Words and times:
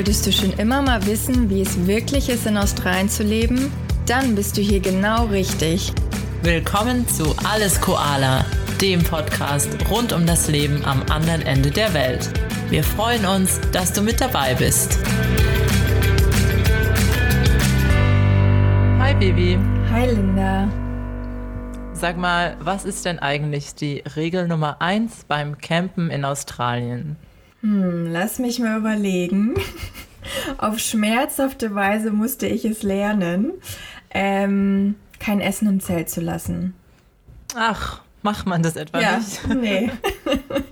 Wolltest 0.00 0.26
du 0.26 0.32
schon 0.32 0.52
immer 0.54 0.80
mal 0.80 1.04
wissen, 1.04 1.50
wie 1.50 1.60
es 1.60 1.86
wirklich 1.86 2.30
ist, 2.30 2.46
in 2.46 2.56
Australien 2.56 3.10
zu 3.10 3.22
leben? 3.22 3.70
Dann 4.06 4.34
bist 4.34 4.56
du 4.56 4.62
hier 4.62 4.80
genau 4.80 5.26
richtig. 5.26 5.92
Willkommen 6.42 7.06
zu 7.06 7.36
Alles 7.44 7.78
Koala, 7.82 8.46
dem 8.80 9.02
Podcast 9.02 9.68
rund 9.90 10.14
um 10.14 10.24
das 10.24 10.48
Leben 10.48 10.82
am 10.86 11.02
anderen 11.10 11.42
Ende 11.42 11.70
der 11.70 11.92
Welt. 11.92 12.30
Wir 12.70 12.82
freuen 12.82 13.26
uns, 13.26 13.60
dass 13.72 13.92
du 13.92 14.00
mit 14.00 14.22
dabei 14.22 14.54
bist. 14.54 14.98
Hi 19.00 19.12
Baby. 19.16 19.58
Hi 19.92 20.06
Linda. 20.06 20.66
Sag 21.92 22.16
mal, 22.16 22.56
was 22.60 22.86
ist 22.86 23.04
denn 23.04 23.18
eigentlich 23.18 23.74
die 23.74 24.02
Regel 24.16 24.48
Nummer 24.48 24.80
1 24.80 25.26
beim 25.28 25.58
Campen 25.58 26.08
in 26.08 26.24
Australien? 26.24 27.18
Hm, 27.62 28.06
lass 28.10 28.38
mich 28.38 28.58
mal 28.58 28.78
überlegen. 28.78 29.54
Auf 30.58 30.78
schmerzhafte 30.78 31.74
Weise 31.74 32.10
musste 32.10 32.46
ich 32.46 32.64
es 32.64 32.82
lernen, 32.82 33.52
ähm, 34.10 34.96
kein 35.18 35.40
Essen 35.40 35.68
im 35.68 35.80
Zelt 35.80 36.10
zu 36.10 36.20
lassen. 36.20 36.74
Ach, 37.54 38.02
macht 38.22 38.46
man 38.46 38.62
das 38.62 38.76
etwa 38.76 39.00
ja, 39.00 39.18
nicht? 39.18 39.48
Nee. 39.48 39.90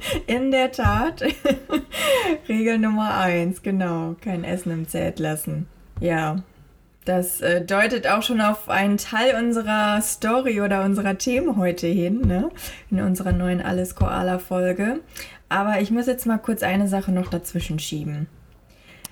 In 0.27 0.51
der 0.51 0.73
Tat. 0.73 1.23
Regel 2.49 2.79
Nummer 2.79 3.15
eins, 3.15 3.63
genau. 3.63 4.17
Kein 4.21 4.45
Essen 4.45 4.73
im 4.73 4.89
Zelt 4.89 5.19
lassen. 5.19 5.67
Ja. 6.01 6.37
Das 7.05 7.41
äh, 7.41 7.65
deutet 7.65 8.07
auch 8.07 8.23
schon 8.23 8.43
auf 8.43 8.69
einen 8.69 8.99
Teil 8.99 9.35
unserer 9.35 10.01
Story 10.03 10.61
oder 10.61 10.85
unserer 10.85 11.17
Themen 11.17 11.57
heute 11.57 11.87
hin, 11.87 12.21
ne? 12.21 12.51
In 12.91 13.01
unserer 13.01 13.33
neuen 13.33 13.63
Alles 13.63 13.95
Koala-Folge. 13.95 15.01
Aber 15.49 15.81
ich 15.81 15.91
muss 15.91 16.07
jetzt 16.07 16.27
mal 16.27 16.39
kurz 16.39 16.63
eine 16.63 16.89
Sache 16.89 17.13
noch 17.13 17.29
dazwischen 17.29 17.79
schieben. 17.79 18.27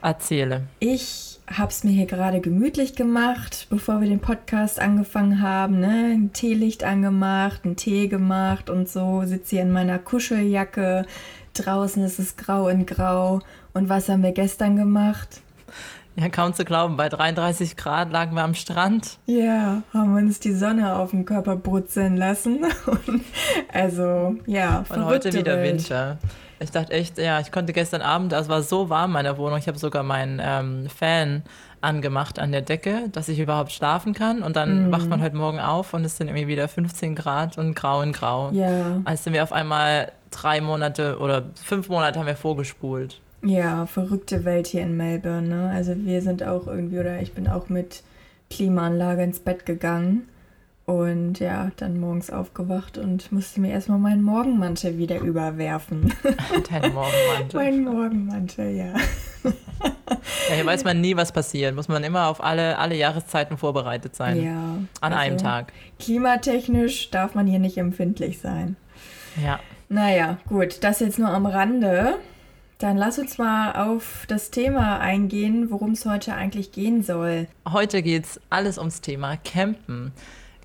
Erzähle. 0.03 0.63
Ich 0.79 1.41
habe 1.49 1.71
es 1.71 1.85
mir 1.85 1.91
hier 1.91 2.07
gerade 2.07 2.41
gemütlich 2.41 2.95
gemacht, 2.97 3.67
bevor 3.71 4.01
wir 4.01 4.09
den 4.09 4.21
Podcast 4.21 4.81
angefangen 4.81 5.41
haben. 5.41 5.81
Ne? 5.81 6.13
Ein 6.13 6.33
Teelicht 6.33 6.85
angemacht, 6.85 7.65
einen 7.65 7.77
Tee 7.77 8.09
gemacht 8.09 8.69
und 8.69 8.89
so. 8.89 9.23
Sitze 9.25 9.57
hier 9.57 9.63
in 9.63 9.73
meiner 9.73 9.99
Kuscheljacke. 9.99 11.07
Draußen 11.55 12.03
ist 12.05 12.19
es 12.19 12.37
grau 12.37 12.69
in 12.69 12.85
grau. 12.85 13.41
Und 13.73 13.89
was 13.89 14.09
haben 14.09 14.23
wir 14.23 14.33
gestern 14.33 14.77
gemacht? 14.77 15.41
Ja, 16.19 16.31
kaum 16.31 16.55
zu 16.55 16.65
glauben, 16.65 16.97
bei 16.97 17.11
33 17.11 17.77
Grad 17.77 18.11
lagen 18.11 18.35
wir 18.35 18.43
am 18.43 18.55
Strand. 18.55 19.19
Ja, 19.27 19.83
haben 19.93 20.17
uns 20.17 20.41
die 20.41 20.53
Sonne 20.53 20.97
auf 20.97 21.11
den 21.11 21.27
Körper 21.27 21.57
brutzeln 21.57 22.17
lassen. 22.17 22.65
Und 22.87 23.23
also, 23.73 24.37
ja, 24.47 24.83
Und 24.89 25.05
heute 25.05 25.33
wieder 25.35 25.59
Welt. 25.59 25.81
Winter. 25.81 26.19
Ich 26.59 26.71
dachte 26.71 26.93
echt, 26.93 27.19
ja, 27.19 27.39
ich 27.41 27.53
konnte 27.53 27.75
gestern 27.75 28.01
Abend, 28.01 28.33
es 28.33 28.49
war 28.49 28.63
so 28.63 28.89
warm 28.89 29.11
in 29.11 29.13
meiner 29.13 29.37
Wohnung, 29.37 29.59
ich 29.59 29.69
habe 29.69 29.79
sogar 29.79 30.03
meinen 30.03 30.41
ähm, 30.43 30.89
Fan 30.89 31.43
angemacht 31.83 32.39
an 32.39 32.51
der 32.51 32.63
Decke, 32.63 33.11
dass 33.13 33.29
ich 33.29 33.39
überhaupt 33.39 33.73
schlafen 33.73 34.15
kann. 34.15 34.43
Und 34.43 34.57
dann 34.57 34.89
mm. 34.89 34.93
wacht 34.93 35.09
man 35.09 35.23
heute 35.23 35.37
Morgen 35.37 35.61
auf 35.61 35.93
und 35.93 36.03
es 36.07 36.17
sind 36.17 36.29
irgendwie 36.29 36.47
wieder 36.47 36.67
15 36.67 37.15
Grad 37.15 37.59
und 37.59 37.75
grau 37.75 38.01
in 38.01 38.13
grau. 38.13 38.51
Ja. 38.53 39.03
Als 39.05 39.25
sind 39.25 39.35
wir 39.35 39.43
auf 39.43 39.53
einmal 39.53 40.13
drei 40.31 40.63
Monate 40.63 41.19
oder 41.19 41.43
fünf 41.63 41.91
Monate 41.91 42.19
haben 42.19 42.27
wir 42.27 42.37
vorgespult. 42.37 43.21
Ja, 43.43 43.87
verrückte 43.87 44.45
Welt 44.45 44.67
hier 44.67 44.83
in 44.83 44.97
Melbourne. 44.97 45.49
Ne? 45.49 45.71
Also 45.71 45.95
wir 45.97 46.23
sind 46.23 46.43
auch 46.43 46.67
irgendwie, 46.67 46.99
oder 46.99 47.21
ich 47.21 47.33
bin 47.33 47.49
auch 47.49 47.69
mit 47.69 48.03
Klimaanlage 48.51 49.23
ins 49.23 49.41
Bett 49.41 49.67
gegangen. 49.67 50.29
Und 50.87 51.41
ja, 51.41 51.73
dann 51.79 51.99
morgens 51.99 52.31
aufgewacht 52.31 52.97
und 52.97 53.33
musste 53.33 53.61
mir 53.61 53.73
erstmal 53.73 53.99
meinen 53.99 54.23
Morgenmantel 54.23 54.99
wieder 54.99 55.19
überwerfen. 55.19 56.15
Dein 56.71 56.95
Morgenmantel. 56.95 57.55
mein 57.55 57.83
Morgenmantel, 57.83 58.71
ja. 58.77 58.95
ja. 59.45 60.55
Hier 60.55 60.65
weiß 60.65 60.85
man 60.85 61.01
nie, 61.01 61.17
was 61.17 61.33
passiert. 61.33 61.75
Muss 61.75 61.89
man 61.89 62.05
immer 62.05 62.29
auf 62.29 62.43
alle, 62.43 62.79
alle 62.79 62.95
Jahreszeiten 62.95 63.59
vorbereitet 63.59 64.15
sein. 64.15 64.45
Ja. 64.45 64.79
An 65.01 65.13
also, 65.13 65.17
einem 65.17 65.39
Tag. 65.39 65.73
Klimatechnisch 65.99 67.11
darf 67.11 67.35
man 67.35 67.49
hier 67.49 67.59
nicht 67.59 67.79
empfindlich 67.79 68.39
sein. 68.39 68.77
Ja. 69.43 69.59
Naja, 69.89 70.39
gut, 70.49 70.85
das 70.85 71.01
jetzt 71.01 71.19
nur 71.19 71.31
am 71.31 71.47
Rande. 71.47 72.15
Dann 72.79 72.99
lass 72.99 73.19
uns 73.19 73.39
mal 73.39 73.73
auf 73.73 74.27
das 74.29 74.51
Thema 74.51 74.99
eingehen, 74.99 75.71
worum 75.71 75.93
es 75.93 76.05
heute 76.05 76.35
eigentlich 76.35 76.73
gehen 76.73 77.03
soll. 77.03 77.49
Heute 77.67 78.03
geht 78.03 78.25
es 78.25 78.41
alles 78.51 78.77
ums 78.77 79.01
Thema 79.01 79.39
Campen. 79.39 80.13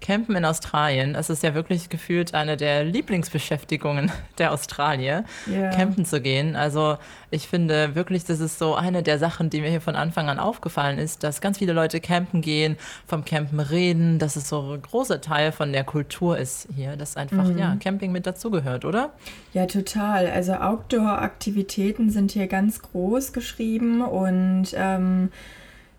Campen 0.02 0.36
in 0.36 0.44
Australien, 0.44 1.16
es 1.16 1.30
ist 1.30 1.44
ja 1.44 1.54
wirklich 1.54 1.90
gefühlt 1.90 2.34
eine 2.34 2.58
der 2.58 2.84
Lieblingsbeschäftigungen 2.84 4.12
der 4.38 4.52
Australier, 4.52 5.24
yeah. 5.48 5.70
campen 5.70 6.06
zu 6.06 6.22
gehen. 6.22 6.56
Also 6.56 6.98
ich 7.30 7.48
finde 7.48 7.96
wirklich, 7.96 8.26
das 8.26 8.40
ist 8.40 8.60
so 8.60 8.76
eine 8.76 9.04
der 9.04 9.20
Sachen, 9.20 9.50
die 9.50 9.62
mir 9.62 9.70
hier 9.70 9.80
von 9.80 9.96
Anfang 9.96 10.28
an 10.28 10.40
aufgefallen 10.40 10.98
ist, 10.98 11.24
dass 11.24 11.40
ganz 11.40 11.60
viele 11.60 11.72
Leute 11.72 12.02
campen 12.02 12.42
gehen, 12.42 12.78
vom 13.08 13.24
Campen 13.24 13.60
reden, 13.60 14.20
dass 14.20 14.36
es 14.36 14.50
so 14.50 14.74
ein 14.74 14.82
großer 14.82 15.22
Teil 15.22 15.52
von 15.52 15.72
der 15.72 15.84
Kultur 15.84 16.38
ist 16.38 16.68
hier, 16.76 16.98
dass 16.98 17.16
einfach 17.16 17.46
mhm. 17.46 17.58
ja 17.58 17.78
Camping 17.80 18.12
mit 18.12 18.26
dazugehört, 18.26 18.84
oder? 18.84 19.12
Ja, 19.54 19.66
total. 19.68 20.28
Also 20.28 20.54
Outdoor-Aktivitäten 20.54 22.10
sind 22.10 22.32
hier 22.32 22.48
ganz 22.48 22.82
groß 22.82 23.32
geschrieben 23.32 24.02
und 24.02 24.68
ähm, 24.76 25.30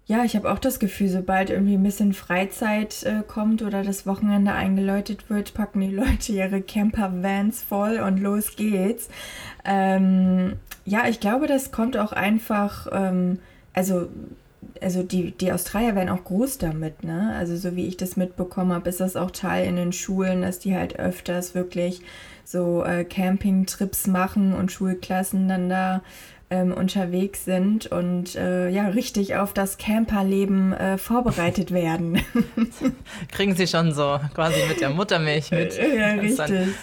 ja, 0.07 0.25
ich 0.25 0.35
habe 0.35 0.51
auch 0.51 0.59
das 0.59 0.81
Gefühl, 0.81 1.09
sobald 1.09 1.51
irgendwie 1.51 1.75
ein 1.75 1.83
bisschen 1.83 2.13
Freizeit 2.13 3.05
äh, 3.05 3.23
kommt 3.27 3.63
oder 3.63 3.83
das 3.85 4.05
Wochenende 4.07 4.53
eingeläutet 4.53 5.31
wird, 5.31 5.55
packen 5.55 5.81
die 5.81 5.87
Leute 5.95 6.33
ihre 6.33 6.61
Camper-Vans 6.61 7.63
voll 7.63 8.01
und 8.01 8.19
los 8.19 8.57
geht's. 8.57 9.09
Ähm, 9.65 10.55
ja, 10.85 11.07
ich 11.09 11.21
glaube, 11.21 11.47
das 11.47 11.71
kommt 11.71 11.97
auch 11.97 12.13
einfach, 12.13 12.89
ähm, 12.91 13.39
also, 13.73 14.09
also 14.81 15.05
die, 15.05 15.31
die 15.31 15.53
Australier 15.53 15.95
werden 15.95 16.09
auch 16.09 16.25
groß 16.25 16.59
damit, 16.59 17.05
ne? 17.05 17.35
Also 17.37 17.57
so 17.57 17.77
wie 17.77 17.87
ich 17.87 17.97
das 17.97 18.17
mitbekommen 18.17 18.73
habe, 18.73 18.89
ist 18.89 19.01
das 19.01 19.15
auch 19.15 19.31
Teil 19.31 19.67
in 19.67 19.77
den 19.77 19.93
Schulen, 19.93 20.43
dass 20.43 20.59
die 20.59 20.75
halt 20.75 20.99
öfters 20.99 21.55
wirklich 21.55 22.03
so 22.45 22.85
äh, 22.85 23.05
Campingtrips 23.05 24.07
machen 24.07 24.55
und 24.55 24.73
Schulklassen 24.73 25.49
dann 25.49 25.69
da 25.69 26.03
ähm, 26.53 26.73
unterwegs 26.73 27.47
sind 27.47 27.87
und 27.87 28.37
äh, 28.37 28.69
ja, 28.69 28.89
richtig 28.89 29.37
auf 29.37 29.55
das 29.55 29.79
Camperleben 29.79 30.75
äh, 30.75 30.99
vorbereitet 30.99 31.71
werden. 31.73 32.21
Kriegen 33.33 33.57
sie 33.57 33.67
schon 33.67 33.93
so 33.93 34.21
quasi 34.35 34.61
mit 34.69 34.81
der 34.81 34.91
Muttermilch 34.91 35.51
mit, 35.51 35.77
ja, 35.77 36.09
richtig. 36.13 36.75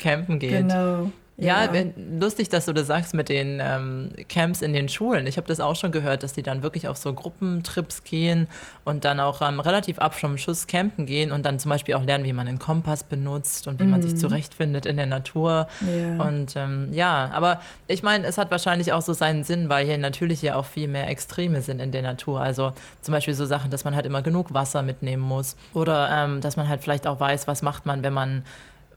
campen 0.00 0.38
geht. 0.38 0.68
Genau. 0.68 1.10
Ja, 1.38 1.70
ja, 1.70 1.84
lustig, 2.18 2.48
dass 2.48 2.64
du 2.64 2.72
das 2.72 2.86
sagst 2.86 3.12
mit 3.12 3.28
den 3.28 3.60
ähm, 3.62 4.10
Camps 4.28 4.62
in 4.62 4.72
den 4.72 4.88
Schulen. 4.88 5.26
Ich 5.26 5.36
habe 5.36 5.46
das 5.46 5.60
auch 5.60 5.76
schon 5.76 5.92
gehört, 5.92 6.22
dass 6.22 6.32
die 6.32 6.42
dann 6.42 6.62
wirklich 6.62 6.88
auf 6.88 6.96
so 6.96 7.12
Gruppentrips 7.12 8.04
gehen 8.04 8.48
und 8.84 9.04
dann 9.04 9.20
auch 9.20 9.42
ähm, 9.42 9.60
relativ 9.60 9.98
ab 9.98 10.14
vom 10.14 10.38
Schuss 10.38 10.66
campen 10.66 11.04
gehen 11.04 11.32
und 11.32 11.44
dann 11.44 11.58
zum 11.58 11.68
Beispiel 11.68 11.94
auch 11.94 12.04
lernen, 12.04 12.24
wie 12.24 12.32
man 12.32 12.48
einen 12.48 12.58
Kompass 12.58 13.04
benutzt 13.04 13.68
und 13.68 13.80
wie 13.80 13.84
mhm. 13.84 13.90
man 13.90 14.02
sich 14.02 14.12
mhm. 14.12 14.16
zurechtfindet 14.16 14.86
in 14.86 14.96
der 14.96 15.06
Natur. 15.06 15.68
Ja. 15.82 16.24
Und 16.24 16.56
ähm, 16.56 16.88
ja, 16.92 17.30
aber 17.34 17.60
ich 17.86 18.02
meine, 18.02 18.26
es 18.26 18.38
hat 18.38 18.50
wahrscheinlich 18.50 18.94
auch 18.94 19.02
so 19.02 19.12
seinen 19.12 19.44
Sinn, 19.44 19.68
weil 19.68 19.84
hier 19.84 19.98
natürlich 19.98 20.40
ja 20.40 20.54
auch 20.54 20.64
viel 20.64 20.88
mehr 20.88 21.08
Extreme 21.08 21.60
sind 21.60 21.80
in 21.80 21.92
der 21.92 22.02
Natur. 22.02 22.40
Also 22.40 22.72
zum 23.02 23.12
Beispiel 23.12 23.34
so 23.34 23.44
Sachen, 23.44 23.70
dass 23.70 23.84
man 23.84 23.94
halt 23.94 24.06
immer 24.06 24.22
genug 24.22 24.54
Wasser 24.54 24.82
mitnehmen 24.82 25.22
muss 25.22 25.56
oder 25.74 26.08
ähm, 26.10 26.40
dass 26.40 26.56
man 26.56 26.66
halt 26.66 26.82
vielleicht 26.82 27.06
auch 27.06 27.20
weiß, 27.20 27.46
was 27.46 27.60
macht 27.60 27.84
man, 27.84 28.02
wenn 28.02 28.14
man 28.14 28.42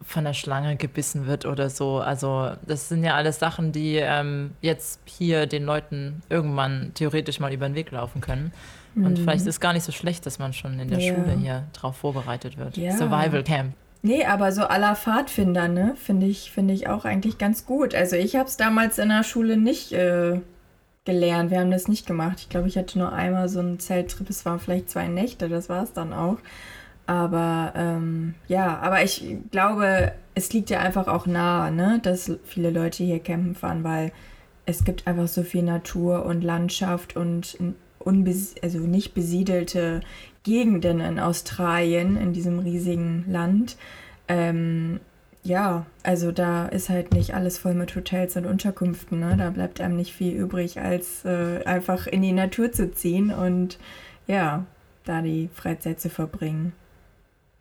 von 0.02 0.24
der 0.24 0.34
Schlange 0.34 0.76
gebissen 0.76 1.28
wird 1.28 1.46
oder 1.46 1.70
so. 1.70 2.00
Also 2.00 2.52
das 2.66 2.90
sind 2.90 3.04
ja 3.04 3.16
alles 3.16 3.40
Sachen, 3.40 3.72
die 3.72 3.98
ähm, 3.98 4.52
jetzt 4.62 5.02
hier 5.06 5.46
den 5.46 5.66
Leuten 5.66 6.22
irgendwann 6.30 6.92
theoretisch 6.94 7.40
mal 7.40 7.54
über 7.54 7.68
den 7.68 7.76
Weg 7.76 7.92
laufen 7.92 8.22
können. 8.22 8.52
Mhm. 8.96 9.06
Und 9.06 9.20
vielleicht 9.20 9.42
ist 9.42 9.48
es 9.48 9.60
gar 9.60 9.74
nicht 9.74 9.84
so 9.84 9.92
schlecht, 9.92 10.26
dass 10.26 10.40
man 10.40 10.54
schon 10.54 10.80
in 10.80 10.88
der 10.88 11.00
ja. 11.00 11.14
Schule 11.14 11.34
hier 11.34 11.64
drauf 11.74 11.98
vorbereitet 11.98 12.58
wird. 12.58 12.78
Ja. 12.78 12.98
Survival 12.98 13.44
Camp. 13.44 13.74
Nee, 14.02 14.24
aber 14.24 14.54
so 14.54 14.64
aller 14.64 14.96
Pfadfinder, 14.96 15.68
ne, 15.68 15.94
finde 15.98 16.26
ich, 16.26 16.52
finde 16.52 16.74
ich 16.74 16.88
auch 16.88 17.04
eigentlich 17.04 17.38
ganz 17.38 17.66
gut. 17.66 17.94
Also 17.94 18.16
ich 18.16 18.38
habe 18.38 18.48
es 18.48 18.56
damals 18.56 18.98
in 18.98 19.10
der 19.10 19.24
Schule 19.24 19.58
nicht 19.58 19.92
äh, 19.92 20.40
gelernt. 21.04 21.52
Wir 21.52 21.60
haben 21.60 21.72
das 21.72 21.90
nicht 21.90 22.08
gemacht. 22.08 22.38
Ich 22.40 22.48
glaube, 22.48 22.70
ich 22.70 22.78
hatte 22.78 22.98
nur 22.98 23.12
einmal 23.12 23.50
so 23.50 23.60
einen 23.60 23.80
Zelttrip. 23.80 24.30
Es 24.30 24.46
waren 24.46 24.60
vielleicht 24.60 24.90
zwei 24.90 25.08
Nächte, 25.08 25.50
das 25.50 25.68
war 25.68 25.84
es 25.84 25.92
dann 25.92 26.14
auch. 26.14 26.38
Aber 27.10 27.74
ähm, 27.76 28.36
ja, 28.48 28.78
aber 28.78 29.04
ich 29.04 29.36
glaube, 29.50 30.12
es 30.36 30.54
liegt 30.54 30.70
ja 30.70 30.78
einfach 30.78 31.08
auch 31.08 31.26
nahe, 31.26 31.72
ne, 31.72 32.00
dass 32.04 32.32
viele 32.44 32.70
Leute 32.70 33.04
hier 33.04 33.18
campen 33.18 33.56
fahren, 33.56 33.84
weil 33.84 34.12
es 34.68 34.84
gibt 34.84 35.08
einfach 35.08 35.28
so 35.28 35.42
viel 35.42 35.64
Natur 35.64 36.24
und 36.24 36.44
Landschaft 36.44 37.16
und 37.16 37.58
also 38.06 38.78
nicht 38.78 39.16
besiedelte 39.16 40.02
Gegenden 40.44 41.00
in 41.00 41.20
Australien, 41.20 42.16
in 42.16 42.32
diesem 42.32 42.60
riesigen 42.60 43.26
Land. 43.28 43.76
Ähm, 44.28 45.00
ja, 45.42 45.88
also 46.04 46.32
da 46.32 46.68
ist 46.68 46.90
halt 46.90 47.12
nicht 47.16 47.34
alles 47.34 47.58
voll 47.58 47.74
mit 47.74 47.96
Hotels 47.96 48.38
und 48.38 48.46
Unterkünften. 48.46 49.20
Ne? 49.20 49.36
Da 49.36 49.50
bleibt 49.50 49.82
einem 49.82 49.96
nicht 49.96 50.14
viel 50.14 50.36
übrig, 50.36 50.80
als 50.80 51.26
äh, 51.26 51.64
einfach 51.66 52.06
in 52.06 52.22
die 52.22 52.34
Natur 52.34 52.72
zu 52.72 52.92
ziehen 52.92 53.34
und 53.34 53.80
ja, 54.28 54.68
da 55.06 55.24
die 55.24 55.50
Freizeit 55.56 56.00
zu 56.00 56.12
verbringen. 56.12 56.74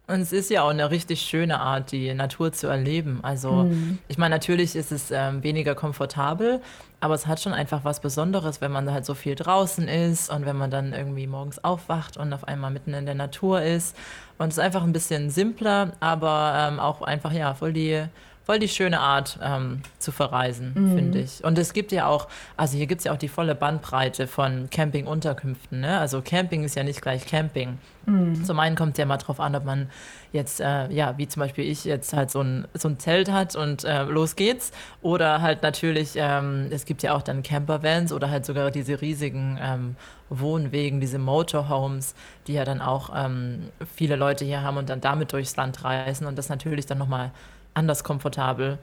Und 0.08 0.22
es 0.22 0.32
ist 0.32 0.48
ja 0.48 0.62
auch 0.62 0.70
eine 0.70 0.90
richtig 0.90 1.20
schöne 1.20 1.60
Art, 1.60 1.92
die 1.92 2.14
Natur 2.14 2.50
zu 2.50 2.66
erleben. 2.66 3.20
Also, 3.22 3.64
mhm. 3.64 3.98
ich 4.08 4.16
meine, 4.16 4.34
natürlich 4.34 4.74
ist 4.74 4.90
es 4.90 5.10
ähm, 5.10 5.42
weniger 5.42 5.74
komfortabel, 5.74 6.62
aber 7.00 7.12
es 7.12 7.26
hat 7.26 7.40
schon 7.40 7.52
einfach 7.52 7.84
was 7.84 8.00
Besonderes, 8.00 8.62
wenn 8.62 8.72
man 8.72 8.90
halt 8.90 9.04
so 9.04 9.12
viel 9.12 9.34
draußen 9.34 9.86
ist 9.86 10.30
und 10.30 10.46
wenn 10.46 10.56
man 10.56 10.70
dann 10.70 10.94
irgendwie 10.94 11.26
morgens 11.26 11.62
aufwacht 11.62 12.16
und 12.16 12.32
auf 12.32 12.48
einmal 12.48 12.70
mitten 12.70 12.94
in 12.94 13.04
der 13.04 13.14
Natur 13.14 13.60
ist. 13.60 13.94
Und 14.38 14.48
es 14.48 14.54
ist 14.54 14.64
einfach 14.64 14.82
ein 14.82 14.94
bisschen 14.94 15.28
simpler, 15.28 15.92
aber 16.00 16.54
ähm, 16.56 16.80
auch 16.80 17.02
einfach, 17.02 17.32
ja, 17.32 17.52
voll 17.52 17.74
die 17.74 18.02
voll 18.48 18.58
die 18.58 18.68
schöne 18.68 18.98
Art 18.98 19.38
ähm, 19.42 19.82
zu 19.98 20.10
verreisen, 20.10 20.72
mhm. 20.74 20.96
finde 20.96 21.18
ich. 21.18 21.44
Und 21.44 21.58
es 21.58 21.74
gibt 21.74 21.92
ja 21.92 22.06
auch, 22.06 22.28
also 22.56 22.78
hier 22.78 22.86
gibt 22.86 23.02
es 23.02 23.04
ja 23.04 23.12
auch 23.12 23.18
die 23.18 23.28
volle 23.28 23.54
Bandbreite 23.54 24.26
von 24.26 24.70
Campingunterkünften. 24.70 25.80
Ne? 25.80 25.98
Also 25.98 26.22
Camping 26.22 26.64
ist 26.64 26.74
ja 26.74 26.82
nicht 26.82 27.02
gleich 27.02 27.26
Camping. 27.26 27.76
Mhm. 28.06 28.42
Zum 28.46 28.58
einen 28.58 28.74
kommt 28.74 28.92
es 28.92 28.98
ja 28.98 29.04
mal 29.04 29.18
drauf 29.18 29.38
an, 29.38 29.54
ob 29.54 29.66
man 29.66 29.90
jetzt, 30.32 30.62
äh, 30.62 30.90
ja, 30.90 31.18
wie 31.18 31.28
zum 31.28 31.40
Beispiel 31.40 31.70
ich 31.70 31.84
jetzt 31.84 32.14
halt 32.14 32.30
so 32.30 32.40
ein, 32.40 32.66
so 32.72 32.88
ein 32.88 32.98
Zelt 32.98 33.30
hat 33.30 33.54
und 33.54 33.84
äh, 33.84 34.04
los 34.04 34.34
geht's. 34.34 34.72
Oder 35.02 35.42
halt 35.42 35.62
natürlich, 35.62 36.12
ähm, 36.16 36.68
es 36.70 36.86
gibt 36.86 37.02
ja 37.02 37.14
auch 37.14 37.22
dann 37.22 37.42
Campervans 37.42 38.14
oder 38.14 38.30
halt 38.30 38.46
sogar 38.46 38.70
diese 38.70 39.02
riesigen 39.02 39.58
ähm, 39.60 39.96
Wohnwegen, 40.30 41.00
diese 41.00 41.18
Motorhomes, 41.18 42.14
die 42.46 42.54
ja 42.54 42.64
dann 42.64 42.80
auch 42.80 43.10
ähm, 43.14 43.68
viele 43.94 44.16
Leute 44.16 44.46
hier 44.46 44.62
haben 44.62 44.78
und 44.78 44.88
dann 44.88 45.02
damit 45.02 45.34
durchs 45.34 45.54
Land 45.56 45.84
reisen 45.84 46.26
und 46.26 46.38
das 46.38 46.48
natürlich 46.48 46.86
dann 46.86 46.96
nochmal 46.96 47.30
anders 47.78 48.04
komfortabel. 48.04 48.78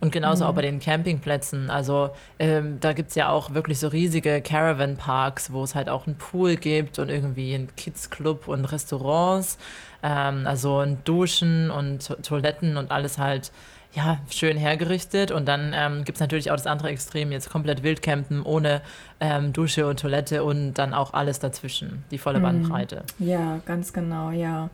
Und 0.00 0.12
genauso 0.12 0.44
mhm. 0.44 0.50
auch 0.50 0.54
bei 0.54 0.62
den 0.62 0.78
Campingplätzen. 0.78 1.70
Also 1.70 2.10
ähm, 2.38 2.78
da 2.80 2.92
gibt 2.92 3.10
es 3.10 3.14
ja 3.16 3.30
auch 3.30 3.54
wirklich 3.54 3.80
so 3.80 3.88
riesige 3.88 4.40
Caravan-Parks, 4.40 5.52
wo 5.52 5.64
es 5.64 5.74
halt 5.74 5.88
auch 5.88 6.06
einen 6.06 6.16
Pool 6.16 6.56
gibt 6.56 6.98
und 6.98 7.08
irgendwie 7.08 7.54
einen 7.54 7.74
Kids-Club 7.76 8.46
und 8.46 8.64
Restaurants. 8.64 9.58
Ähm, 10.02 10.46
also 10.46 10.78
ein 10.78 10.98
Duschen 11.04 11.70
und 11.70 12.16
Toiletten 12.22 12.76
und 12.76 12.92
alles 12.92 13.18
halt 13.18 13.50
ja, 13.92 14.18
schön 14.30 14.56
hergerichtet. 14.56 15.32
Und 15.32 15.46
dann 15.46 15.72
ähm, 15.74 16.04
gibt 16.04 16.16
es 16.16 16.20
natürlich 16.20 16.52
auch 16.52 16.56
das 16.56 16.68
andere 16.68 16.90
Extrem, 16.90 17.32
jetzt 17.32 17.50
komplett 17.50 17.82
Wildcampen 17.82 18.42
ohne 18.42 18.82
ähm, 19.18 19.52
Dusche 19.52 19.88
und 19.88 19.98
Toilette 19.98 20.44
und 20.44 20.74
dann 20.74 20.94
auch 20.94 21.12
alles 21.12 21.40
dazwischen, 21.40 22.04
die 22.12 22.18
volle 22.18 22.38
mhm. 22.38 22.44
Bandbreite. 22.44 23.02
Ja, 23.18 23.58
ganz 23.66 23.92
genau, 23.92 24.30
ja. 24.30 24.70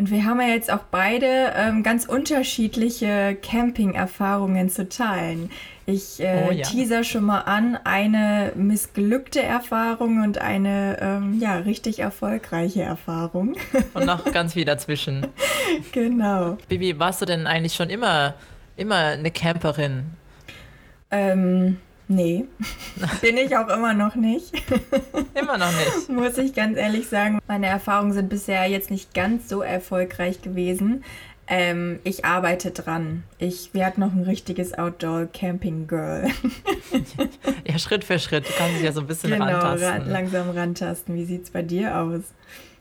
Und 0.00 0.10
wir 0.10 0.24
haben 0.24 0.40
ja 0.40 0.46
jetzt 0.46 0.72
auch 0.72 0.84
beide 0.90 1.52
ähm, 1.54 1.82
ganz 1.82 2.06
unterschiedliche 2.06 3.36
Camping-Erfahrungen 3.42 4.70
zu 4.70 4.88
teilen. 4.88 5.50
Ich 5.84 6.18
äh, 6.20 6.46
oh, 6.48 6.50
ja. 6.50 6.66
teaser 6.66 7.04
schon 7.04 7.24
mal 7.24 7.40
an, 7.40 7.78
eine 7.84 8.52
missglückte 8.56 9.42
Erfahrung 9.42 10.22
und 10.22 10.38
eine 10.38 10.96
ähm, 11.02 11.38
ja, 11.38 11.58
richtig 11.58 11.98
erfolgreiche 11.98 12.80
Erfahrung. 12.80 13.56
Und 13.92 14.06
noch 14.06 14.24
ganz 14.32 14.54
viel 14.54 14.64
dazwischen. 14.64 15.26
genau. 15.92 16.56
Bibi, 16.70 16.98
warst 16.98 17.20
du 17.20 17.26
denn 17.26 17.46
eigentlich 17.46 17.74
schon 17.74 17.90
immer, 17.90 18.32
immer 18.78 18.96
eine 18.96 19.30
Camperin? 19.30 20.04
Ähm, 21.10 21.76
Nee, 22.10 22.46
bin 23.20 23.36
ich 23.36 23.56
auch 23.56 23.68
immer 23.68 23.94
noch 23.94 24.16
nicht. 24.16 24.52
immer 25.40 25.56
noch 25.56 25.70
nicht. 25.70 26.08
Muss 26.08 26.38
ich 26.38 26.54
ganz 26.54 26.76
ehrlich 26.76 27.06
sagen. 27.06 27.38
Meine 27.46 27.68
Erfahrungen 27.68 28.12
sind 28.12 28.28
bisher 28.28 28.66
jetzt 28.66 28.90
nicht 28.90 29.14
ganz 29.14 29.48
so 29.48 29.62
erfolgreich 29.62 30.42
gewesen. 30.42 31.04
Ähm, 31.46 32.00
ich 32.02 32.24
arbeite 32.24 32.72
dran. 32.72 33.22
Ich 33.38 33.74
werde 33.74 34.00
noch 34.00 34.12
ein 34.12 34.24
richtiges 34.24 34.76
Outdoor-Camping-Girl. 34.76 36.30
ja, 37.64 37.78
Schritt 37.78 38.02
für 38.02 38.18
Schritt. 38.18 38.48
Du 38.48 38.52
kannst 38.58 38.78
dich 38.78 38.82
ja 38.82 38.90
so 38.92 39.02
ein 39.02 39.06
bisschen 39.06 39.30
genau, 39.30 39.44
rantasten. 39.44 39.88
Ran, 39.88 40.10
langsam 40.10 40.50
rantasten. 40.50 41.14
Wie 41.14 41.24
sieht 41.24 41.44
es 41.44 41.50
bei 41.50 41.62
dir 41.62 41.96
aus? 41.96 42.22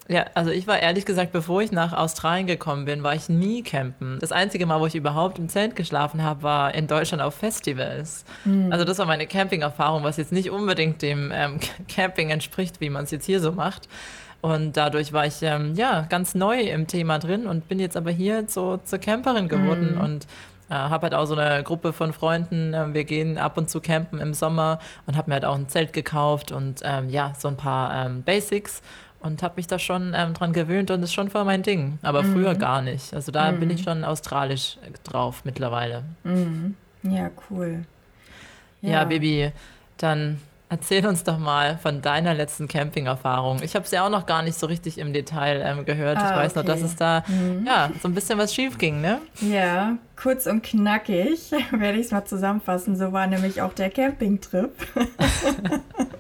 Ja, 0.10 0.26
also 0.34 0.50
ich 0.50 0.66
war 0.66 0.80
ehrlich 0.80 1.06
gesagt, 1.06 1.32
bevor 1.32 1.62
ich 1.62 1.72
nach 1.72 1.94
Australien 1.94 2.48
gekommen 2.48 2.86
bin, 2.86 3.04
war 3.04 3.14
ich 3.14 3.30
nie 3.30 3.62
campen. 3.62 4.18
Das 4.20 4.32
einzige 4.32 4.66
Mal, 4.66 4.80
wo 4.80 4.88
ich 4.88 4.96
überhaupt 4.96 5.38
im 5.38 5.50
Zelt 5.50 5.76
geschlafen 5.76 6.24
habe, 6.24 6.42
war 6.42 6.74
in 6.74 6.88
Deutschland 6.88 7.22
auf 7.22 7.36
Festivals. 7.36 8.26
Mhm. 8.44 8.72
Also 8.72 8.86
das 8.86 8.98
war 8.98 9.06
meine 9.06 9.28
Camping-Erfahrung, 9.28 10.04
was 10.04 10.18
jetzt 10.18 10.32
nicht 10.32 10.50
unbedingt 10.50 11.04
dem 11.04 11.32
ähm, 11.32 11.60
Camping 11.88 12.32
entspricht, 12.32 12.82
wie 12.82 12.90
man 12.90 13.04
es 13.04 13.12
jetzt 13.12 13.26
hier 13.26 13.40
so 13.40 13.52
macht. 13.52 13.88
Und 14.42 14.78
dadurch 14.78 15.14
war 15.14 15.28
ich 15.28 15.44
ähm, 15.44 15.76
ja 15.76 16.02
ganz 16.10 16.34
neu 16.34 16.60
im 16.60 16.88
Thema 16.88 17.20
drin 17.20 17.46
und 17.46 17.68
bin 17.68 17.80
jetzt 17.80 17.96
aber 17.96 18.10
hier 18.10 18.46
so 18.48 18.78
zur 18.78 18.98
Camperin 18.98 19.48
geworden 19.48 19.94
mhm. 19.94 20.02
und 20.02 20.28
äh, 20.72 20.74
habe 20.74 21.04
halt 21.04 21.14
auch 21.14 21.26
so 21.26 21.36
eine 21.36 21.62
Gruppe 21.62 21.94
von 21.94 22.14
Freunden. 22.14 22.74
Äh, 22.74 22.94
wir 22.96 23.04
gehen 23.04 23.38
ab 23.38 23.58
und 23.58 23.70
zu 23.70 23.80
campen 23.80 24.20
im 24.20 24.34
Sommer 24.34 24.80
und 25.06 25.18
habe 25.18 25.30
mir 25.30 25.36
halt 25.36 25.46
auch 25.46 25.56
ein 25.56 25.68
Zelt 25.68 25.94
gekauft 25.94 26.52
und 26.52 26.82
ähm, 26.84 27.10
ja, 27.10 27.34
so 27.38 27.48
ein 27.48 27.58
paar 27.58 28.06
ähm, 28.06 28.24
Basics 28.24 28.82
und 29.22 29.44
habe 29.44 29.56
mich 29.58 29.68
da 29.68 29.80
schon 29.80 30.14
ähm, 30.16 30.34
dran 30.34 30.54
gewöhnt 30.54 30.92
und 30.92 31.04
ist 31.04 31.14
schon 31.14 31.30
voll 31.30 31.46
mein 31.46 31.64
Ding. 31.64 32.00
Aber 32.02 32.24
mhm. 32.24 32.34
früher 32.34 32.56
gar 32.56 32.82
nicht. 32.82 33.14
Also 33.14 33.32
da 33.32 33.52
mhm. 33.52 33.60
bin 33.60 33.70
ich 33.70 33.84
schon 33.84 34.04
australisch 34.04 34.78
drauf 35.04 35.42
mittlerweile. 35.44 36.04
Mhm. 36.24 36.76
Ja, 37.04 37.30
cool. 37.50 37.86
Ja. 38.82 38.92
ja, 38.92 39.04
Baby, 39.06 39.52
dann 39.98 40.40
erzähl 40.70 41.06
uns 41.06 41.24
doch 41.24 41.38
mal 41.38 41.78
von 41.78 42.02
deiner 42.02 42.34
letzten 42.34 42.68
Camping-Erfahrung. 42.68 43.62
Ich 43.64 43.76
habe 43.76 43.86
es 43.86 43.92
ja 43.92 44.06
auch 44.06 44.10
noch 44.10 44.26
gar 44.26 44.44
nicht 44.44 44.58
so 44.58 44.68
richtig 44.68 45.00
im 45.00 45.12
Detail 45.14 45.62
ähm, 45.66 45.86
gehört. 45.86 46.18
Ah, 46.18 46.30
ich 46.30 46.38
weiß 46.38 46.52
okay. 46.52 46.60
noch, 46.60 46.66
dass 46.66 46.82
es 46.82 46.96
da 46.96 47.24
mhm. 47.28 47.66
ja 47.66 47.90
so 48.02 48.08
ein 48.08 48.14
bisschen 48.14 48.38
was 48.38 48.54
schief 48.54 48.78
ging, 48.78 49.02
ne? 49.02 49.20
Ja, 49.42 49.98
kurz 50.16 50.46
und 50.46 50.62
knackig 50.62 51.52
werde 51.72 51.98
ich 51.98 52.06
es 52.06 52.12
mal 52.12 52.26
zusammenfassen. 52.26 52.96
So 52.96 53.12
war 53.12 53.28
nämlich 53.28 53.62
auch 53.62 53.74
der 53.74 53.90
Campingtrip. 53.90 54.72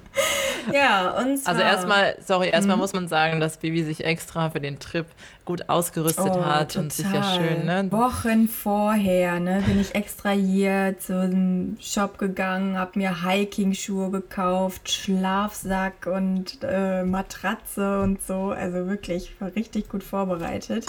ja, 0.74 1.12
und 1.19 1.38
zwar, 1.38 1.56
Also 1.56 1.62
erstmal, 1.66 2.16
sorry, 2.25 2.50
erstmal 2.50 2.75
mhm. 2.77 2.81
muss 2.81 2.94
man 2.94 3.07
sagen, 3.07 3.39
dass 3.39 3.57
Bibi 3.57 3.83
sich 3.83 4.04
extra 4.04 4.50
für 4.50 4.60
den 4.60 4.80
Trip 4.80 5.06
gut 5.49 5.67
ausgerüstet 5.67 6.29
oh, 6.29 6.45
hat 6.45 6.73
total. 6.73 6.83
und 6.83 6.93
sich 6.93 7.11
ja 7.11 7.23
schön, 7.23 7.65
ne? 7.65 7.91
Wochen 7.91 8.47
vorher, 8.47 9.39
ne, 9.39 9.63
bin 9.65 9.79
ich 9.81 9.95
extra 9.95 10.29
hier 10.29 10.95
zu 10.99 11.19
einem 11.19 11.75
Shop 11.81 12.19
gegangen, 12.19 12.77
habe 12.77 12.99
mir 12.99 13.23
Hiking-Schuhe 13.23 14.11
gekauft, 14.11 14.91
Schlafsack 14.91 16.05
und 16.05 16.59
äh, 16.61 17.03
Matratze 17.03 17.99
und 18.01 18.21
so. 18.21 18.51
Also 18.51 18.85
wirklich 18.85 19.33
richtig 19.55 19.89
gut 19.89 20.03
vorbereitet. 20.03 20.85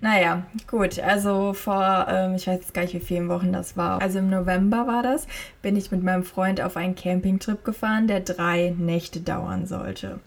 Naja, 0.00 0.46
gut. 0.68 1.00
Also 1.00 1.52
vor, 1.52 2.06
ähm, 2.08 2.36
ich 2.36 2.46
weiß 2.46 2.60
jetzt 2.60 2.74
gar 2.74 2.82
nicht, 2.82 2.94
wie 2.94 3.00
vielen 3.00 3.28
Wochen 3.28 3.52
das 3.52 3.76
war. 3.76 4.00
Also 4.00 4.20
im 4.20 4.30
November 4.30 4.86
war 4.86 5.02
das, 5.02 5.26
bin 5.62 5.76
ich 5.76 5.90
mit 5.90 6.04
meinem 6.04 6.22
Freund 6.22 6.60
auf 6.60 6.76
einen 6.76 6.94
Campingtrip 6.94 7.64
gefahren, 7.64 8.06
der 8.06 8.20
drei 8.20 8.72
Nächte 8.78 9.20
dauern 9.20 9.66
sollte. 9.66 10.20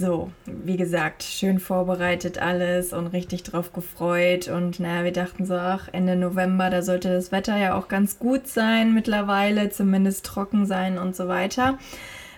So, 0.00 0.30
wie 0.46 0.76
gesagt, 0.76 1.24
schön 1.24 1.58
vorbereitet 1.58 2.40
alles 2.40 2.92
und 2.92 3.08
richtig 3.08 3.42
drauf 3.42 3.72
gefreut. 3.72 4.46
Und 4.46 4.78
naja, 4.78 5.02
wir 5.02 5.12
dachten 5.12 5.44
so, 5.44 5.54
ach, 5.54 5.88
Ende 5.90 6.14
November, 6.14 6.70
da 6.70 6.82
sollte 6.82 7.12
das 7.12 7.32
Wetter 7.32 7.56
ja 7.56 7.76
auch 7.76 7.88
ganz 7.88 8.20
gut 8.20 8.46
sein 8.46 8.94
mittlerweile, 8.94 9.70
zumindest 9.70 10.24
trocken 10.24 10.66
sein 10.66 10.98
und 10.98 11.16
so 11.16 11.26
weiter. 11.26 11.78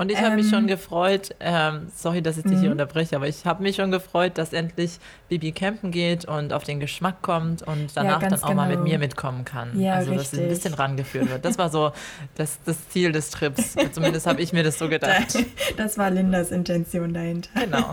Und 0.00 0.10
ich 0.10 0.16
habe 0.16 0.28
ähm, 0.28 0.36
mich 0.36 0.48
schon 0.48 0.60
ähm, 0.60 0.66
gefreut, 0.66 1.34
ähm, 1.40 1.88
sorry, 1.94 2.22
dass 2.22 2.38
ich 2.38 2.44
dich 2.44 2.58
hier 2.58 2.70
mhm. 2.70 2.72
unterbreche, 2.72 3.16
aber 3.16 3.28
ich 3.28 3.44
habe 3.44 3.62
mich 3.62 3.76
schon 3.76 3.90
gefreut, 3.90 4.38
dass 4.38 4.54
endlich 4.54 4.98
Bibi 5.28 5.52
campen 5.52 5.90
geht 5.90 6.24
und 6.24 6.54
auf 6.54 6.64
den 6.64 6.80
Geschmack 6.80 7.20
kommt 7.20 7.60
und 7.60 7.94
danach 7.94 8.22
ja, 8.22 8.30
dann 8.30 8.38
auch 8.38 8.48
genau. 8.48 8.54
mal 8.54 8.68
mit 8.68 8.78
genau. 8.78 8.88
mir 8.88 8.98
mitkommen 8.98 9.44
kann. 9.44 9.78
Ja, 9.78 9.96
also, 9.96 10.12
richtig. 10.12 10.30
dass 10.30 10.38
sie 10.38 10.42
ein 10.44 10.48
bisschen 10.48 10.72
rangeführt 10.72 11.28
wird. 11.28 11.44
Das 11.44 11.58
war 11.58 11.68
so 11.68 11.92
das, 12.34 12.60
das 12.64 12.88
Ziel 12.88 13.12
des 13.12 13.28
Trips. 13.28 13.76
Zumindest 13.92 14.26
habe 14.26 14.40
ich 14.40 14.54
mir 14.54 14.62
das 14.62 14.78
so 14.78 14.88
gedacht. 14.88 15.36
Das 15.76 15.98
war 15.98 16.10
Lindas 16.10 16.50
Intention 16.50 17.12
dahinter. 17.12 17.50
Genau. 17.60 17.92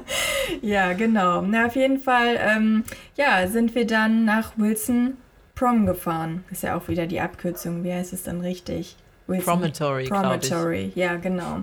ja, 0.62 0.92
genau. 0.92 1.40
Na, 1.40 1.66
auf 1.66 1.76
jeden 1.76 1.98
Fall, 1.98 2.38
ähm, 2.38 2.84
ja, 3.16 3.46
sind 3.48 3.74
wir 3.74 3.86
dann 3.86 4.26
nach 4.26 4.52
Wilson 4.58 5.16
Prom 5.54 5.86
gefahren. 5.86 6.44
ist 6.50 6.62
ja 6.62 6.76
auch 6.76 6.88
wieder 6.88 7.06
die 7.06 7.20
Abkürzung. 7.20 7.84
Wie 7.84 7.92
heißt 7.92 8.12
es 8.12 8.24
dann 8.24 8.42
richtig? 8.42 8.96
Promontory, 9.28 10.08
Promontory, 10.08 10.92
ja, 10.94 11.16
genau. 11.16 11.62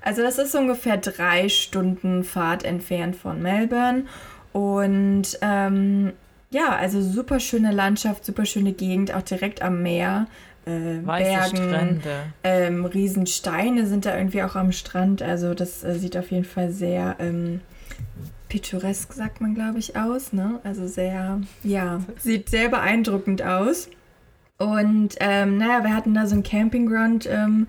Also 0.00 0.22
das 0.22 0.38
ist 0.38 0.54
ungefähr 0.54 0.96
drei 0.96 1.48
Stunden 1.48 2.24
Fahrt 2.24 2.64
entfernt 2.64 3.14
von 3.16 3.40
Melbourne. 3.40 4.04
Und 4.52 5.38
ähm, 5.40 6.12
ja, 6.50 6.76
also 6.76 7.00
super 7.00 7.40
schöne 7.40 7.72
Landschaft, 7.72 8.24
super 8.24 8.44
schöne 8.44 8.72
Gegend, 8.72 9.14
auch 9.14 9.22
direkt 9.22 9.62
am 9.62 9.82
Meer. 9.82 10.26
Äh, 10.66 11.04
Weiße 11.04 11.30
Bergen, 11.30 11.56
Strände. 11.56 12.22
Ähm, 12.44 12.84
Riesensteine 12.84 13.86
sind 13.86 14.06
da 14.06 14.16
irgendwie 14.16 14.42
auch 14.42 14.54
am 14.54 14.72
Strand. 14.72 15.22
Also 15.22 15.54
das 15.54 15.82
äh, 15.82 15.94
sieht 15.94 16.16
auf 16.16 16.30
jeden 16.30 16.44
Fall 16.44 16.70
sehr 16.70 17.16
ähm, 17.18 17.60
pittoresk, 18.48 19.12
sagt 19.12 19.40
man, 19.40 19.54
glaube 19.54 19.78
ich, 19.78 19.96
aus. 19.96 20.32
Ne? 20.32 20.60
Also 20.62 20.86
sehr, 20.86 21.40
ja, 21.62 22.00
sieht 22.18 22.50
sehr 22.50 22.68
beeindruckend 22.68 23.42
aus. 23.42 23.88
Und 24.62 25.16
ähm, 25.20 25.58
naja, 25.58 25.82
wir 25.82 25.94
hatten 25.94 26.14
da 26.14 26.26
so 26.26 26.34
einen 26.34 26.42
Campingground 26.42 27.28
ähm, 27.30 27.66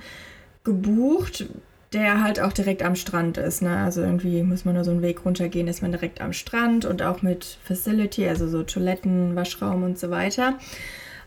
gebucht, 0.63 1.45
der 1.91 2.23
halt 2.23 2.39
auch 2.39 2.53
direkt 2.53 2.83
am 2.83 2.95
Strand 2.95 3.37
ist. 3.37 3.61
Ne? 3.61 3.77
Also 3.77 4.01
irgendwie 4.01 4.43
muss 4.43 4.65
man 4.65 4.75
da 4.75 4.83
so 4.83 4.91
einen 4.91 5.01
Weg 5.01 5.25
runtergehen, 5.25 5.67
ist 5.67 5.81
man 5.81 5.91
direkt 5.91 6.21
am 6.21 6.33
Strand 6.33 6.85
und 6.85 7.01
auch 7.01 7.21
mit 7.21 7.57
Facility, 7.63 8.27
also 8.27 8.47
so 8.47 8.63
Toiletten, 8.63 9.35
Waschraum 9.35 9.83
und 9.83 9.97
so 9.97 10.09
weiter. 10.09 10.55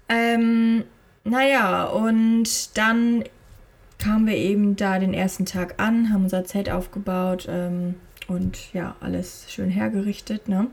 Ähm, 0.08 0.84
naja, 1.24 1.84
und 1.84 2.76
dann 2.78 3.24
kamen 3.98 4.26
wir 4.26 4.36
eben 4.36 4.76
da 4.76 4.98
den 4.98 5.14
ersten 5.14 5.46
Tag 5.46 5.74
an, 5.80 6.12
haben 6.12 6.24
unser 6.24 6.44
Zelt 6.44 6.70
aufgebaut, 6.70 7.46
ähm, 7.48 7.96
und 8.28 8.72
ja, 8.72 8.96
alles 9.00 9.46
schön 9.48 9.70
hergerichtet. 9.70 10.48
Ne? 10.48 10.68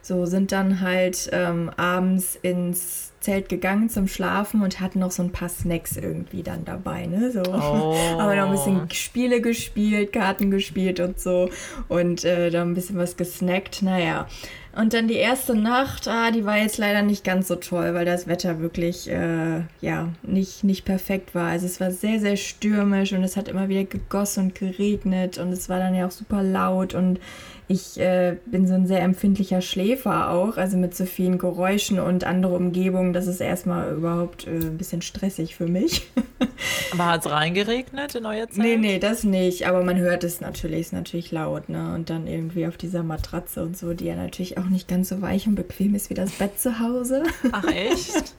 So 0.00 0.26
sind 0.26 0.52
dann 0.52 0.80
halt 0.80 1.28
ähm, 1.32 1.70
abends 1.76 2.38
ins 2.40 3.11
Zelt 3.22 3.48
gegangen 3.48 3.88
zum 3.88 4.08
Schlafen 4.08 4.62
und 4.62 4.80
hatten 4.80 4.98
noch 4.98 5.10
so 5.10 5.22
ein 5.22 5.32
paar 5.32 5.48
Snacks 5.48 5.96
irgendwie 5.96 6.42
dann 6.42 6.64
dabei. 6.64 7.06
Ne? 7.06 7.30
So. 7.30 7.42
Oh. 7.42 7.96
Haben 8.18 8.36
noch 8.36 8.46
ein 8.46 8.50
bisschen 8.50 8.90
Spiele 8.90 9.40
gespielt, 9.40 10.12
Karten 10.12 10.50
gespielt 10.50 11.00
und 11.00 11.18
so 11.18 11.48
und 11.88 12.24
äh, 12.24 12.50
da 12.50 12.62
ein 12.62 12.74
bisschen 12.74 12.98
was 12.98 13.16
gesnackt. 13.16 13.82
Naja, 13.82 14.26
und 14.74 14.94
dann 14.94 15.06
die 15.06 15.14
erste 15.14 15.54
Nacht, 15.54 16.08
ah, 16.08 16.30
die 16.30 16.46
war 16.46 16.56
jetzt 16.56 16.78
leider 16.78 17.02
nicht 17.02 17.24
ganz 17.24 17.48
so 17.48 17.56
toll, 17.56 17.92
weil 17.92 18.06
das 18.06 18.26
Wetter 18.26 18.60
wirklich, 18.60 19.10
äh, 19.10 19.60
ja, 19.82 20.08
nicht, 20.22 20.64
nicht 20.64 20.86
perfekt 20.86 21.34
war. 21.34 21.50
Also 21.50 21.66
es 21.66 21.78
war 21.78 21.90
sehr, 21.90 22.20
sehr 22.20 22.36
stürmisch 22.36 23.12
und 23.12 23.22
es 23.22 23.36
hat 23.36 23.48
immer 23.48 23.68
wieder 23.68 23.84
gegossen 23.84 24.44
und 24.44 24.54
geregnet 24.54 25.36
und 25.36 25.52
es 25.52 25.68
war 25.68 25.78
dann 25.78 25.94
ja 25.94 26.06
auch 26.06 26.10
super 26.10 26.42
laut 26.42 26.94
und 26.94 27.20
ich 27.68 27.98
äh, 27.98 28.36
bin 28.46 28.66
so 28.66 28.74
ein 28.74 28.86
sehr 28.86 29.00
empfindlicher 29.00 29.62
Schläfer 29.62 30.30
auch, 30.30 30.56
also 30.56 30.76
mit 30.76 30.94
so 30.94 31.06
vielen 31.06 31.38
Geräuschen 31.38 32.00
und 32.00 32.24
andere 32.24 32.54
Umgebungen. 32.54 33.12
Das 33.12 33.26
ist 33.26 33.40
erstmal 33.40 33.92
überhaupt 33.94 34.46
äh, 34.46 34.50
ein 34.50 34.76
bisschen 34.76 35.00
stressig 35.00 35.54
für 35.54 35.66
mich. 35.66 36.06
Aber 36.92 37.06
hat 37.06 37.24
es 37.24 37.30
reingeregnet 37.30 38.14
in 38.14 38.26
euer 38.26 38.48
Zelt? 38.48 38.58
Nee, 38.58 38.76
nee, 38.76 38.98
das 38.98 39.24
nicht. 39.24 39.66
Aber 39.66 39.82
man 39.84 39.96
hört 39.98 40.24
es 40.24 40.40
natürlich, 40.40 40.80
ist 40.80 40.92
natürlich 40.92 41.30
laut, 41.30 41.68
ne? 41.68 41.94
Und 41.94 42.10
dann 42.10 42.26
irgendwie 42.26 42.66
auf 42.66 42.76
dieser 42.76 43.02
Matratze 43.02 43.62
und 43.62 43.76
so, 43.76 43.94
die 43.94 44.06
ja 44.06 44.16
natürlich 44.16 44.58
auch 44.58 44.66
nicht 44.66 44.88
ganz 44.88 45.08
so 45.08 45.22
weich 45.22 45.46
und 45.46 45.54
bequem 45.54 45.94
ist 45.94 46.10
wie 46.10 46.14
das 46.14 46.32
Bett 46.32 46.58
zu 46.58 46.80
Hause. 46.80 47.22
Ach 47.52 47.64
echt? 47.64 48.34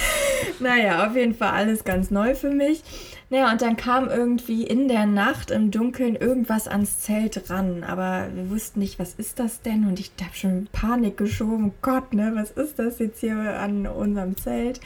naja, 0.60 1.06
auf 1.06 1.16
jeden 1.16 1.34
Fall 1.34 1.50
alles 1.50 1.84
ganz 1.84 2.10
neu 2.10 2.34
für 2.34 2.50
mich. 2.50 2.82
Naja, 3.28 3.50
und 3.50 3.60
dann 3.60 3.76
kam 3.76 4.08
irgendwie 4.08 4.62
in 4.62 4.86
der 4.86 5.04
Nacht 5.04 5.50
im 5.50 5.72
Dunkeln 5.72 6.14
irgendwas 6.14 6.68
ans 6.68 7.00
Zelt 7.00 7.50
ran. 7.50 7.82
Aber 7.82 8.28
wir 8.32 8.50
wussten 8.50 8.78
nicht, 8.78 9.00
was 9.00 9.14
ist 9.14 9.40
das 9.40 9.62
denn? 9.62 9.86
Und 9.88 9.98
ich 9.98 10.12
habe 10.22 10.34
schon 10.34 10.68
Panik 10.70 11.16
geschoben. 11.16 11.72
Gott, 11.82 12.14
ne, 12.14 12.32
was 12.36 12.52
ist 12.52 12.78
das 12.78 13.00
jetzt 13.00 13.20
hier 13.20 13.36
an 13.36 13.86
unserem 13.88 14.36
Zelt? 14.36 14.80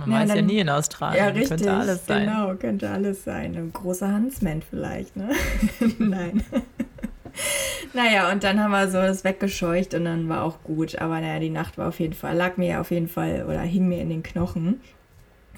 Man 0.00 0.10
ja, 0.10 0.16
weiß 0.18 0.28
dann, 0.28 0.36
ja 0.36 0.42
nie 0.42 0.58
in 0.58 0.68
Australien. 0.68 1.24
Ja, 1.24 1.30
richtig. 1.30 1.48
Könnte 1.48 1.72
alles 1.72 2.06
sein. 2.06 2.26
Genau, 2.26 2.54
könnte 2.56 2.90
alles 2.90 3.24
sein. 3.24 3.56
Ein 3.56 3.72
großer 3.72 4.12
Huntsman 4.12 4.62
vielleicht, 4.62 5.16
ne? 5.16 5.30
Nein. 5.98 6.44
naja, 7.94 8.30
und 8.30 8.44
dann 8.44 8.62
haben 8.62 8.70
wir 8.70 8.88
so 8.88 8.98
das 8.98 9.24
weggescheucht 9.24 9.94
und 9.94 10.04
dann 10.04 10.28
war 10.28 10.42
auch 10.44 10.62
gut. 10.62 10.98
Aber 10.98 11.20
naja, 11.20 11.40
die 11.40 11.50
Nacht 11.50 11.78
war 11.78 11.88
auf 11.88 12.00
jeden 12.00 12.14
Fall, 12.14 12.36
lag 12.36 12.58
mir 12.58 12.82
auf 12.82 12.90
jeden 12.90 13.08
Fall 13.08 13.46
oder 13.48 13.60
hing 13.60 13.88
mir 13.88 14.02
in 14.02 14.10
den 14.10 14.22
Knochen. 14.22 14.80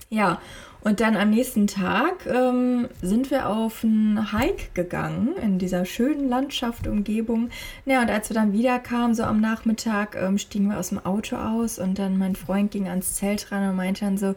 Ja, 0.08 0.40
und 0.82 1.00
dann 1.00 1.16
am 1.16 1.30
nächsten 1.30 1.66
Tag 1.66 2.26
ähm, 2.26 2.88
sind 3.02 3.30
wir 3.30 3.48
auf 3.48 3.84
einen 3.84 4.32
Hike 4.32 4.70
gegangen 4.72 5.34
in 5.42 5.58
dieser 5.58 5.84
schönen 5.84 6.28
Landschaft, 6.28 6.86
Umgebung. 6.86 7.50
Ja, 7.84 8.00
und 8.00 8.10
als 8.10 8.30
wir 8.30 8.34
dann 8.34 8.52
wiederkamen, 8.52 9.14
so 9.14 9.24
am 9.24 9.40
Nachmittag, 9.40 10.16
ähm, 10.16 10.38
stiegen 10.38 10.68
wir 10.68 10.78
aus 10.78 10.88
dem 10.88 11.04
Auto 11.04 11.36
aus 11.36 11.78
und 11.78 11.98
dann 11.98 12.16
mein 12.16 12.34
Freund 12.34 12.70
ging 12.70 12.88
ans 12.88 13.14
Zelt 13.14 13.52
ran 13.52 13.68
und 13.68 13.76
meinte 13.76 14.06
dann 14.06 14.16
so, 14.16 14.34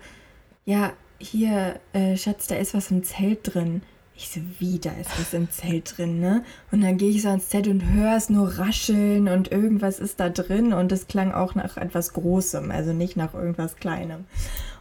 ja, 0.65 0.91
hier, 1.17 1.79
äh, 1.93 2.17
Schatz, 2.17 2.47
da 2.47 2.55
ist 2.55 2.73
was 2.73 2.91
im 2.91 3.03
Zelt 3.03 3.53
drin. 3.53 3.81
Ich 4.15 4.29
so, 4.29 4.41
wie, 4.59 4.77
da 4.79 4.91
ist 4.91 5.17
was 5.19 5.33
im 5.33 5.49
Zelt 5.49 5.97
drin, 5.97 6.19
ne? 6.19 6.43
Und 6.71 6.81
dann 6.81 6.97
gehe 6.97 7.09
ich 7.09 7.23
so 7.23 7.29
ans 7.29 7.49
Zelt 7.49 7.67
und 7.67 7.83
höre 7.93 8.15
es 8.15 8.29
nur 8.29 8.59
rascheln 8.59 9.27
und 9.27 9.51
irgendwas 9.51 9.99
ist 9.99 10.19
da 10.19 10.29
drin 10.29 10.71
und 10.71 10.91
es 10.91 11.07
klang 11.07 11.31
auch 11.31 11.55
nach 11.55 11.77
etwas 11.77 12.13
Großem, 12.13 12.69
also 12.69 12.93
nicht 12.93 13.17
nach 13.17 13.33
irgendwas 13.33 13.77
Kleinem. 13.77 14.25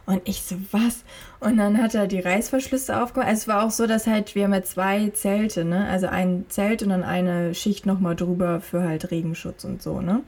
Und 0.05 0.21
ich 0.25 0.41
so, 0.41 0.55
was? 0.71 1.03
Und 1.39 1.57
dann 1.57 1.81
hat 1.81 1.95
er 1.95 2.07
die 2.07 2.19
Reißverschlüsse 2.19 3.01
aufgemacht. 3.01 3.29
Also 3.29 3.41
es 3.41 3.47
war 3.47 3.63
auch 3.63 3.71
so, 3.71 3.87
dass 3.87 4.05
halt, 4.05 4.35
wir 4.35 4.43
haben 4.43 4.53
ja 4.53 4.63
zwei 4.63 5.09
Zelte, 5.09 5.63
ne? 5.63 5.87
Also 5.87 6.07
ein 6.07 6.45
Zelt 6.49 6.83
und 6.83 6.89
dann 6.89 7.03
eine 7.03 7.55
Schicht 7.55 7.85
nochmal 7.85 8.15
drüber 8.15 8.59
für 8.59 8.83
halt 8.83 9.11
Regenschutz 9.11 9.63
und 9.63 9.81
so, 9.81 10.01
ne? 10.01 10.21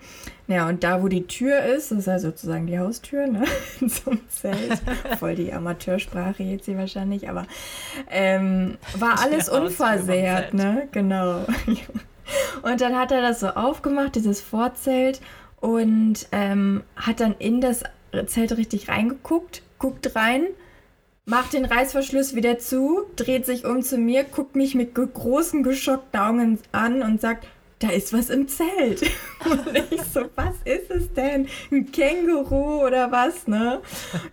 Ja, 0.48 0.70
und 0.70 0.84
da, 0.84 1.03
wo 1.03 1.10
die 1.10 1.27
Tür 1.27 1.63
ist, 1.63 1.91
das 1.91 2.00
ist 2.00 2.08
ja 2.08 2.20
sozusagen 2.20 2.67
die 2.67 2.79
Haustür, 2.79 3.27
ne? 3.27 3.44
Zum 3.89 4.20
Zelt. 4.29 4.82
Voll 5.20 5.36
die 5.36 5.51
Amateursprache 5.51 6.44
jetzt 6.44 6.65
hier 6.65 6.77
wahrscheinlich, 6.77 7.29
aber 7.29 7.46
ähm, 8.10 8.77
war 8.98 9.20
alles 9.22 9.50
unversehrt, 9.50 10.53
ne? 10.53 10.88
Genau. 10.91 11.46
Und 12.63 12.82
dann 12.82 12.98
hat 12.98 13.12
er 13.12 13.22
das 13.22 13.41
so 13.41 13.50
aufgemacht, 13.50 14.15
dieses 14.15 14.41
Vorzelt, 14.41 15.22
und 15.62 16.27
ähm, 16.32 16.84
hat 16.96 17.22
dann 17.22 17.34
in 17.39 17.60
das 17.60 17.84
Zelt 18.27 18.55
richtig 18.55 18.88
reingeguckt 18.88 19.63
guckt 19.79 20.15
rein, 20.15 20.48
macht 21.25 21.53
den 21.53 21.65
Reißverschluss 21.65 22.36
wieder 22.36 22.60
zu, 22.60 23.05
dreht 23.15 23.46
sich 23.46 23.65
um 23.65 23.82
zu 23.82 23.98
mir, 23.98 24.24
guckt 24.24 24.55
mich 24.55 24.75
mit 24.75 24.94
großen 24.96 25.63
geschockten 25.63 26.20
Augen 26.20 26.60
an 26.72 27.01
und 27.01 27.22
sagt, 27.22 27.48
da 27.79 27.89
ist 27.89 28.13
was 28.13 28.29
im 28.29 28.48
Zelt. 28.48 29.01
Und 29.46 29.91
ich 29.91 30.01
so, 30.01 30.22
was 30.36 30.55
ist 30.63 30.89
es 30.89 31.13
denn? 31.13 31.48
Ein 31.72 31.91
Känguru 31.91 32.86
oder 32.86 33.12
was, 33.12 33.48
ne? 33.48 33.82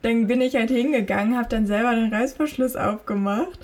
Dann 0.02 0.28
bin 0.28 0.40
ich 0.40 0.54
halt 0.54 0.70
hingegangen, 0.70 1.36
habe 1.36 1.48
dann 1.48 1.66
selber 1.66 1.94
den 1.94 2.14
Reißverschluss 2.14 2.76
aufgemacht 2.76 3.58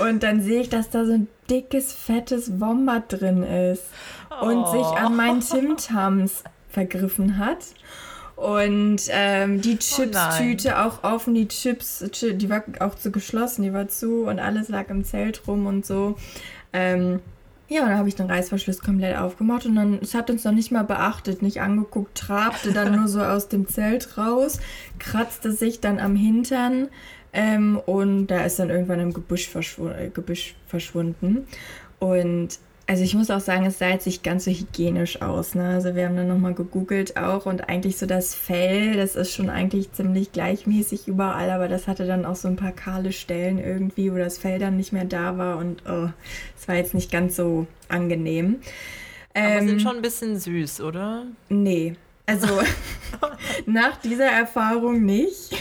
und 0.00 0.22
dann 0.22 0.40
sehe 0.40 0.60
ich, 0.60 0.68
dass 0.68 0.90
da 0.90 1.04
so 1.04 1.12
ein 1.12 1.28
dickes, 1.50 1.92
fettes 1.92 2.60
Wombat 2.60 3.20
drin 3.20 3.42
ist 3.42 3.84
und 4.40 4.58
oh. 4.58 4.72
sich 4.72 4.86
an 4.98 5.16
meinen 5.16 5.40
Timtams 5.40 6.44
vergriffen 6.68 7.38
hat. 7.38 7.58
Und 8.38 9.00
ähm, 9.08 9.60
die 9.60 9.74
oh 9.74 9.78
Chips-Tüte 9.78 10.74
oh 10.76 10.80
auch 10.82 11.02
offen, 11.02 11.34
die 11.34 11.48
Chips, 11.48 12.04
die 12.22 12.48
war 12.48 12.62
auch 12.78 12.94
zu 12.94 13.10
geschlossen, 13.10 13.64
die 13.64 13.72
war 13.72 13.88
zu 13.88 14.26
und 14.26 14.38
alles 14.38 14.68
lag 14.68 14.90
im 14.90 15.02
Zelt 15.02 15.48
rum 15.48 15.66
und 15.66 15.84
so. 15.84 16.14
Ähm, 16.72 17.18
ja, 17.66 17.82
und 17.82 17.88
dann 17.88 17.98
habe 17.98 18.08
ich 18.08 18.14
den 18.14 18.30
Reißverschluss 18.30 18.78
komplett 18.78 19.18
aufgemacht 19.18 19.66
und 19.66 19.74
dann, 19.74 19.98
es 20.00 20.14
hat 20.14 20.30
uns 20.30 20.44
noch 20.44 20.52
nicht 20.52 20.70
mal 20.70 20.84
beachtet, 20.84 21.42
nicht 21.42 21.60
angeguckt, 21.60 22.16
trabte 22.16 22.72
dann 22.72 22.94
nur 22.94 23.08
so 23.08 23.20
aus 23.20 23.48
dem 23.48 23.66
Zelt 23.66 24.16
raus, 24.16 24.60
kratzte 25.00 25.50
sich 25.50 25.80
dann 25.80 25.98
am 25.98 26.14
Hintern 26.14 26.88
ähm, 27.32 27.76
und 27.86 28.28
da 28.28 28.44
ist 28.44 28.60
dann 28.60 28.70
irgendwann 28.70 29.00
im 29.00 29.12
Gebüsch, 29.12 29.48
verschw 29.48 29.88
äh, 29.90 30.10
Gebüsch 30.10 30.54
verschwunden. 30.68 31.48
Und 31.98 32.60
also 32.88 33.04
ich 33.04 33.14
muss 33.14 33.30
auch 33.30 33.40
sagen, 33.40 33.66
es 33.66 33.78
sah 33.78 33.90
jetzt 33.90 34.06
nicht 34.06 34.24
ganz 34.24 34.46
so 34.46 34.50
hygienisch 34.50 35.20
aus. 35.20 35.54
Ne? 35.54 35.68
Also 35.68 35.94
wir 35.94 36.06
haben 36.06 36.16
dann 36.16 36.26
nochmal 36.26 36.54
gegoogelt 36.54 37.18
auch 37.18 37.44
und 37.44 37.68
eigentlich 37.68 37.98
so 37.98 38.06
das 38.06 38.34
Fell, 38.34 38.96
das 38.96 39.14
ist 39.14 39.34
schon 39.34 39.50
eigentlich 39.50 39.92
ziemlich 39.92 40.32
gleichmäßig 40.32 41.06
überall, 41.06 41.50
aber 41.50 41.68
das 41.68 41.86
hatte 41.86 42.06
dann 42.06 42.24
auch 42.24 42.34
so 42.34 42.48
ein 42.48 42.56
paar 42.56 42.72
kahle 42.72 43.12
Stellen 43.12 43.58
irgendwie, 43.58 44.10
wo 44.10 44.16
das 44.16 44.38
Fell 44.38 44.58
dann 44.58 44.78
nicht 44.78 44.94
mehr 44.94 45.04
da 45.04 45.36
war 45.36 45.58
und 45.58 45.82
oh, 45.86 46.08
es 46.56 46.64
oh, 46.64 46.68
war 46.68 46.76
jetzt 46.76 46.94
nicht 46.94 47.12
ganz 47.12 47.36
so 47.36 47.66
angenehm. 47.88 48.60
Aber 49.34 49.46
ähm, 49.46 49.68
sind 49.68 49.82
schon 49.82 49.96
ein 49.96 50.02
bisschen 50.02 50.38
süß, 50.38 50.80
oder? 50.80 51.26
Nee. 51.50 51.94
Also 52.24 52.46
nach 53.66 53.98
dieser 53.98 54.30
Erfahrung 54.30 55.04
nicht. 55.04 55.54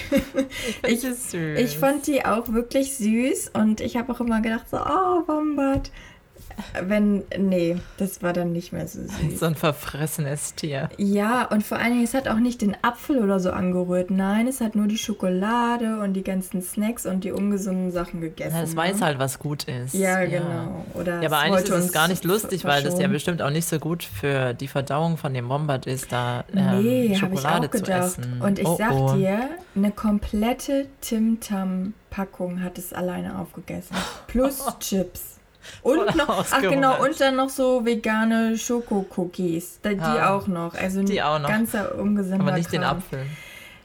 Ich, 0.88 1.03
ich, 1.03 1.34
ich, 1.34 1.77
fand 1.77 2.07
die 2.07 2.24
auch 2.25 2.53
wirklich 2.53 2.96
süß 2.96 3.51
und 3.53 3.81
ich 3.81 3.98
habe 3.98 4.13
auch 4.13 4.22
immer 4.22 4.41
gedacht 4.41 4.69
so, 4.69 4.77
oh, 4.77 5.24
Wombat 5.27 5.91
wenn, 6.82 7.24
nee, 7.38 7.78
das 7.98 8.22
war 8.22 8.34
dann 8.34 8.52
nicht 8.52 8.74
mehr 8.74 8.88
so 8.88 9.02
süß. 9.02 9.40
So 9.40 9.46
ein 9.46 9.56
verfressenes 9.56 10.56
Tier. 10.56 10.90
Ja, 10.98 11.46
und 11.46 11.64
vor 11.64 11.78
allen 11.78 11.94
Dingen, 11.94 12.04
es 12.04 12.14
hat 12.14 12.28
auch 12.28 12.40
nicht 12.40 12.62
den 12.62 12.76
Apfel 12.82 13.20
oder 13.24 13.40
so 13.40 13.52
angerührt. 13.52 14.12
Nein, 14.12 14.48
es 14.48 14.62
hat 14.62 14.76
nur 14.76 14.88
die 14.88 14.98
Schokolade 14.98 16.00
und 16.00 16.14
die 16.14 16.24
ganzen 16.24 16.62
Snacks 16.62 17.06
und 17.06 17.24
die 17.24 17.32
ungesunden 17.32 17.92
Sachen 17.92 18.22
gegessen. 18.22 18.56
Ja, 18.56 18.64
es 18.64 18.72
ne? 18.72 18.78
weiß 18.78 19.02
halt, 19.02 19.20
was 19.20 19.40
gut 19.40 19.66
ist. 19.66 19.94
Ja, 19.94 20.22
ja. 20.22 20.40
genau. 20.40 20.86
Oder 20.94 21.22
ja, 21.22 21.28
aber 21.28 21.40
eigentlich 21.40 21.70
ist 21.70 21.86
es 21.86 21.92
gar 21.92 22.08
nicht 22.08 22.24
lustig, 22.24 22.66
weil 22.66 22.84
das 22.84 23.00
ja 23.00 23.08
bestimmt 23.08 23.42
auch 23.42 23.52
nicht 23.52 23.68
so 23.68 23.80
gut 23.80 24.04
für 24.04 24.54
die 24.54 24.68
Verdauung 24.68 25.18
von 25.18 25.34
dem 25.34 25.50
Wombat 25.50 25.86
ist, 25.86 26.12
da 26.12 26.44
ähm, 26.56 26.82
nee, 26.82 27.16
Schokolade 27.16 27.66
ich 27.66 27.82
auch 27.82 27.84
gedacht. 27.84 28.12
zu 28.12 28.22
essen. 28.22 28.42
Und 28.42 28.60
ich 28.60 28.68
oh, 28.68 28.76
sag 28.78 28.92
oh. 28.92 29.14
dir, 29.14 29.50
eine 29.76 29.92
komplette 29.92 30.88
Tim 31.02 31.40
Tam 31.40 31.94
Packung 32.10 32.64
hat 32.64 32.78
es 32.78 32.94
alleine 32.94 33.38
aufgegessen. 33.40 33.96
Plus 34.28 34.66
Chips. 34.80 35.37
Und 35.81 36.15
noch, 36.15 36.45
ach 36.51 36.62
genau, 36.62 37.03
und 37.03 37.19
dann 37.19 37.36
noch 37.36 37.50
so 37.50 37.86
vegane 37.86 38.57
Schokokookies. 38.57 39.79
Die 39.83 40.00
ah, 40.00 40.36
auch 40.36 40.47
noch. 40.47 40.74
Also 40.75 41.03
die 41.03 41.21
auch 41.21 41.39
noch. 41.39 41.50
ganzer 41.50 41.93
Aber 41.93 42.51
nicht 42.51 42.69
Kram. 42.69 42.81
den 42.81 42.83
Apfel. 42.83 43.25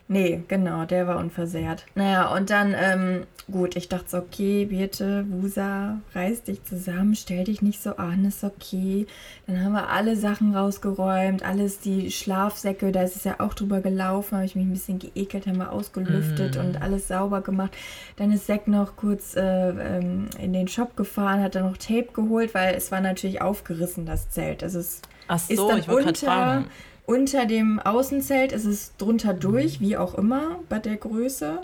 Nee, 0.09 0.42
genau, 0.49 0.85
der 0.85 1.06
war 1.06 1.18
unversehrt. 1.18 1.87
Naja, 1.94 2.35
und 2.35 2.50
dann, 2.50 2.75
ähm, 2.76 3.23
gut, 3.50 3.76
ich 3.76 3.88
dachte 3.88 4.11
so, 4.11 4.18
okay, 4.18 4.66
Birte, 4.66 5.25
Wusa, 5.30 6.00
reiß 6.14 6.42
dich 6.42 6.62
zusammen, 6.64 7.14
stell 7.14 7.44
dich 7.44 7.62
nicht 7.62 7.82
so 7.82 7.97
an, 7.97 8.25
ist 8.25 8.44
okay. 8.44 9.06
Dann 9.47 9.64
haben 9.64 9.73
wir 9.73 9.88
alle 9.88 10.16
Sachen 10.16 10.54
rausgeräumt, 10.54 11.44
alles, 11.44 11.80
die 11.80 12.11
Schlafsäcke, 12.11 12.92
da 12.92 13.02
ist 13.02 13.16
es 13.16 13.25
ja 13.25 13.37
auch 13.38 13.54
drüber 13.54 13.80
gelaufen, 13.80 14.37
habe 14.37 14.44
ich 14.44 14.54
mich 14.54 14.66
ein 14.66 14.73
bisschen 14.73 14.99
geekelt, 14.99 15.47
haben 15.47 15.59
wir 15.59 15.73
ausgelüftet 15.73 16.56
mm. 16.56 16.61
und 16.61 16.82
alles 16.82 17.09
sauber 17.09 17.40
gemacht. 17.40 17.75
Dann 18.16 18.32
ist 18.32 18.47
Zack 18.47 18.68
noch 18.68 18.97
kurz 18.97 19.35
äh, 19.35 19.40
ähm, 19.71 20.26
in 20.38 20.52
den 20.52 20.68
Shop 20.68 20.97
gefahren, 20.97 21.40
hat 21.40 21.54
dann 21.54 21.64
noch 21.64 21.78
Tape 21.78 22.09
geholt, 22.12 22.54
weil 22.54 22.75
es 22.75 22.92
war 22.92 23.00
natürlich 23.00 23.40
aufgerissen, 23.40 24.04
das 24.04 24.28
Zelt. 24.30 24.62
Also 24.62 24.80
es 24.80 25.00
Ach 25.28 25.38
so, 25.38 25.52
ist 25.52 25.88
dann 25.88 26.09
ich 26.09 26.18
fragen 26.18 26.66
unter 27.06 27.47
dem 27.47 27.80
Außenzelt 27.80 28.52
ist 28.52 28.64
es 28.64 28.97
drunter 28.97 29.35
durch, 29.35 29.80
wie 29.80 29.97
auch 29.97 30.14
immer, 30.14 30.59
bei 30.68 30.78
der 30.78 30.97
Größe. 30.97 31.61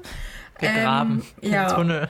gegraben. 0.59 1.23
Ähm, 1.41 1.53
ja. 1.53 1.73
Tunnel. 1.73 2.07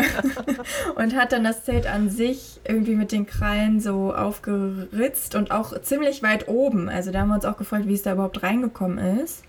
und 0.97 1.14
hat 1.14 1.32
dann 1.32 1.44
das 1.44 1.64
Zelt 1.64 1.87
an 1.87 2.08
sich 2.08 2.61
irgendwie 2.64 2.94
mit 2.94 3.12
den 3.12 3.26
Krallen 3.26 3.80
so 3.80 4.14
aufgeritzt 4.14 5.35
und 5.35 5.50
auch 5.50 5.78
ziemlich 5.82 6.23
weit 6.23 6.49
oben. 6.49 6.88
Also 6.88 7.11
da 7.11 7.20
haben 7.20 7.28
wir 7.28 7.35
uns 7.35 7.44
auch 7.44 7.58
gefragt, 7.58 7.87
wie 7.87 7.94
es 7.94 8.02
da 8.02 8.12
überhaupt 8.12 8.42
reingekommen 8.42 9.20
ist. 9.20 9.44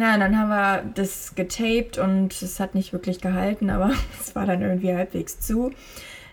Na, 0.00 0.16
dann 0.16 0.38
haben 0.38 0.48
wir 0.48 0.84
das 0.94 1.34
getaped 1.34 1.98
und 1.98 2.40
es 2.40 2.60
hat 2.60 2.76
nicht 2.76 2.92
wirklich 2.92 3.20
gehalten, 3.20 3.68
aber 3.68 3.90
es 4.20 4.34
war 4.34 4.46
dann 4.46 4.62
irgendwie 4.62 4.94
halbwegs 4.94 5.40
zu. 5.40 5.72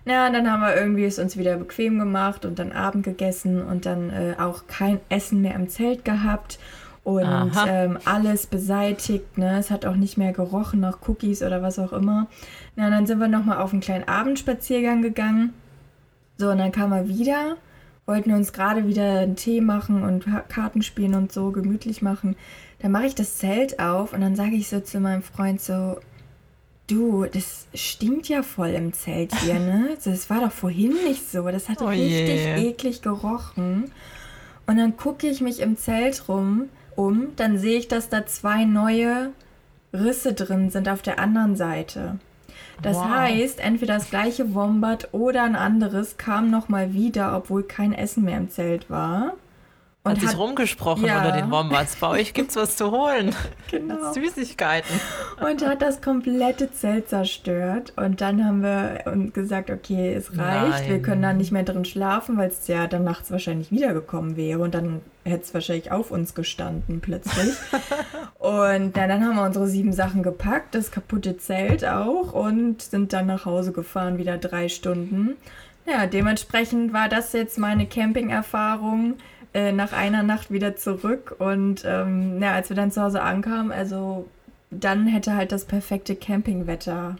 Na, 0.05 0.29
dann 0.29 0.49
haben 0.51 0.61
wir 0.61 0.75
irgendwie 0.75 1.05
es 1.05 1.17
uns 1.17 1.35
wieder 1.35 1.57
bequem 1.57 1.97
gemacht 1.97 2.45
und 2.45 2.59
dann 2.59 2.71
Abend 2.71 3.03
gegessen 3.03 3.63
und 3.63 3.87
dann 3.87 4.11
äh, 4.11 4.35
auch 4.37 4.67
kein 4.67 4.99
Essen 5.09 5.41
mehr 5.41 5.55
im 5.55 5.67
Zelt 5.67 6.05
gehabt 6.05 6.59
und 7.03 7.51
ähm, 7.67 7.99
alles 8.05 8.47
beseitigt. 8.47 9.37
Ne? 9.37 9.57
Es 9.57 9.71
hat 9.71 9.85
auch 9.85 9.95
nicht 9.95 10.17
mehr 10.17 10.31
gerochen 10.31 10.79
nach 10.79 10.99
Cookies 11.07 11.41
oder 11.41 11.61
was 11.61 11.79
auch 11.79 11.91
immer. 11.91 12.27
Na, 12.75 12.89
dann 12.89 13.07
sind 13.07 13.19
wir 13.19 13.27
nochmal 13.27 13.57
auf 13.57 13.71
einen 13.71 13.81
kleinen 13.81 14.07
Abendspaziergang 14.07 15.01
gegangen. 15.01 15.53
So, 16.37 16.49
und 16.49 16.57
dann 16.57 16.71
kam 16.71 16.91
er 16.91 17.07
wieder, 17.07 17.57
wollten 18.05 18.31
uns 18.31 18.53
gerade 18.53 18.87
wieder 18.87 19.19
einen 19.19 19.35
Tee 19.35 19.61
machen 19.61 20.03
und 20.03 20.25
Karten 20.49 20.81
spielen 20.81 21.15
und 21.15 21.31
so 21.31 21.51
gemütlich 21.51 22.01
machen. 22.01 22.35
Dann 22.79 22.91
mache 22.91 23.05
ich 23.05 23.15
das 23.15 23.37
Zelt 23.37 23.79
auf 23.79 24.13
und 24.13 24.21
dann 24.21 24.35
sage 24.35 24.55
ich 24.55 24.67
so 24.67 24.79
zu 24.79 24.99
meinem 24.99 25.21
Freund 25.21 25.61
so, 25.61 25.97
du, 26.87 27.25
das 27.25 27.67
stinkt 27.73 28.27
ja 28.27 28.43
voll 28.43 28.69
im 28.69 28.93
Zelt 28.93 29.33
hier, 29.41 29.59
ne? 29.59 29.97
Das 30.05 30.29
war 30.29 30.41
doch 30.41 30.51
vorhin 30.51 30.93
nicht 31.05 31.29
so. 31.29 31.49
Das 31.49 31.69
hat 31.69 31.81
oh 31.81 31.87
richtig 31.87 32.45
je. 32.45 32.69
eklig 32.69 33.01
gerochen. 33.01 33.91
Und 34.67 34.77
dann 34.77 34.97
gucke 34.97 35.27
ich 35.27 35.41
mich 35.41 35.59
im 35.59 35.77
Zelt 35.77 36.27
rum 36.27 36.69
um, 36.95 37.35
dann 37.35 37.57
sehe 37.57 37.77
ich, 37.77 37.87
dass 37.87 38.09
da 38.09 38.25
zwei 38.25 38.65
neue 38.65 39.31
Risse 39.93 40.33
drin 40.33 40.69
sind 40.69 40.89
auf 40.89 41.01
der 41.01 41.19
anderen 41.19 41.55
Seite. 41.55 42.19
Das 42.81 42.97
wow. 42.97 43.09
heißt, 43.09 43.59
entweder 43.59 43.95
das 43.95 44.09
gleiche 44.09 44.53
Wombat 44.53 45.09
oder 45.13 45.43
ein 45.43 45.55
anderes 45.55 46.17
kam 46.17 46.49
nochmal 46.49 46.93
wieder, 46.93 47.35
obwohl 47.35 47.63
kein 47.63 47.93
Essen 47.93 48.23
mehr 48.23 48.37
im 48.37 48.49
Zelt 48.49 48.89
war. 48.89 49.33
Und 50.05 50.11
hat, 50.11 50.21
hat 50.21 50.29
sich 50.29 50.37
rumgesprochen 50.37 51.05
ja. 51.05 51.17
unter 51.17 51.31
den 51.31 51.49
Wombats. 51.49 51.95
Bei 51.95 52.09
euch 52.09 52.35
gibt's 52.35 52.55
was 52.55 52.77
zu 52.77 52.91
holen. 52.91 53.35
Genau. 53.71 54.13
Süßigkeiten. 54.13 54.99
Und 55.41 55.65
hat 55.67 55.81
das 55.81 55.99
komplette 55.99 56.71
Zelt 56.71 57.09
zerstört. 57.09 57.93
Und 57.95 58.21
dann 58.21 58.45
haben 58.45 58.61
wir 58.61 59.01
gesagt, 59.33 59.71
okay, 59.71 60.13
es 60.13 60.37
reicht. 60.37 60.69
Nein. 60.69 60.89
Wir 60.89 61.01
können 61.01 61.23
da 61.23 61.33
nicht 61.33 61.51
mehr 61.51 61.63
drin 61.63 61.83
schlafen, 61.83 62.37
weil 62.37 62.49
es 62.49 62.67
ja 62.67 62.85
dann 62.85 63.03
nachts 63.03 63.31
wahrscheinlich 63.31 63.71
wiedergekommen 63.71 64.37
wäre. 64.37 64.59
Und 64.59 64.75
dann 64.75 65.01
hätte 65.23 65.43
es 65.43 65.53
wahrscheinlich 65.53 65.91
auf 65.91 66.11
uns 66.11 66.35
gestanden 66.35 67.01
plötzlich. 67.01 67.55
und 68.39 68.95
ja, 68.95 69.07
dann 69.07 69.25
haben 69.25 69.35
wir 69.35 69.43
unsere 69.43 69.67
sieben 69.67 69.91
Sachen 69.91 70.21
gepackt, 70.21 70.75
das 70.75 70.91
kaputte 70.91 71.37
Zelt 71.37 71.83
auch 71.83 72.31
und 72.31 72.83
sind 72.83 73.11
dann 73.11 73.25
nach 73.25 73.45
Hause 73.45 73.71
gefahren, 73.71 74.19
wieder 74.19 74.37
drei 74.37 74.69
Stunden. 74.69 75.35
Ja, 75.87 76.07
dementsprechend 76.07 76.93
war 76.93 77.09
das 77.09 77.33
jetzt 77.33 77.57
meine 77.57 77.85
Camping-Erfahrung 77.85 79.15
äh, 79.55 79.71
nach 79.71 79.93
einer 79.93 80.21
Nacht 80.21 80.51
wieder 80.51 80.75
zurück. 80.75 81.35
Und 81.39 81.83
ähm, 81.85 82.41
ja, 82.41 82.51
als 82.51 82.67
wir 82.67 82.75
dann 82.75 82.91
zu 82.91 83.01
Hause 83.01 83.21
ankamen, 83.21 83.71
also 83.71 84.27
dann 84.69 85.07
hätte 85.07 85.35
halt 85.35 85.53
das 85.53 85.63
perfekte 85.63 86.15
Campingwetter 86.15 87.15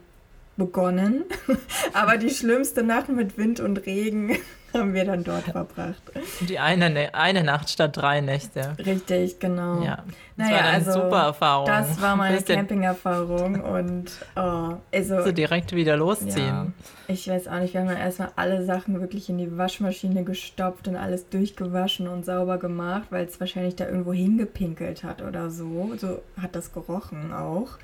begonnen. 0.58 1.24
Aber 1.94 2.18
die 2.18 2.30
schlimmste 2.30 2.84
Nacht 2.84 3.10
mit 3.10 3.38
Wind 3.38 3.60
und 3.60 3.86
Regen 3.86 4.38
haben 4.74 4.94
wir 4.94 5.06
dann 5.06 5.24
dort 5.24 5.44
verbracht. 5.44 6.02
Die 6.42 6.60
eine, 6.60 7.14
eine 7.14 7.44
Nacht 7.44 7.70
statt 7.70 7.96
drei 7.96 8.22
Nächte. 8.22 8.76
Richtig, 8.86 9.40
genau. 9.40 9.82
Ja. 9.82 10.04
Das 10.38 10.50
naja, 10.50 10.52
war 10.52 10.64
eine 10.64 10.86
also, 10.86 10.92
super 10.92 11.24
Erfahrung. 11.24 11.68
Das 11.68 12.02
war 12.02 12.16
meine 12.18 12.42
Camping-Erfahrung 12.42 13.62
und 13.62 14.12
oh, 14.36 14.74
also. 14.94 15.24
So 15.24 15.32
direkt 15.32 15.74
wieder 15.74 15.96
losziehen. 15.96 16.36
Ja, 16.36 16.68
ich 17.08 17.28
weiß 17.30 17.48
auch 17.48 17.60
nicht, 17.60 17.74
wir 17.74 17.82
haben 17.82 17.90
ja 17.90 17.96
erstmal 17.96 18.32
alle 18.36 18.66
Sachen 18.66 19.00
wirklich 19.00 19.30
in 19.30 19.38
die 19.38 19.58
Waschmaschine 19.58 20.24
gestopft 20.24 20.88
und 20.88 20.98
alles 20.98 21.30
durchgewaschen 21.30 22.08
und 22.08 22.26
sauber 22.26 22.58
gemacht, 22.58 23.08
weil 23.12 23.26
es 23.26 23.40
wahrscheinlich 23.40 23.76
da 23.76 23.86
irgendwo 23.86 24.12
hingepinkelt 24.12 25.04
hat 25.04 25.22
oder 25.22 25.50
so. 25.50 25.94
So 25.98 26.22
hat 26.42 26.56
das 26.56 26.74
gerochen 26.74 27.32
auch. 27.32 27.78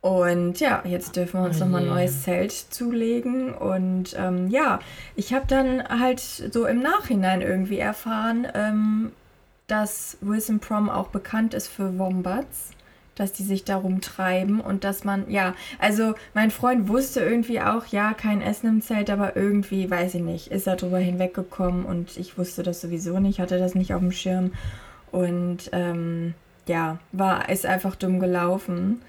Und 0.00 0.60
ja, 0.60 0.82
jetzt 0.84 1.16
dürfen 1.16 1.40
wir 1.40 1.46
uns 1.46 1.56
oh 1.56 1.64
nochmal 1.64 1.82
ein 1.82 1.88
neues 1.88 2.22
Zelt 2.22 2.52
zulegen. 2.52 3.52
Und 3.52 4.14
ähm, 4.16 4.48
ja, 4.48 4.78
ich 5.16 5.32
habe 5.32 5.46
dann 5.48 5.82
halt 5.88 6.20
so 6.20 6.66
im 6.66 6.80
Nachhinein 6.80 7.42
irgendwie 7.42 7.78
erfahren, 7.78 8.46
ähm, 8.54 9.12
dass 9.66 10.16
Wilson 10.20 10.60
Prom 10.60 10.88
auch 10.88 11.08
bekannt 11.08 11.52
ist 11.52 11.68
für 11.68 11.98
Wombats, 11.98 12.70
dass 13.16 13.32
die 13.32 13.42
sich 13.42 13.64
darum 13.64 14.00
treiben 14.00 14.60
und 14.60 14.84
dass 14.84 15.02
man, 15.02 15.28
ja, 15.28 15.54
also 15.80 16.14
mein 16.32 16.52
Freund 16.52 16.88
wusste 16.88 17.20
irgendwie 17.20 17.60
auch, 17.60 17.86
ja, 17.86 18.14
kein 18.14 18.40
Essen 18.40 18.68
im 18.68 18.82
Zelt, 18.82 19.10
aber 19.10 19.36
irgendwie, 19.36 19.90
weiß 19.90 20.14
ich 20.14 20.22
nicht, 20.22 20.48
ist 20.48 20.68
er 20.68 20.76
drüber 20.76 20.98
hinweggekommen 20.98 21.84
und 21.84 22.16
ich 22.16 22.38
wusste 22.38 22.62
das 22.62 22.80
sowieso 22.80 23.18
nicht, 23.18 23.40
hatte 23.40 23.58
das 23.58 23.74
nicht 23.74 23.92
auf 23.92 24.00
dem 24.00 24.12
Schirm. 24.12 24.52
Und 25.10 25.70
ähm, 25.72 26.34
ja, 26.68 26.98
war, 27.12 27.48
ist 27.48 27.66
einfach 27.66 27.96
dumm 27.96 28.20
gelaufen. 28.20 29.02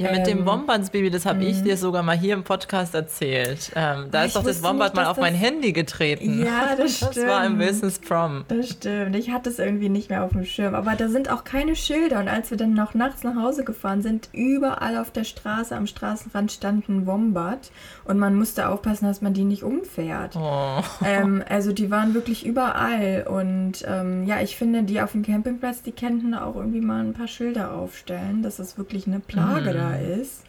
Ja, 0.00 0.12
mit 0.12 0.20
ähm, 0.20 0.38
dem 0.38 0.46
Wombats-Baby, 0.46 1.10
das 1.10 1.26
habe 1.26 1.44
ich 1.44 1.58
mhm. 1.58 1.64
dir 1.64 1.76
sogar 1.76 2.02
mal 2.02 2.16
hier 2.16 2.32
im 2.32 2.42
Podcast 2.42 2.94
erzählt. 2.94 3.70
Ähm, 3.76 4.06
da 4.10 4.24
ist 4.24 4.34
doch 4.34 4.42
das 4.42 4.62
Wombat 4.62 4.94
nicht, 4.94 4.96
mal 4.96 5.10
auf 5.10 5.18
mein 5.18 5.34
Handy 5.34 5.74
getreten. 5.74 6.42
Ja, 6.42 6.74
das 6.76 6.96
stimmt. 6.96 7.18
Das 7.18 7.26
war 7.26 7.44
im 7.44 7.58
Business 7.58 7.98
Prom. 7.98 8.44
Das 8.48 8.70
stimmt. 8.70 9.14
Ich 9.14 9.30
hatte 9.30 9.50
es 9.50 9.58
irgendwie 9.58 9.90
nicht 9.90 10.08
mehr 10.08 10.24
auf 10.24 10.30
dem 10.30 10.46
Schirm. 10.46 10.74
Aber 10.74 10.94
da 10.94 11.08
sind 11.08 11.30
auch 11.30 11.44
keine 11.44 11.76
Schilder. 11.76 12.20
Und 12.20 12.28
als 12.28 12.50
wir 12.50 12.56
dann 12.56 12.72
noch 12.72 12.94
nachts 12.94 13.24
nach 13.24 13.36
Hause 13.36 13.62
gefahren 13.62 14.00
sind, 14.00 14.30
überall 14.32 14.96
auf 14.96 15.10
der 15.10 15.24
Straße, 15.24 15.76
am 15.76 15.86
Straßenrand 15.86 16.50
standen 16.50 17.06
Wombat. 17.06 17.70
Und 18.04 18.18
man 18.18 18.34
musste 18.36 18.68
aufpassen, 18.68 19.04
dass 19.04 19.20
man 19.20 19.34
die 19.34 19.44
nicht 19.44 19.64
umfährt. 19.64 20.34
Oh. 20.34 20.82
Ähm, 21.04 21.44
also 21.48 21.72
die 21.72 21.90
waren 21.90 22.14
wirklich 22.14 22.46
überall. 22.46 23.26
Und 23.28 23.84
ähm, 23.86 24.24
ja, 24.24 24.40
ich 24.40 24.56
finde, 24.56 24.82
die 24.84 25.02
auf 25.02 25.12
dem 25.12 25.24
Campingplatz, 25.24 25.82
die 25.82 25.92
könnten 25.92 26.32
auch 26.32 26.56
irgendwie 26.56 26.80
mal 26.80 27.04
ein 27.04 27.12
paar 27.12 27.28
Schilder 27.28 27.74
aufstellen. 27.74 28.42
Das 28.42 28.58
ist 28.58 28.78
wirklich 28.78 29.06
eine 29.06 29.20
Plage 29.20 29.72
mhm. 29.72 29.74
da 29.74 29.89
ist. 29.98 30.44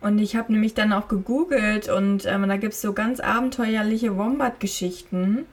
Und 0.00 0.18
ich 0.18 0.36
habe 0.36 0.52
nämlich 0.52 0.74
dann 0.74 0.92
auch 0.92 1.08
gegoogelt 1.08 1.88
und 1.88 2.24
ähm, 2.26 2.48
da 2.48 2.56
gibt 2.56 2.74
es 2.74 2.80
so 2.80 2.92
ganz 2.92 3.18
abenteuerliche 3.18 4.16
Wombat-Geschichten. 4.16 5.46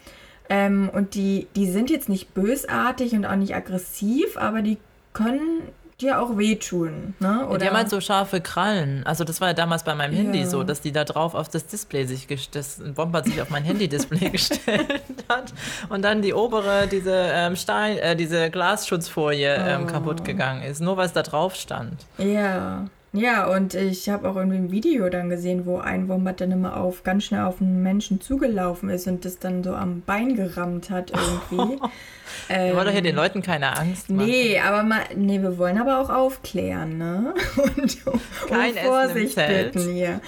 Ähm, 0.50 0.89
und 0.93 1.15
die, 1.15 1.48
die 1.56 1.69
sind 1.69 1.89
jetzt 1.89 2.10
nicht 2.10 2.34
bösartig 2.36 3.13
und 3.13 3.26
auch 3.26 3.36
nicht 3.36 3.56
aggressiv, 3.56 4.38
aber 4.38 4.62
die 4.62 4.78
können 5.13 5.63
dir 6.02 6.21
auch 6.21 6.38
wehtun. 6.38 7.13
Ne? 7.19 7.48
Oder? 7.48 7.58
Die 7.58 7.67
haben 7.67 7.78
halt 7.78 7.89
so 7.89 8.02
scharfe 8.02 8.41
Krallen. 8.41 9.06
Also 9.06 9.24
das 9.24 9.39
war 9.39 9.50
ja 9.50 9.54
damals 9.54 9.84
bei 9.84 9.95
meinem 9.95 10.13
Handy 10.13 10.39
ja. 10.39 10.45
so, 10.45 10.63
dass 10.63 10.82
die 10.82 10.91
da 10.91 11.06
drauf 11.06 11.34
auf 11.36 11.48
das 11.50 11.67
Display 11.67 12.06
sich, 12.06 12.28
das 12.52 12.82
Wombat 12.95 13.26
sich 13.26 13.41
auf 13.41 13.50
mein 13.50 13.63
Handy-Display 13.63 14.30
gestellt 14.32 15.04
hat 15.30 15.54
und 15.89 16.02
dann 16.04 16.21
die 16.21 16.34
obere, 16.34 16.88
diese 16.88 17.13
ähm, 17.13 17.56
Stein, 17.56 17.98
äh, 17.98 18.15
diese 18.15 18.50
Glasschutzfolie 18.50 19.56
ähm, 19.56 19.84
oh. 19.84 19.88
kaputt 19.88 20.26
gegangen 20.26 20.63
ist, 20.63 20.82
nur 20.82 20.98
weil 20.98 21.06
es 21.06 21.13
da 21.13 21.24
drauf 21.24 21.56
stand. 21.56 22.06
Ja. 22.17 22.86
Ja, 23.15 23.47
und 23.47 23.73
ich 23.73 24.10
habe 24.10 24.30
auch 24.30 24.36
irgendwie 24.36 24.58
ein 24.58 24.71
Video 24.71 25.10
dann 25.10 25.30
gesehen, 25.30 25.65
wo 25.65 25.78
ein 25.78 26.10
Wombat 26.10 26.41
dann 26.41 26.51
immer 26.51 26.78
auf 26.78 27.04
ganz 27.04 27.23
schnell 27.23 27.41
auf 27.41 27.62
einen 27.62 27.82
Menschen 27.82 28.19
zugelaufen 28.19 28.89
ist 28.89 29.08
und 29.08 29.23
das 29.23 29.39
dann 29.39 29.63
so 29.63 29.73
am 29.73 30.01
Bein 30.06 30.36
gerammt 30.36 30.89
hat 30.89 31.12
irgendwie. 31.12 31.80
ähm, 32.49 32.67
wir 32.67 32.75
wollen 32.75 32.86
doch 32.88 32.93
hier 32.93 33.01
den 33.01 33.15
Leuten 33.15 33.41
keine 33.41 33.78
Angst 33.78 34.10
machen. 34.10 34.28
Nee, 34.28 34.60
aber 34.60 34.84
mal, 34.84 35.01
nee, 35.15 35.41
wir 35.41 35.58
wollen 35.58 35.78
aber 35.78 35.99
auch 35.99 36.10
aufklären, 36.10 36.97
ne? 36.97 37.34
Und 37.56 38.08
um, 38.08 38.19
Kein 38.47 38.71
um 38.71 38.78
Vorsicht 38.78 39.36
bitten 39.36 39.93
hier, 39.93 40.19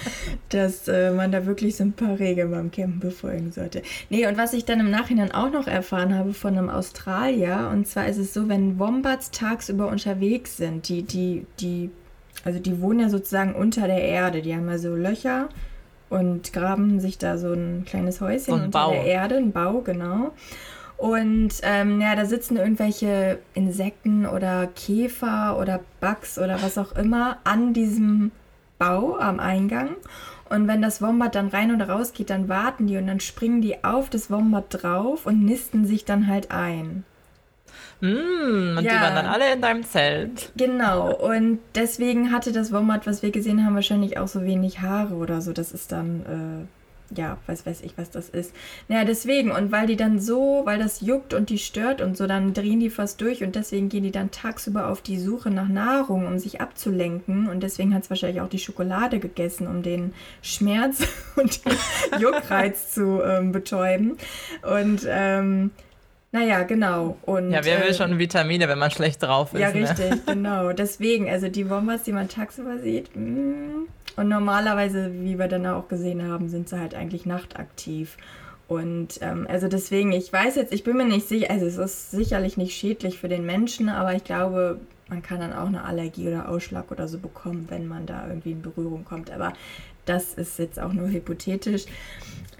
dass 0.48 0.88
äh, 0.88 1.10
man 1.10 1.30
da 1.30 1.44
wirklich 1.44 1.76
so 1.76 1.84
ein 1.84 1.92
paar 1.92 2.18
Regeln 2.18 2.50
beim 2.50 2.70
Campen 2.70 3.00
befolgen 3.00 3.52
sollte. 3.52 3.82
Nee, 4.08 4.26
und 4.26 4.38
was 4.38 4.54
ich 4.54 4.64
dann 4.64 4.80
im 4.80 4.90
Nachhinein 4.90 5.32
auch 5.32 5.50
noch 5.50 5.66
erfahren 5.66 6.16
habe 6.16 6.32
von 6.32 6.56
einem 6.56 6.70
Australier, 6.70 7.70
und 7.72 7.86
zwar 7.86 8.08
ist 8.08 8.18
es 8.18 8.32
so, 8.32 8.48
wenn 8.48 8.78
Wombats 8.78 9.30
tagsüber 9.30 9.88
unterwegs 9.88 10.56
sind, 10.56 10.88
die, 10.88 11.02
die, 11.02 11.46
die 11.60 11.90
also 12.48 12.60
die 12.60 12.80
wohnen 12.80 13.00
ja 13.00 13.08
sozusagen 13.10 13.54
unter 13.54 13.86
der 13.86 14.02
Erde. 14.02 14.40
Die 14.40 14.54
haben 14.54 14.68
ja 14.70 14.78
so 14.78 14.96
Löcher 14.96 15.50
und 16.08 16.54
graben 16.54 16.98
sich 16.98 17.18
da 17.18 17.36
so 17.36 17.52
ein 17.52 17.84
kleines 17.86 18.22
Häuschen 18.22 18.44
so 18.44 18.52
unter 18.54 18.68
Bau. 18.68 18.92
der 18.92 19.04
Erde, 19.04 19.36
ein 19.36 19.52
Bau, 19.52 19.82
genau. 19.82 20.32
Und 20.96 21.50
ähm, 21.62 22.00
ja, 22.00 22.16
da 22.16 22.24
sitzen 22.24 22.56
irgendwelche 22.56 23.38
Insekten 23.52 24.24
oder 24.24 24.66
Käfer 24.66 25.58
oder 25.60 25.80
Bugs 26.00 26.38
oder 26.38 26.62
was 26.62 26.78
auch 26.78 26.96
immer 26.96 27.36
an 27.44 27.74
diesem 27.74 28.32
Bau 28.78 29.18
am 29.18 29.40
Eingang. 29.40 29.90
Und 30.48 30.66
wenn 30.68 30.80
das 30.80 31.02
Wombat 31.02 31.34
dann 31.34 31.48
rein 31.48 31.70
und 31.70 31.82
raus 31.82 32.14
geht, 32.14 32.30
dann 32.30 32.48
warten 32.48 32.86
die 32.86 32.96
und 32.96 33.08
dann 33.08 33.20
springen 33.20 33.60
die 33.60 33.84
auf 33.84 34.08
das 34.08 34.30
Wombat 34.30 34.82
drauf 34.82 35.26
und 35.26 35.44
nisten 35.44 35.86
sich 35.86 36.06
dann 36.06 36.28
halt 36.28 36.50
ein. 36.50 37.04
Mm, 38.00 38.76
und 38.78 38.84
ja. 38.84 38.92
die 38.92 39.00
waren 39.00 39.14
dann 39.14 39.26
alle 39.26 39.52
in 39.52 39.60
deinem 39.60 39.84
Zelt. 39.84 40.52
Genau. 40.56 41.12
Und 41.14 41.58
deswegen 41.74 42.32
hatte 42.32 42.52
das 42.52 42.72
Wombat, 42.72 43.06
was 43.06 43.22
wir 43.22 43.30
gesehen 43.30 43.64
haben, 43.64 43.74
wahrscheinlich 43.74 44.18
auch 44.18 44.28
so 44.28 44.42
wenig 44.44 44.80
Haare 44.80 45.14
oder 45.14 45.40
so. 45.40 45.52
Das 45.52 45.72
ist 45.72 45.90
dann 45.92 46.68
ja, 47.16 47.38
was 47.46 47.64
weiß 47.64 47.82
ich, 47.82 47.96
was 47.96 48.10
das 48.10 48.28
ist. 48.28 48.54
Naja, 48.88 49.04
deswegen, 49.04 49.50
und 49.50 49.72
weil 49.72 49.86
die 49.86 49.96
dann 49.96 50.20
so, 50.20 50.62
weil 50.64 50.78
das 50.78 51.00
juckt 51.00 51.32
und 51.32 51.48
die 51.48 51.58
stört 51.58 52.00
und 52.00 52.16
so, 52.16 52.26
dann 52.26 52.52
drehen 52.52 52.80
die 52.80 52.90
fast 52.90 53.20
durch 53.20 53.42
und 53.42 53.54
deswegen 53.54 53.88
gehen 53.88 54.02
die 54.02 54.10
dann 54.10 54.30
tagsüber 54.30 54.88
auf 54.88 55.00
die 55.00 55.18
Suche 55.18 55.50
nach 55.50 55.68
Nahrung, 55.68 56.26
um 56.26 56.38
sich 56.38 56.60
abzulenken. 56.60 57.48
Und 57.48 57.62
deswegen 57.62 57.94
hat 57.94 58.04
es 58.04 58.10
wahrscheinlich 58.10 58.42
auch 58.42 58.48
die 58.48 58.58
Schokolade 58.58 59.20
gegessen, 59.20 59.66
um 59.66 59.82
den 59.82 60.12
Schmerz 60.42 61.02
und 61.36 61.64
den 61.64 61.76
Juckreiz 62.20 62.92
zu 62.92 63.22
ähm, 63.22 63.52
betäuben. 63.52 64.18
Und 64.62 65.06
ähm, 65.08 65.70
naja, 66.30 66.62
genau. 66.64 67.16
Und, 67.22 67.50
ja, 67.50 67.64
wer 67.64 67.80
will 67.80 67.90
äh, 67.90 67.94
schon 67.94 68.18
Vitamine, 68.18 68.68
wenn 68.68 68.78
man 68.78 68.90
schlecht 68.90 69.22
drauf 69.22 69.54
ist? 69.54 69.60
Ja, 69.60 69.72
ne? 69.72 69.82
richtig, 69.82 70.12
genau. 70.26 70.72
Deswegen, 70.72 71.28
also 71.30 71.48
die 71.48 71.70
Wombats, 71.70 72.04
die 72.04 72.12
man 72.12 72.28
tagsüber 72.28 72.78
sieht, 72.78 73.14
mh, 73.16 73.22
mm, 73.22 73.88
und 74.16 74.28
normalerweise, 74.28 75.12
wie 75.20 75.38
wir 75.38 75.46
dann 75.46 75.64
auch 75.66 75.88
gesehen 75.88 76.28
haben, 76.28 76.48
sind 76.48 76.68
sie 76.68 76.78
halt 76.78 76.94
eigentlich 76.94 77.24
nachtaktiv. 77.24 78.16
Und 78.66 79.20
ähm, 79.22 79.46
also 79.48 79.68
deswegen, 79.68 80.12
ich 80.12 80.30
weiß 80.32 80.56
jetzt, 80.56 80.74
ich 80.74 80.84
bin 80.84 80.96
mir 80.96 81.06
nicht 81.06 81.26
sicher, 81.28 81.50
also 81.50 81.66
es 81.66 81.78
ist 81.78 82.10
sicherlich 82.10 82.56
nicht 82.56 82.76
schädlich 82.76 83.18
für 83.18 83.28
den 83.28 83.46
Menschen, 83.46 83.88
aber 83.88 84.14
ich 84.14 84.24
glaube, 84.24 84.80
man 85.08 85.22
kann 85.22 85.40
dann 85.40 85.52
auch 85.52 85.66
eine 85.66 85.84
Allergie 85.84 86.28
oder 86.28 86.48
Ausschlag 86.48 86.90
oder 86.90 87.08
so 87.08 87.18
bekommen, 87.18 87.66
wenn 87.68 87.86
man 87.86 88.06
da 88.06 88.26
irgendwie 88.28 88.52
in 88.52 88.62
Berührung 88.62 89.04
kommt. 89.04 89.30
Aber 89.30 89.52
das 90.04 90.34
ist 90.34 90.58
jetzt 90.58 90.78
auch 90.78 90.92
nur 90.92 91.08
hypothetisch. 91.08 91.84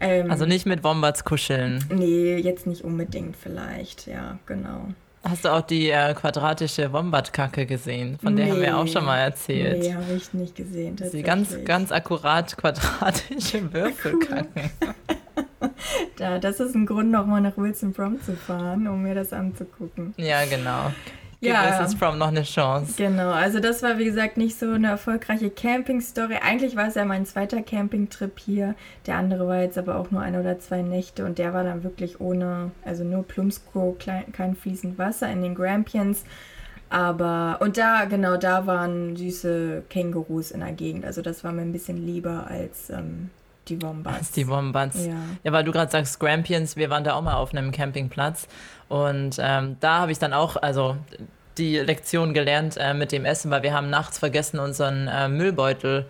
Ähm, 0.01 0.31
also 0.31 0.47
nicht 0.47 0.67
mit 0.67 0.85
Wombats 0.85 1.25
kuscheln. 1.25 1.85
Nee, 1.91 2.37
jetzt 2.37 2.67
nicht 2.67 2.83
unbedingt 2.83 3.37
vielleicht, 3.37 4.07
ja, 4.07 4.39
genau. 4.47 4.89
Hast 5.25 5.45
du 5.45 5.53
auch 5.53 5.63
die 5.63 5.91
äh, 5.91 6.15
quadratische 6.15 6.93
Wombat-Kacke 6.93 7.67
gesehen? 7.67 8.19
Von 8.23 8.35
nee, 8.35 8.45
der 8.45 8.53
haben 8.53 8.61
wir 8.61 8.79
auch 8.79 8.87
schon 8.87 9.05
mal 9.05 9.19
erzählt. 9.19 9.83
Nee, 9.83 9.93
habe 9.93 10.13
ich 10.17 10.33
nicht 10.33 10.55
gesehen. 10.55 10.97
Die 11.13 11.23
ganz, 11.23 11.57
ganz 11.65 11.91
akkurat 11.91 12.57
quadratische 12.57 13.73
Würfelkacken. 13.73 14.71
da, 16.17 16.39
das 16.39 16.61
ist 16.61 16.75
ein 16.77 16.87
Grund, 16.87 17.11
nochmal 17.11 17.41
nach 17.41 17.57
Wilson 17.57 17.93
Prom 17.93 18.23
zu 18.23 18.35
fahren, 18.35 18.87
um 18.87 19.03
mir 19.03 19.17
das 19.17 19.33
anzugucken. 19.33 20.15
Ja, 20.17 20.45
genau. 20.45 20.93
Gib 21.41 21.53
ja, 21.53 21.81
Mrs. 21.81 21.95
Prom 21.95 22.19
noch 22.19 22.29
eine 22.29 22.43
Chance. 22.43 22.95
Genau, 22.97 23.31
also 23.31 23.61
das 23.61 23.83
war 23.85 23.99
wie 23.99 24.05
gesagt 24.07 24.37
nicht 24.39 24.59
so 24.59 24.73
eine 24.73 24.89
erfolgreiche 24.89 25.51
Camping-Story. 25.51 26.39
Eigentlich 26.43 26.75
war 26.75 26.89
es 26.89 26.97
ja 26.97 27.05
mein 27.05 27.27
zweiter 27.27 27.63
Campingtrip 27.63 28.41
hier. 28.41 28.75
Der 29.07 29.17
andere 29.17 29.47
war 29.47 29.61
jetzt 29.61 29.79
aber 29.79 29.97
auch 29.97 30.11
nur 30.11 30.21
ein 30.21 30.35
oder 30.35 30.59
zwei 30.59 30.83
Nächte 30.83 31.25
und 31.25 31.39
der 31.39 31.55
war 31.55 31.63
dann 31.63 31.85
wirklich 31.85 32.21
ohne, 32.21 32.73
also 32.85 33.05
nur 33.05 33.23
Plumpsco, 33.23 33.97
kein 34.33 34.57
fließend 34.57 34.99
Wasser 34.99 35.31
in 35.31 35.43
den 35.43 35.55
Grampians. 35.55 36.25
Aber, 36.91 37.59
und 37.61 37.77
da, 37.77 38.07
genau, 38.07 38.37
da 38.37 38.67
waren 38.67 39.15
süße 39.15 39.85
Kängurus 39.91 40.51
in 40.51 40.61
der 40.61 40.73
Gegend. 40.73 41.05
Also 41.05 41.23
das 41.23 41.45
war 41.45 41.53
mir 41.53 41.63
ein 41.63 41.73
bisschen 41.73 42.05
lieber 42.05 42.47
als 42.49 42.91
ähm, 42.91 43.31
die 43.69 43.81
Wombats. 43.83 44.33
Die 44.33 44.49
Wombats. 44.49 45.07
Ja, 45.07 45.15
ja 45.45 45.53
weil 45.53 45.65
du 45.65 45.73
gerade 45.73 45.91
sagst 45.91 46.19
Grampians, 46.19 46.77
wir 46.77 46.91
waren 46.91 47.05
da 47.05 47.15
auch 47.15 47.23
mal 47.23 47.35
auf 47.35 47.53
einem 47.53 47.71
Campingplatz 47.71 48.49
und 48.89 49.37
ähm, 49.39 49.77
da 49.81 49.99
habe 50.01 50.13
ich 50.13 50.19
dann 50.19 50.33
auch, 50.33 50.57
also 50.57 50.97
die 51.59 51.79
Lektion 51.79 52.35
gelernt 52.35 52.77
äh, 52.79 52.95
mit 52.95 53.13
dem 53.13 53.25
Essen, 53.25 53.51
weil 53.51 53.63
wir 53.63 53.73
haben 53.73 53.91
nachts 53.91 54.19
vergessen, 54.19 54.59
unseren 54.59 55.09
äh, 55.09 55.29
Müllbeutel 55.29 56.07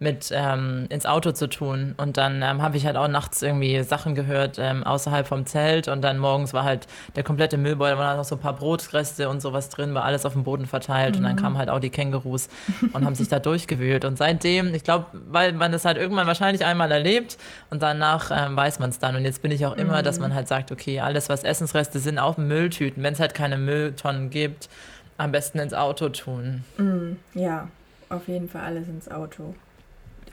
mit 0.00 0.32
ähm, 0.34 0.86
ins 0.88 1.04
Auto 1.04 1.32
zu 1.32 1.46
tun. 1.46 1.94
Und 1.98 2.16
dann 2.16 2.40
ähm, 2.42 2.62
habe 2.62 2.78
ich 2.78 2.86
halt 2.86 2.96
auch 2.96 3.06
nachts 3.06 3.42
irgendwie 3.42 3.82
Sachen 3.82 4.14
gehört 4.14 4.58
ähm, 4.58 4.82
außerhalb 4.82 5.26
vom 5.26 5.44
Zelt 5.44 5.88
und 5.88 6.00
dann 6.00 6.18
morgens 6.18 6.54
war 6.54 6.64
halt 6.64 6.86
der 7.16 7.22
komplette 7.22 7.58
Müllbeutel, 7.58 7.96
da 7.96 8.02
waren 8.02 8.16
noch 8.16 8.24
so 8.24 8.36
ein 8.36 8.40
paar 8.40 8.56
Brotreste 8.56 9.28
und 9.28 9.42
sowas 9.42 9.68
drin, 9.68 9.92
war 9.92 10.04
alles 10.04 10.24
auf 10.24 10.32
dem 10.32 10.42
Boden 10.42 10.64
verteilt 10.64 11.12
mhm. 11.12 11.18
und 11.18 11.24
dann 11.24 11.32
mhm. 11.36 11.40
kamen 11.40 11.58
halt 11.58 11.68
auch 11.68 11.80
die 11.80 11.90
Kängurus 11.90 12.48
und 12.94 13.04
haben 13.04 13.14
sich 13.14 13.28
da 13.28 13.38
durchgewühlt. 13.38 14.06
Und 14.06 14.16
seitdem, 14.16 14.74
ich 14.74 14.84
glaube, 14.84 15.04
weil 15.28 15.52
man 15.52 15.70
das 15.70 15.84
halt 15.84 15.98
irgendwann 15.98 16.26
wahrscheinlich 16.26 16.64
einmal 16.64 16.90
erlebt 16.90 17.36
und 17.68 17.82
danach 17.82 18.30
ähm, 18.34 18.56
weiß 18.56 18.78
man 18.78 18.88
es 18.88 18.98
dann. 18.98 19.16
Und 19.16 19.24
jetzt 19.24 19.42
bin 19.42 19.50
ich 19.50 19.66
auch 19.66 19.76
immer, 19.76 19.98
mhm. 19.98 20.04
dass 20.04 20.18
man 20.18 20.34
halt 20.34 20.48
sagt, 20.48 20.72
okay, 20.72 21.00
alles 21.00 21.28
was 21.28 21.44
Essensreste 21.44 21.98
sind, 21.98 22.18
auf 22.18 22.38
Mülltüten, 22.38 23.02
wenn 23.02 23.12
es 23.12 23.20
halt 23.20 23.34
keine 23.34 23.58
Mülltonnen 23.58 24.30
gibt, 24.30 24.70
am 25.18 25.30
besten 25.30 25.58
ins 25.58 25.74
Auto 25.74 26.08
tun. 26.08 26.64
Mhm. 26.78 27.18
Ja, 27.34 27.68
auf 28.08 28.28
jeden 28.28 28.48
Fall 28.48 28.62
alles 28.62 28.88
ins 28.88 29.10
Auto 29.10 29.54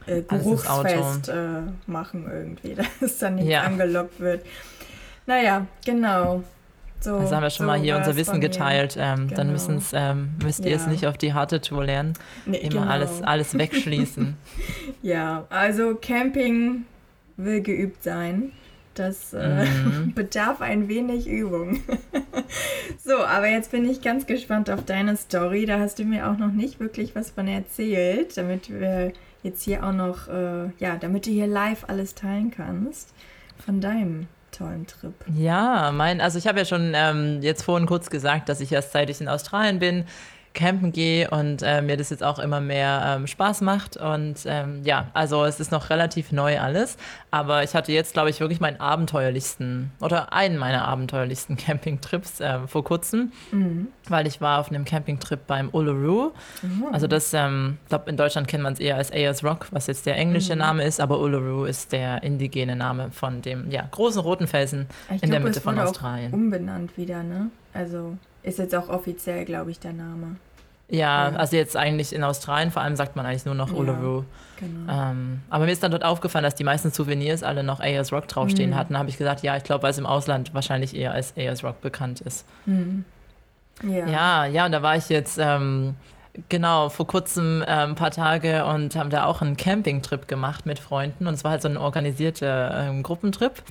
äh, 0.08 0.22
Geruchsfest 0.22 1.30
äh, 1.30 1.62
machen 1.86 2.30
irgendwie, 2.32 2.76
dass 3.00 3.20
dann 3.20 3.36
nicht 3.36 3.48
ja. 3.48 3.62
angelockt 3.62 4.20
wird. 4.20 4.46
Naja, 5.26 5.68
genau. 5.86 6.44
So, 7.00 7.16
also 7.16 7.36
haben 7.36 7.44
wir 7.44 7.50
schon 7.50 7.66
so 7.66 7.72
mal 7.72 7.80
hier 7.80 7.96
unser 7.98 8.16
Wissen 8.16 8.42
geteilt. 8.42 8.98
Ähm, 9.00 9.28
genau. 9.28 9.36
Dann 9.36 9.52
müssen's, 9.52 9.92
ähm, 9.94 10.30
müsst 10.44 10.66
ihr 10.66 10.72
ja. 10.72 10.78
es 10.78 10.88
nicht 10.88 11.06
auf 11.06 11.18
die 11.18 11.34
harte 11.34 11.62
Tour 11.62 11.86
lernen. 11.86 12.14
Nee, 12.46 12.58
Immer 12.58 12.70
genau. 12.70 12.88
alles, 12.88 13.22
alles 13.22 13.58
wegschließen. 13.58 14.36
ja, 15.04 15.46
also 15.50 15.96
Camping 15.96 16.86
will 17.36 17.62
geübt 17.62 18.04
sein. 18.04 18.52
Das 18.96 19.32
äh, 19.34 19.66
mhm. 19.66 20.14
bedarf 20.16 20.62
ein 20.62 20.88
wenig 20.88 21.28
Übung. 21.28 21.82
so, 23.04 23.18
aber 23.18 23.48
jetzt 23.48 23.70
bin 23.70 23.88
ich 23.88 24.02
ganz 24.02 24.26
gespannt 24.26 24.72
auf 24.72 24.84
deine 24.86 25.16
Story. 25.18 25.68
Da 25.68 25.78
hast 25.78 26.00
du 26.00 26.04
mir 26.04 26.28
auch 26.28 26.38
noch 26.38 26.52
nicht 26.52 26.80
wirklich 26.80 27.16
was 27.16 27.30
von 27.30 27.48
erzählt, 27.48 28.38
damit 28.38 28.72
wir 28.72 29.14
jetzt 29.48 29.64
hier 29.64 29.84
auch 29.84 29.94
noch, 29.94 30.28
äh, 30.28 30.70
ja, 30.80 30.98
damit 31.00 31.26
du 31.26 31.32
hier 31.32 31.48
live 31.48 31.86
alles 31.88 32.16
teilen 32.16 32.52
kannst 32.52 33.14
von 33.64 33.82
deinem 33.82 34.28
tollen 34.52 34.88
Trip. 34.88 35.14
Ja, 35.36 35.92
mein, 35.92 36.22
also 36.22 36.38
ich 36.38 36.48
habe 36.48 36.60
ja 36.60 36.66
schon 36.66 36.94
ähm, 36.96 37.42
jetzt 37.42 37.64
vorhin 37.64 37.88
kurz 37.88 38.10
gesagt, 38.10 38.50
dass 38.50 38.60
ich 38.60 38.72
erst 38.72 38.92
seit 38.92 39.10
ich 39.10 39.22
in 39.22 39.28
Australien 39.28 39.80
bin, 39.80 40.06
campen 40.58 40.92
gehe 40.92 41.30
und 41.30 41.62
äh, 41.62 41.82
mir 41.82 41.96
das 41.96 42.10
jetzt 42.10 42.24
auch 42.24 42.40
immer 42.40 42.60
mehr 42.60 43.04
ähm, 43.06 43.28
Spaß 43.28 43.62
macht. 43.62 43.96
Und 43.96 44.40
ähm, 44.46 44.82
ja, 44.84 45.08
also 45.14 45.46
es 45.46 45.60
ist 45.60 45.72
noch 45.72 45.90
relativ 45.90 46.32
neu 46.32 46.60
alles. 46.60 46.98
Aber 47.32 47.64
ich 47.64 47.76
hatte 47.76 47.92
jetzt, 47.92 48.14
glaube 48.14 48.30
ich, 48.30 48.40
wirklich 48.40 48.60
meinen 48.60 48.80
abenteuerlichsten 48.80 49.92
oder 50.02 50.34
einen 50.34 50.58
meiner 50.58 50.86
abenteuerlichsten 50.88 51.56
Campingtrips 51.58 52.40
äh, 52.42 52.60
vor 52.68 52.84
kurzem, 52.84 53.32
mhm. 53.52 53.88
weil 54.10 54.28
ich 54.28 54.42
war 54.42 54.60
auf 54.60 54.70
einem 54.70 54.84
Campingtrip 54.84 55.46
beim 55.46 55.70
Uluru. 55.72 56.32
Mhm. 56.62 56.86
Also 56.92 57.08
das, 57.08 57.34
ähm, 57.34 57.78
ich 57.84 57.90
glaube, 57.90 58.10
in 58.10 58.18
Deutschland 58.18 58.48
kennt 58.48 58.64
man 58.64 58.74
es 58.74 58.80
eher 58.80 58.98
als 58.98 59.12
Ayers 59.12 59.44
Rock, 59.44 59.68
was 59.72 59.88
jetzt 59.88 60.06
der 60.08 60.16
englische 60.16 60.54
mhm. 60.54 60.60
Name 60.60 60.84
ist, 60.84 61.00
aber 61.00 61.20
Uluru 61.20 61.66
ist 61.66 61.92
der 61.92 62.24
indigene 62.24 62.76
Name 62.76 63.12
von 63.12 63.42
dem 63.44 63.70
ja, 63.70 63.88
großen 63.92 64.22
roten 64.22 64.48
Felsen 64.48 64.88
ich 65.08 65.22
in 65.22 65.30
glaub, 65.30 65.32
der 65.32 65.40
Mitte 65.42 65.62
von 65.62 65.78
Australien. 65.78 66.34
Auch 66.34 66.38
umbenannt 66.38 66.98
wieder, 66.98 67.22
ne? 67.22 67.52
Also 67.74 68.18
ist 68.42 68.58
jetzt 68.58 68.74
auch 68.74 68.90
offiziell, 68.90 69.46
glaube 69.46 69.72
ich, 69.72 69.80
der 69.80 69.94
Name. 69.94 70.38
Ja, 70.90 71.30
also 71.36 71.58
jetzt 71.58 71.76
eigentlich 71.76 72.14
in 72.14 72.24
Australien 72.24 72.72
vor 72.72 72.82
allem 72.82 72.96
sagt 72.96 73.16
man 73.18 73.26
eigentlich 73.26 73.46
nur 73.46 73.56
noch 73.56 73.74
Uluru. 73.74 74.20
Ja, 74.20 74.68
genau. 74.68 75.12
ähm, 75.12 75.42
aber 75.50 75.66
mir 75.66 75.72
ist 75.72 75.84
dann 75.84 75.92
dort 75.92 76.06
aufgefallen, 76.06 76.44
dass 76.44 76.56
die 76.56 76.64
meisten 76.64 76.92
Souvenirs 76.92 77.44
alle 77.44 77.62
noch 77.64 77.82
Ayers 77.82 78.14
Rock 78.14 78.28
draufstehen 78.30 78.70
mhm. 78.70 78.76
hatten. 78.76 78.94
Da 78.94 79.00
habe 79.00 79.10
ich 79.10 79.18
gesagt, 79.18 79.44
ja, 79.44 79.58
ich 79.58 79.64
glaube, 79.64 79.84
weil 79.84 79.92
es 79.92 79.98
im 79.98 80.06
Ausland 80.06 80.54
wahrscheinlich 80.54 80.96
eher 80.96 81.12
als 81.12 81.36
Ayers 81.36 81.64
Rock 81.64 81.82
bekannt 81.82 82.22
ist. 82.22 82.46
Mhm. 82.66 83.04
Ja. 83.84 84.08
ja, 84.08 84.46
ja, 84.46 84.66
und 84.66 84.72
da 84.72 84.82
war 84.82 84.96
ich 84.96 85.10
jetzt 85.10 85.38
ähm, 85.40 85.96
genau 86.50 86.90
vor 86.90 87.06
kurzem 87.06 87.62
äh, 87.62 87.66
ein 87.66 87.96
paar 87.96 88.12
Tage 88.12 88.66
und 88.66 88.96
haben 88.96 89.10
da 89.10 89.26
auch 89.26 89.42
einen 89.42 89.58
Campingtrip 89.58 90.28
gemacht 90.28 90.66
mit 90.66 90.80
Freunden. 90.80 91.28
Und 91.28 91.34
es 91.34 91.44
war 91.44 91.52
halt 91.52 91.62
so 91.62 91.68
ein 91.68 91.78
organisierter 91.78 92.90
äh, 92.90 93.02
Gruppentrip 93.02 93.62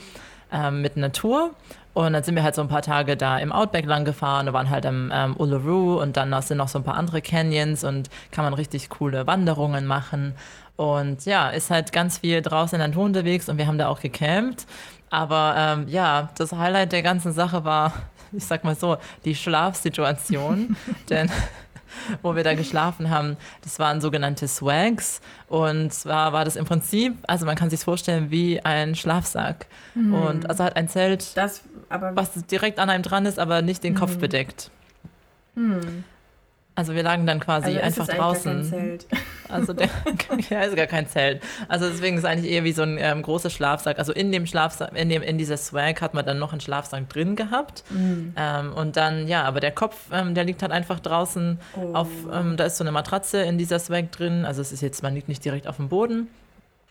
äh, 0.53 0.71
mit 0.71 0.97
einer 0.97 1.13
Tour. 1.13 1.53
Und 1.97 2.13
dann 2.13 2.23
sind 2.23 2.35
wir 2.35 2.43
halt 2.43 2.55
so 2.55 2.61
ein 2.61 2.69
paar 2.69 2.83
Tage 2.83 3.17
da 3.17 3.39
im 3.39 3.53
Outback 3.53 3.87
lang 3.87 4.05
gefahren, 4.05 4.45
da 4.45 4.53
waren 4.53 4.69
halt 4.69 4.85
am 4.85 5.11
ähm, 5.15 5.35
Uluru 5.39 5.99
und 5.99 6.19
dann 6.19 6.43
sind 6.43 6.59
noch 6.59 6.69
so 6.69 6.79
ein 6.79 6.85
paar 6.85 6.99
andere 6.99 7.23
Canyons 7.23 7.85
und 7.85 8.11
kann 8.31 8.45
man 8.45 8.53
richtig 8.53 8.91
coole 8.91 9.27
Wanderungen 9.27 9.87
machen. 9.87 10.35
Und 10.77 11.25
ja, 11.25 11.49
ist 11.49 11.71
halt 11.71 11.93
ganz 11.93 12.19
viel 12.19 12.43
draußen 12.43 12.77
in 12.77 12.81
der 12.81 12.89
Natur 12.89 13.05
unterwegs 13.05 13.49
und 13.49 13.57
wir 13.57 13.67
haben 13.67 13.79
da 13.79 13.89
auch 13.89 14.01
gecampt. 14.01 14.67
Aber 15.09 15.55
ähm, 15.57 15.89
ja, 15.89 16.29
das 16.37 16.53
Highlight 16.53 16.93
der 16.93 17.03
ganzen 17.03 17.33
Sache 17.33 17.65
war, 17.65 17.95
ich 18.33 18.45
sag 18.45 18.63
mal 18.63 18.77
so, 18.77 18.99
die 19.25 19.35
Schlafsituation. 19.35 20.77
Denn 21.09 21.31
wo 22.23 22.37
wir 22.37 22.45
da 22.45 22.55
geschlafen 22.55 23.11
haben, 23.11 23.37
das 23.63 23.79
waren 23.79 24.01
sogenannte 24.01 24.49
Swags. 24.49 25.21
Und 25.49 25.93
zwar 25.93 26.33
war 26.33 26.45
das 26.45 26.57
im 26.57 26.65
Prinzip, 26.65 27.17
also 27.27 27.47
man 27.47 27.57
kann 27.57 27.71
sich 27.71 27.81
vorstellen 27.81 28.31
wie 28.31 28.61
ein 28.61 28.95
Schlafsack. 28.95 29.67
Mhm. 29.95 30.15
Und 30.15 30.51
also 30.51 30.65
hat 30.65 30.77
ein 30.77 30.89
Zelt, 30.89 31.37
das, 31.37 31.63
was 31.89 32.33
direkt 32.47 32.79
an 32.79 32.91
einem 32.91 33.03
dran 33.03 33.27
ist, 33.27 33.39
aber 33.39 33.63
nicht 33.63 33.83
den. 33.85 33.95
Kopf 33.97 34.19
bedeckt. 34.19 34.71
Mhm. 35.55 36.05
Also 36.77 36.95
wir 36.95 37.03
lagen 37.03 37.27
dann 37.27 37.41
quasi 37.41 37.79
also 37.79 38.03
einfach 38.03 38.07
draußen. 38.07 38.53
Kein 38.53 38.71
Zelt. 38.71 39.07
Also 39.49 39.73
der 39.73 39.89
ja, 40.51 40.63
ist 40.63 40.75
gar 40.75 40.89
kein 40.89 41.09
Zelt. 41.09 41.41
Also 41.69 41.89
deswegen 41.89 42.17
ist 42.17 42.25
es 42.25 42.29
eigentlich 42.29 42.51
eher 42.51 42.65
wie 42.65 42.73
so 42.73 42.83
ein 42.83 42.99
ähm, 42.99 43.23
großer 43.23 43.49
Schlafsack. 43.49 44.01
Also 44.01 44.13
in 44.13 44.33
dem 44.33 44.45
Schlafsack, 44.45 44.91
in 44.97 45.09
dem 45.09 45.23
in 45.23 45.39
dieser 45.39 45.57
Swag 45.57 46.03
hat 46.03 46.15
man 46.15 46.27
dann 46.27 46.41
noch 46.41 46.51
einen 46.51 46.61
Schlafsack 46.61 47.09
drin 47.09 47.37
gehabt. 47.37 47.85
Mhm. 47.91 48.35
Ähm, 48.37 48.73
und 48.73 48.97
dann 48.97 49.29
ja, 49.29 49.45
aber 49.45 49.61
der 49.61 49.71
Kopf, 49.71 49.97
ähm, 50.13 50.35
der 50.35 50.43
liegt 50.43 50.63
halt 50.63 50.73
einfach 50.73 50.99
draußen 50.99 51.61
oh. 51.77 51.95
auf. 51.95 52.09
Ähm, 52.33 52.57
da 52.57 52.65
ist 52.65 52.77
so 52.77 52.83
eine 52.83 52.91
Matratze 52.91 53.41
in 53.43 53.57
dieser 53.57 53.79
Swag 53.79 54.11
drin. 54.11 54.45
Also 54.45 54.61
es 54.63 54.73
ist 54.73 54.81
jetzt, 54.81 55.05
man 55.05 55.15
liegt 55.15 55.29
nicht 55.29 55.45
direkt 55.45 55.69
auf 55.69 55.77
dem 55.77 55.89
Boden. 55.89 56.27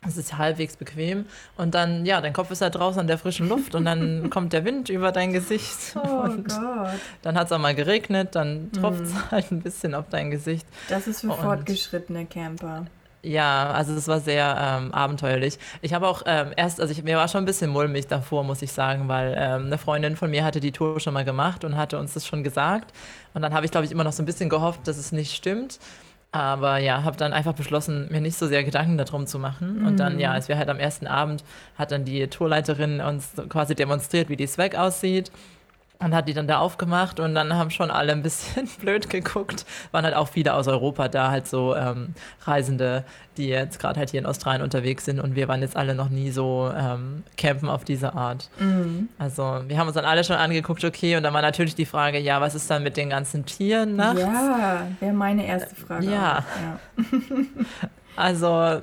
Es 0.08 0.18
ist 0.18 0.38
halbwegs 0.38 0.78
bequem. 0.78 1.26
Und 1.58 1.74
dann, 1.74 2.06
ja, 2.06 2.22
dein 2.22 2.34
Kopf 2.34 2.52
ist 2.52 2.62
halt 2.62 2.76
draußen 2.76 3.00
an 3.00 3.08
der 3.08 3.18
frischen 3.18 3.50
Luft 3.50 3.76
und 3.76 3.86
dann 3.86 4.30
kommt 4.32 4.54
der 4.54 4.64
Wind 4.66 4.90
über 4.90 5.12
dein 5.12 5.34
Gesicht. 5.34 5.96
Oh 5.96 6.22
und 6.24 6.48
Gott. 6.48 7.00
Dann 7.22 7.38
hat 7.38 7.48
es 7.48 7.52
auch 7.52 7.60
mal 7.60 7.76
geregnet, 7.76 8.36
dann 8.36 8.72
tropft 8.72 9.02
es 9.02 9.14
mm. 9.14 9.18
halt 9.32 9.52
ein 9.52 9.62
bisschen 9.62 9.96
auf 9.96 10.06
dein 10.10 10.32
Gesicht. 10.32 10.68
Das 10.90 11.08
ist 11.08 11.22
für 11.22 11.32
und 11.32 11.40
fortgeschrittene 11.40 12.26
Camper. 12.26 12.86
Ja, 13.26 13.72
also 13.72 13.94
es 13.96 14.08
war 14.08 14.20
sehr 14.20 14.56
ähm, 14.60 14.94
abenteuerlich. 14.94 15.58
Ich 15.82 15.96
habe 15.96 16.08
auch 16.08 16.22
ähm, 16.28 16.52
erst, 16.56 16.80
also 16.80 16.92
ich, 16.92 17.02
mir 17.02 17.18
war 17.18 17.28
schon 17.28 17.42
ein 17.42 17.46
bisschen 17.46 17.72
mulmig 17.72 18.06
davor, 18.06 18.44
muss 18.44 18.62
ich 18.62 18.72
sagen, 18.72 19.08
weil 19.08 19.36
ähm, 19.36 19.66
eine 19.66 19.80
Freundin 19.80 20.16
von 20.16 20.30
mir 20.30 20.44
hatte 20.46 20.60
die 20.60 20.72
Tour 20.72 21.00
schon 21.00 21.16
mal 21.16 21.26
gemacht 21.26 21.64
und 21.64 21.76
hatte 21.76 21.98
uns 21.98 22.14
das 22.14 22.28
schon 22.28 22.44
gesagt. 22.44 22.94
Und 23.34 23.42
dann 23.42 23.52
habe 23.52 23.66
ich, 23.66 23.72
glaube 23.72 23.86
ich, 23.86 23.92
immer 23.92 24.04
noch 24.04 24.14
so 24.14 24.22
ein 24.22 24.28
bisschen 24.28 24.48
gehofft, 24.48 24.88
dass 24.88 24.98
es 24.98 25.12
nicht 25.12 25.36
stimmt. 25.36 25.80
Aber 26.36 26.80
ja, 26.80 27.04
habe 27.04 27.16
dann 27.16 27.32
einfach 27.32 27.54
beschlossen, 27.54 28.10
mir 28.12 28.20
nicht 28.20 28.38
so 28.38 28.46
sehr 28.48 28.66
Gedanken 28.66 28.98
darum 28.98 29.26
zu 29.26 29.40
machen. 29.40 29.80
Mhm. 29.80 29.88
Und 29.88 30.00
dann, 30.02 30.20
ja, 30.20 30.34
als 30.34 30.50
wir 30.50 30.58
halt 30.58 30.68
am 30.68 30.80
ersten 30.80 31.08
Abend, 31.08 31.46
hat 31.78 31.94
dann 31.94 32.04
die 32.04 32.28
Tourleiterin 32.28 33.00
uns 33.00 33.32
quasi 33.48 33.74
demonstriert, 33.74 34.28
wie 34.28 34.36
die 34.36 34.46
Swag 34.46 34.76
aussieht. 34.76 35.32
Und 36.00 36.14
hat 36.14 36.28
die 36.28 36.34
dann 36.34 36.48
da 36.48 36.60
aufgemacht 36.60 37.20
und 37.20 37.36
dann 37.36 37.54
haben 37.54 37.72
schon 37.72 37.90
alle 37.90 38.12
ein 38.12 38.22
bisschen 38.22 38.68
blöd 38.80 39.10
geguckt. 39.10 39.66
Waren 39.92 40.06
halt 40.06 40.16
auch 40.16 40.28
viele 40.28 40.54
aus 40.54 40.68
Europa 40.68 41.08
da, 41.08 41.32
halt 41.32 41.48
so 41.48 41.76
ähm, 41.76 42.14
Reisende, 42.44 43.04
die 43.38 43.48
jetzt 43.48 43.80
gerade 43.80 44.00
halt 44.00 44.10
hier 44.12 44.20
in 44.20 44.26
Australien 44.26 44.62
unterwegs 44.62 45.06
sind 45.06 45.20
und 45.20 45.36
wir 45.36 45.48
waren 45.48 45.62
jetzt 45.62 45.76
alle 45.76 45.96
noch 45.96 46.10
nie 46.10 46.32
so 46.32 46.72
ähm, 46.76 47.24
campen 47.38 47.70
auf 47.70 47.84
diese 47.84 48.14
Art. 48.14 48.50
Mhm. 48.60 49.10
Also 49.18 49.62
wir 49.68 49.78
haben 49.78 49.88
uns 49.88 49.96
dann 49.96 50.06
alle 50.06 50.24
schon 50.24 50.36
angeguckt, 50.36 50.84
okay, 50.84 51.16
und 51.16 51.24
dann 51.24 51.34
war 51.34 51.42
natürlich 51.42 51.76
die 51.76 51.86
Frage, 51.86 52.20
ja, 52.20 52.42
was 52.42 52.56
ist 52.56 52.70
dann 52.70 52.84
mit 52.84 52.98
den 52.98 53.10
ganzen 53.10 53.46
Tieren 53.46 53.96
nachts? 53.96 54.22
Ja, 54.22 54.88
wäre 55.00 55.14
meine 55.14 55.46
erste 55.46 55.76
Frage. 55.76 56.06
Ja. 56.06 56.44
Also 58.16 58.82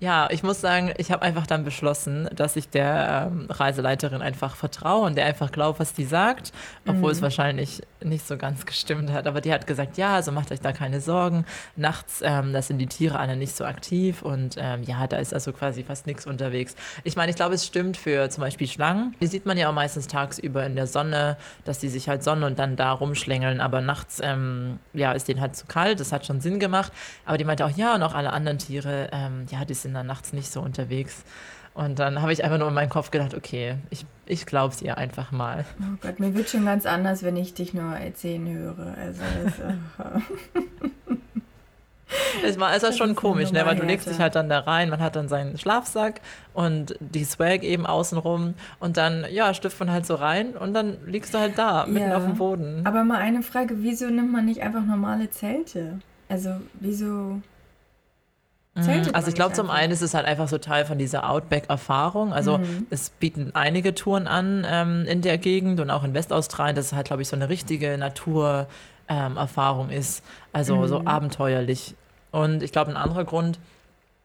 ja, 0.00 0.28
ich 0.30 0.42
muss 0.42 0.60
sagen, 0.60 0.92
ich 0.98 1.10
habe 1.10 1.22
einfach 1.22 1.46
dann 1.46 1.64
beschlossen, 1.64 2.28
dass 2.34 2.56
ich 2.56 2.68
der 2.68 3.30
ähm, 3.32 3.46
Reiseleiterin 3.50 4.22
einfach 4.22 4.56
vertraue 4.56 5.06
und 5.06 5.16
der 5.16 5.26
einfach 5.26 5.52
glaube, 5.52 5.80
was 5.80 5.94
die 5.94 6.04
sagt, 6.04 6.52
obwohl 6.86 7.10
mhm. 7.10 7.16
es 7.16 7.22
wahrscheinlich 7.22 7.82
nicht 8.02 8.26
so 8.26 8.36
ganz 8.36 8.66
gestimmt 8.66 9.12
hat. 9.12 9.26
Aber 9.26 9.40
die 9.40 9.52
hat 9.52 9.66
gesagt, 9.66 9.96
ja, 9.96 10.14
also 10.14 10.32
macht 10.32 10.52
euch 10.52 10.60
da 10.60 10.72
keine 10.72 11.00
Sorgen. 11.00 11.44
Nachts, 11.76 12.20
ähm, 12.22 12.52
da 12.52 12.62
sind 12.62 12.78
die 12.78 12.86
Tiere 12.86 13.18
alle 13.18 13.36
nicht 13.36 13.56
so 13.56 13.64
aktiv 13.64 14.22
und 14.22 14.56
ähm, 14.58 14.82
ja, 14.82 15.06
da 15.06 15.16
ist 15.18 15.34
also 15.34 15.52
quasi 15.52 15.82
fast 15.82 16.06
nichts 16.06 16.26
unterwegs. 16.26 16.74
Ich 17.04 17.16
meine, 17.16 17.30
ich 17.30 17.36
glaube, 17.36 17.54
es 17.54 17.66
stimmt 17.66 17.96
für 17.96 18.28
zum 18.30 18.42
Beispiel 18.42 18.66
Schlangen. 18.66 19.14
Die 19.20 19.26
sieht 19.26 19.46
man 19.46 19.56
ja 19.56 19.68
auch 19.68 19.74
meistens 19.74 20.06
tagsüber 20.06 20.64
in 20.64 20.76
der 20.76 20.86
Sonne, 20.86 21.36
dass 21.64 21.78
die 21.78 21.88
sich 21.88 22.08
halt 22.08 22.22
sonnen 22.22 22.44
und 22.44 22.58
dann 22.58 22.76
da 22.76 22.92
rumschlängeln. 22.92 23.60
Aber 23.60 23.80
nachts, 23.80 24.20
ähm, 24.22 24.78
ja, 24.92 25.12
ist 25.12 25.28
denen 25.28 25.40
halt 25.40 25.56
zu 25.56 25.66
kalt. 25.66 26.00
Das 26.00 26.12
hat 26.12 26.26
schon 26.26 26.40
Sinn 26.40 26.58
gemacht. 26.58 26.92
Aber 27.24 27.38
die 27.38 27.44
meinte 27.44 27.64
auch, 27.64 27.70
ja, 27.70 27.94
und 27.94 28.02
auch 28.02 28.14
alle 28.14 28.32
anderen 28.32 28.51
Tiere, 28.58 29.08
ähm, 29.12 29.46
ja, 29.50 29.64
die 29.64 29.74
sind 29.74 29.94
dann 29.94 30.06
nachts 30.06 30.32
nicht 30.32 30.50
so 30.50 30.60
unterwegs. 30.60 31.24
Und 31.74 31.98
dann 31.98 32.20
habe 32.20 32.32
ich 32.32 32.44
einfach 32.44 32.58
nur 32.58 32.68
in 32.68 32.74
meinem 32.74 32.90
Kopf 32.90 33.10
gedacht, 33.10 33.34
okay, 33.34 33.76
ich, 33.88 34.04
ich 34.26 34.44
glaube 34.44 34.74
es 34.74 34.82
ihr 34.82 34.98
einfach 34.98 35.32
mal. 35.32 35.64
Oh 35.80 35.96
Gott, 36.02 36.20
mir 36.20 36.34
wird 36.34 36.50
schon 36.50 36.66
ganz 36.66 36.84
anders, 36.84 37.22
wenn 37.22 37.36
ich 37.36 37.54
dich 37.54 37.72
nur 37.72 37.94
erzählen 37.94 38.46
höre. 38.46 38.94
Also, 38.98 39.22
das, 39.42 39.54
es 42.44 42.60
war, 42.60 42.74
es 42.74 42.82
war 42.82 42.92
schon 42.92 43.14
komisch, 43.14 43.52
ne? 43.52 43.64
weil 43.64 43.76
du 43.76 43.86
legst 43.86 44.06
dich 44.06 44.18
halt 44.18 44.34
dann 44.34 44.50
da 44.50 44.60
rein, 44.60 44.90
man 44.90 45.00
hat 45.00 45.16
dann 45.16 45.28
seinen 45.28 45.56
Schlafsack 45.56 46.20
und 46.52 46.94
die 47.00 47.24
Swag 47.24 47.62
eben 47.62 47.86
außenrum 47.86 48.52
und 48.78 48.96
dann, 48.98 49.24
ja, 49.30 49.54
stifft 49.54 49.80
man 49.80 49.90
halt 49.90 50.04
so 50.04 50.16
rein 50.16 50.56
und 50.56 50.74
dann 50.74 50.98
liegst 51.06 51.32
du 51.32 51.38
halt 51.38 51.56
da, 51.56 51.86
mitten 51.86 52.10
ja. 52.10 52.16
auf 52.18 52.24
dem 52.24 52.36
Boden. 52.36 52.82
Aber 52.84 53.02
mal 53.04 53.18
eine 53.18 53.42
Frage, 53.42 53.76
wieso 53.78 54.10
nimmt 54.10 54.30
man 54.30 54.44
nicht 54.44 54.62
einfach 54.62 54.84
normale 54.84 55.30
Zelte? 55.30 56.00
Also, 56.28 56.50
wieso 56.74 57.40
Mhm. 58.74 59.10
Also 59.12 59.28
ich 59.28 59.34
glaube, 59.34 59.52
zum 59.52 59.70
einen 59.70 59.92
ist 59.92 60.00
es 60.00 60.14
halt 60.14 60.24
einfach 60.24 60.48
so 60.48 60.56
Teil 60.58 60.86
von 60.86 60.96
dieser 60.96 61.28
Outback-Erfahrung. 61.28 62.32
Also 62.32 62.58
mhm. 62.58 62.86
es 62.90 63.10
bieten 63.10 63.50
einige 63.54 63.94
Touren 63.94 64.26
an 64.26 64.66
ähm, 64.68 65.04
in 65.06 65.20
der 65.20 65.36
Gegend 65.36 65.78
und 65.80 65.90
auch 65.90 66.04
in 66.04 66.14
Westaustralien, 66.14 66.74
dass 66.74 66.86
es 66.86 66.92
halt, 66.94 67.06
glaube 67.06 67.22
ich, 67.22 67.28
so 67.28 67.36
eine 67.36 67.50
richtige 67.50 67.98
Naturerfahrung 67.98 69.90
ähm, 69.90 69.96
ist. 69.96 70.24
Also 70.52 70.76
mhm. 70.76 70.86
so 70.88 71.02
abenteuerlich. 71.04 71.94
Und 72.30 72.62
ich 72.62 72.72
glaube, 72.72 72.90
ein 72.90 72.96
anderer 72.96 73.24
Grund 73.24 73.58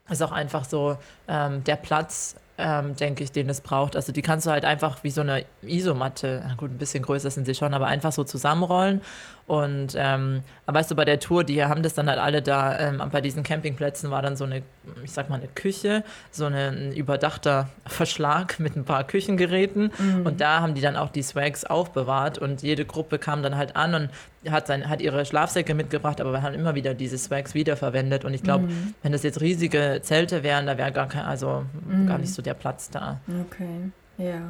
ist 0.08 0.22
auch 0.22 0.32
einfach 0.32 0.64
so 0.64 0.96
ähm, 1.28 1.62
der 1.64 1.76
Platz, 1.76 2.36
ähm, 2.56 2.96
denke 2.96 3.24
ich, 3.24 3.32
den 3.32 3.50
es 3.50 3.60
braucht. 3.60 3.96
Also 3.96 4.12
die 4.12 4.22
kannst 4.22 4.46
du 4.46 4.50
halt 4.50 4.64
einfach 4.64 5.04
wie 5.04 5.10
so 5.10 5.20
eine 5.20 5.44
Isomatte, 5.60 6.42
gut, 6.56 6.70
ein 6.70 6.78
bisschen 6.78 7.02
größer 7.02 7.30
sind 7.30 7.44
sie 7.44 7.54
schon, 7.54 7.74
aber 7.74 7.86
einfach 7.86 8.12
so 8.12 8.24
zusammenrollen 8.24 9.02
und 9.48 9.94
ähm, 9.96 10.42
aber 10.66 10.78
weißt 10.78 10.90
du, 10.90 10.94
bei 10.94 11.06
der 11.06 11.20
Tour, 11.20 11.42
die 11.42 11.64
haben 11.64 11.82
das 11.82 11.94
dann 11.94 12.06
halt 12.06 12.18
alle 12.18 12.42
da, 12.42 12.78
ähm, 12.78 13.02
bei 13.10 13.22
diesen 13.22 13.42
Campingplätzen 13.42 14.10
war 14.10 14.20
dann 14.20 14.36
so 14.36 14.44
eine, 14.44 14.62
ich 15.02 15.12
sag 15.12 15.30
mal, 15.30 15.36
eine 15.36 15.48
Küche, 15.48 16.04
so 16.30 16.44
eine, 16.44 16.68
ein 16.68 16.92
überdachter 16.92 17.70
Verschlag 17.86 18.60
mit 18.60 18.76
ein 18.76 18.84
paar 18.84 19.04
Küchengeräten. 19.04 19.90
Mhm. 19.98 20.26
Und 20.26 20.42
da 20.42 20.60
haben 20.60 20.74
die 20.74 20.82
dann 20.82 20.96
auch 20.96 21.08
die 21.08 21.22
Swags 21.22 21.64
aufbewahrt 21.64 22.36
und 22.36 22.62
jede 22.62 22.84
Gruppe 22.84 23.18
kam 23.18 23.42
dann 23.42 23.56
halt 23.56 23.74
an 23.74 23.94
und 23.94 24.10
hat, 24.50 24.66
sein, 24.66 24.86
hat 24.86 25.00
ihre 25.00 25.24
Schlafsäcke 25.24 25.72
mitgebracht, 25.72 26.20
aber 26.20 26.32
wir 26.32 26.42
haben 26.42 26.54
immer 26.54 26.74
wieder 26.74 26.92
diese 26.92 27.16
Swags 27.16 27.54
wiederverwendet. 27.54 28.26
Und 28.26 28.34
ich 28.34 28.42
glaube, 28.42 28.66
mhm. 28.66 28.92
wenn 29.02 29.12
das 29.12 29.22
jetzt 29.22 29.40
riesige 29.40 30.00
Zelte 30.02 30.42
wären, 30.42 30.66
da 30.66 30.76
wäre 30.76 30.92
gar 30.92 31.08
kein, 31.08 31.24
also 31.24 31.64
mhm. 31.88 32.06
gar 32.06 32.18
nicht 32.18 32.34
so 32.34 32.42
der 32.42 32.52
Platz 32.52 32.90
da. 32.90 33.18
Okay, 33.46 33.90
ja. 34.18 34.42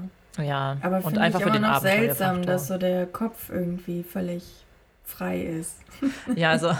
Ja, 0.45 0.77
aber 0.83 1.05
und 1.05 1.19
einfach 1.19 1.39
ich 1.39 1.47
für 1.47 1.53
den 1.53 1.63
noch 1.63 1.81
seltsam, 1.81 2.45
dass 2.45 2.67
so 2.67 2.79
der 2.79 3.07
Kopf 3.07 3.49
irgendwie 3.49 4.03
völlig 4.03 4.43
frei 5.09 5.41
ist. 5.41 5.77
Ja, 6.37 6.51
also, 6.51 6.71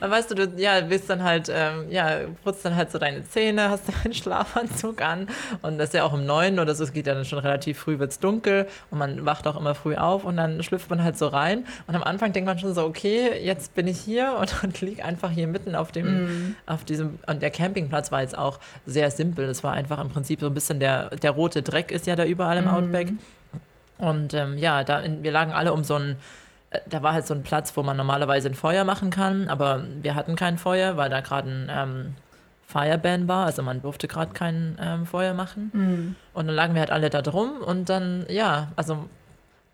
weißt 0.00 0.30
du, 0.30 0.34
du 0.34 0.60
ja, 0.60 0.80
bist 0.80 1.08
dann 1.08 1.22
halt, 1.22 1.48
ähm, 1.52 1.90
ja, 1.90 2.22
putzt 2.42 2.64
dann 2.64 2.74
halt 2.74 2.90
so 2.90 2.98
deine 2.98 3.22
Zähne, 3.28 3.70
hast 3.70 3.84
deinen 3.88 4.14
Schlafanzug 4.14 5.02
an 5.02 5.28
und 5.62 5.78
das 5.78 5.90
ist 5.90 5.94
ja 5.94 6.04
auch 6.04 6.12
um 6.12 6.26
neun 6.26 6.58
oder 6.58 6.74
so, 6.74 6.82
es 6.82 6.92
geht 6.92 7.06
ja 7.06 7.14
dann 7.14 7.24
schon 7.24 7.38
relativ 7.38 7.78
früh, 7.78 7.98
wird 7.98 8.10
es 8.10 8.18
dunkel 8.18 8.66
und 8.90 8.98
man 8.98 9.24
wacht 9.24 9.46
auch 9.46 9.56
immer 9.56 9.74
früh 9.74 9.94
auf 9.94 10.24
und 10.24 10.36
dann 10.36 10.62
schlüpft 10.62 10.90
man 10.90 11.04
halt 11.04 11.16
so 11.16 11.28
rein 11.28 11.64
und 11.86 11.94
am 11.94 12.02
Anfang 12.02 12.32
denkt 12.32 12.46
man 12.46 12.58
schon 12.58 12.74
so, 12.74 12.84
okay, 12.84 13.38
jetzt 13.40 13.74
bin 13.74 13.86
ich 13.86 14.00
hier 14.00 14.36
und, 14.40 14.52
und 14.64 14.80
liege 14.80 15.04
einfach 15.04 15.30
hier 15.30 15.46
mitten 15.46 15.76
auf 15.76 15.92
dem, 15.92 16.24
mm. 16.24 16.56
auf 16.66 16.84
diesem, 16.84 17.18
und 17.26 17.42
der 17.42 17.50
Campingplatz 17.50 18.10
war 18.10 18.22
jetzt 18.22 18.36
auch 18.36 18.58
sehr 18.84 19.10
simpel, 19.10 19.44
es 19.44 19.62
war 19.62 19.74
einfach 19.74 20.00
im 20.00 20.08
Prinzip 20.08 20.40
so 20.40 20.46
ein 20.46 20.54
bisschen 20.54 20.80
der, 20.80 21.10
der 21.10 21.30
rote 21.30 21.62
Dreck 21.62 21.92
ist 21.92 22.06
ja 22.06 22.16
da 22.16 22.24
überall 22.24 22.56
im 22.56 22.64
mm. 22.64 22.68
Outback 22.68 23.12
und 23.98 24.34
ähm, 24.34 24.58
ja, 24.58 24.82
da, 24.84 25.02
wir 25.04 25.30
lagen 25.30 25.52
alle 25.52 25.72
um 25.72 25.84
so 25.84 25.94
einen 25.94 26.16
da 26.88 27.02
war 27.02 27.12
halt 27.12 27.26
so 27.26 27.34
ein 27.34 27.42
Platz, 27.42 27.76
wo 27.76 27.82
man 27.82 27.96
normalerweise 27.96 28.48
ein 28.48 28.54
Feuer 28.54 28.84
machen 28.84 29.10
kann, 29.10 29.48
aber 29.48 29.84
wir 30.02 30.14
hatten 30.14 30.36
kein 30.36 30.58
Feuer, 30.58 30.96
weil 30.96 31.10
da 31.10 31.20
gerade 31.20 31.48
ein 31.48 31.68
ähm, 31.70 32.14
Fireban 32.66 33.28
war, 33.28 33.46
also 33.46 33.62
man 33.62 33.80
durfte 33.82 34.08
gerade 34.08 34.32
kein 34.32 34.76
ähm, 34.80 35.06
Feuer 35.06 35.34
machen. 35.34 35.70
Mhm. 35.72 36.16
Und 36.34 36.46
dann 36.46 36.56
lagen 36.56 36.74
wir 36.74 36.80
halt 36.80 36.90
alle 36.90 37.10
da 37.10 37.22
drum 37.22 37.60
und 37.64 37.88
dann, 37.88 38.26
ja, 38.28 38.72
also 38.76 39.08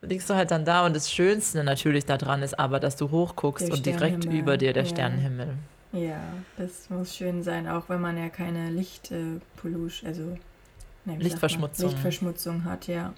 liegst 0.03 0.29
du 0.29 0.35
halt 0.35 0.51
dann 0.51 0.65
da 0.65 0.85
und 0.85 0.95
das 0.95 1.11
Schönste 1.11 1.65
natürlich 1.65 2.05
daran 2.05 2.43
ist 2.43 2.59
aber, 2.59 2.81
dass 2.81 2.97
du 2.97 3.11
hochguckst 3.11 3.71
und 3.71 3.87
direkt 3.87 4.25
über 4.25 4.57
dir 4.57 4.73
der 4.73 4.83
ja. 4.85 4.89
Sternenhimmel. 4.89 5.55
Ja, 5.93 6.21
das 6.57 6.91
muss 6.91 7.15
schön 7.15 7.43
sein, 7.43 7.69
auch 7.69 7.89
wenn 7.89 8.01
man 8.01 8.17
ja 8.17 8.29
keine 8.29 8.71
Lichtpollution, 8.71 10.09
also 10.09 10.39
nee, 11.05 11.17
Lichtverschmutzung. 11.17 11.91
Lichtverschmutzung 11.91 12.65
hat, 12.65 12.89
ja. 12.89 13.13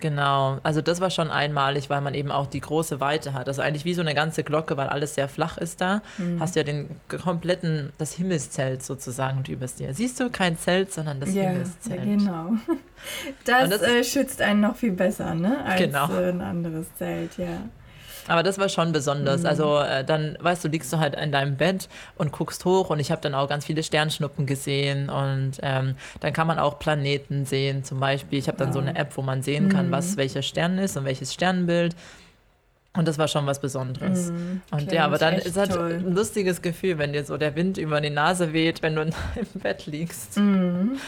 Genau, 0.00 0.58
also 0.62 0.80
das 0.80 1.00
war 1.00 1.10
schon 1.10 1.30
einmalig, 1.30 1.90
weil 1.90 2.00
man 2.00 2.14
eben 2.14 2.30
auch 2.30 2.46
die 2.46 2.60
große 2.60 3.00
Weite 3.00 3.34
hat. 3.34 3.48
Also 3.48 3.62
eigentlich 3.62 3.84
wie 3.84 3.94
so 3.94 4.00
eine 4.00 4.14
ganze 4.14 4.42
Glocke, 4.42 4.76
weil 4.76 4.88
alles 4.88 5.14
sehr 5.14 5.28
flach 5.28 5.58
ist 5.58 5.80
da. 5.80 6.02
Mhm. 6.18 6.40
Hast 6.40 6.56
ja 6.56 6.62
den 6.62 6.88
kompletten, 7.08 7.92
das 7.98 8.12
Himmelszelt 8.14 8.82
sozusagen 8.82 9.44
über 9.48 9.66
dir. 9.66 9.94
Siehst 9.94 10.18
du 10.18 10.30
kein 10.30 10.58
Zelt, 10.58 10.92
sondern 10.92 11.20
das 11.20 11.34
ja, 11.34 11.50
Himmelszelt. 11.50 11.98
Ja, 11.98 12.04
genau. 12.04 12.52
Das, 13.46 13.70
das 13.70 13.80
äh, 13.80 14.04
schützt 14.04 14.42
einen 14.42 14.60
noch 14.60 14.76
viel 14.76 14.92
besser, 14.92 15.34
ne? 15.34 15.64
Als 15.64 15.80
genau. 15.80 16.12
äh, 16.12 16.28
ein 16.28 16.42
anderes 16.42 16.86
Zelt, 16.96 17.38
ja. 17.38 17.62
Aber 18.28 18.42
das 18.42 18.58
war 18.58 18.68
schon 18.68 18.92
besonders. 18.92 19.42
Mhm. 19.42 19.46
Also 19.46 19.78
äh, 19.78 20.04
dann, 20.04 20.36
weißt 20.40 20.64
du, 20.64 20.68
liegst 20.68 20.92
du 20.92 20.98
halt 20.98 21.14
in 21.14 21.32
deinem 21.32 21.56
Bett 21.56 21.88
und 22.16 22.32
guckst 22.32 22.64
hoch 22.64 22.90
und 22.90 23.00
ich 23.00 23.10
habe 23.10 23.20
dann 23.20 23.34
auch 23.34 23.48
ganz 23.48 23.64
viele 23.64 23.82
Sternschnuppen 23.82 24.46
gesehen 24.46 25.08
und 25.08 25.52
ähm, 25.62 25.96
dann 26.20 26.32
kann 26.32 26.46
man 26.46 26.58
auch 26.58 26.78
Planeten 26.78 27.44
sehen 27.46 27.84
zum 27.84 28.00
Beispiel. 28.00 28.38
Ich 28.38 28.48
habe 28.48 28.58
dann 28.58 28.68
ja. 28.68 28.74
so 28.74 28.80
eine 28.80 28.96
App, 28.96 29.16
wo 29.16 29.22
man 29.22 29.42
sehen 29.42 29.68
kann, 29.68 29.88
mhm. 29.88 29.92
was 29.92 30.16
welcher 30.16 30.42
Stern 30.42 30.78
ist 30.78 30.96
und 30.96 31.04
welches 31.04 31.34
Sternbild. 31.34 31.94
Und 32.92 33.06
das 33.06 33.18
war 33.18 33.28
schon 33.28 33.46
was 33.46 33.60
Besonderes. 33.60 34.32
Mhm, 34.32 34.62
und 34.72 34.90
ja, 34.90 35.04
aber 35.04 35.16
dann 35.16 35.34
ist 35.34 35.56
halt 35.56 35.72
toll. 35.72 36.02
ein 36.04 36.12
lustiges 36.12 36.60
Gefühl, 36.60 36.98
wenn 36.98 37.12
dir 37.12 37.24
so 37.24 37.36
der 37.36 37.54
Wind 37.54 37.78
über 37.78 38.00
die 38.00 38.10
Nase 38.10 38.52
weht, 38.52 38.82
wenn 38.82 38.96
du 38.96 39.02
im 39.02 39.12
Bett 39.60 39.86
liegst. 39.86 40.36
Mhm. 40.38 40.98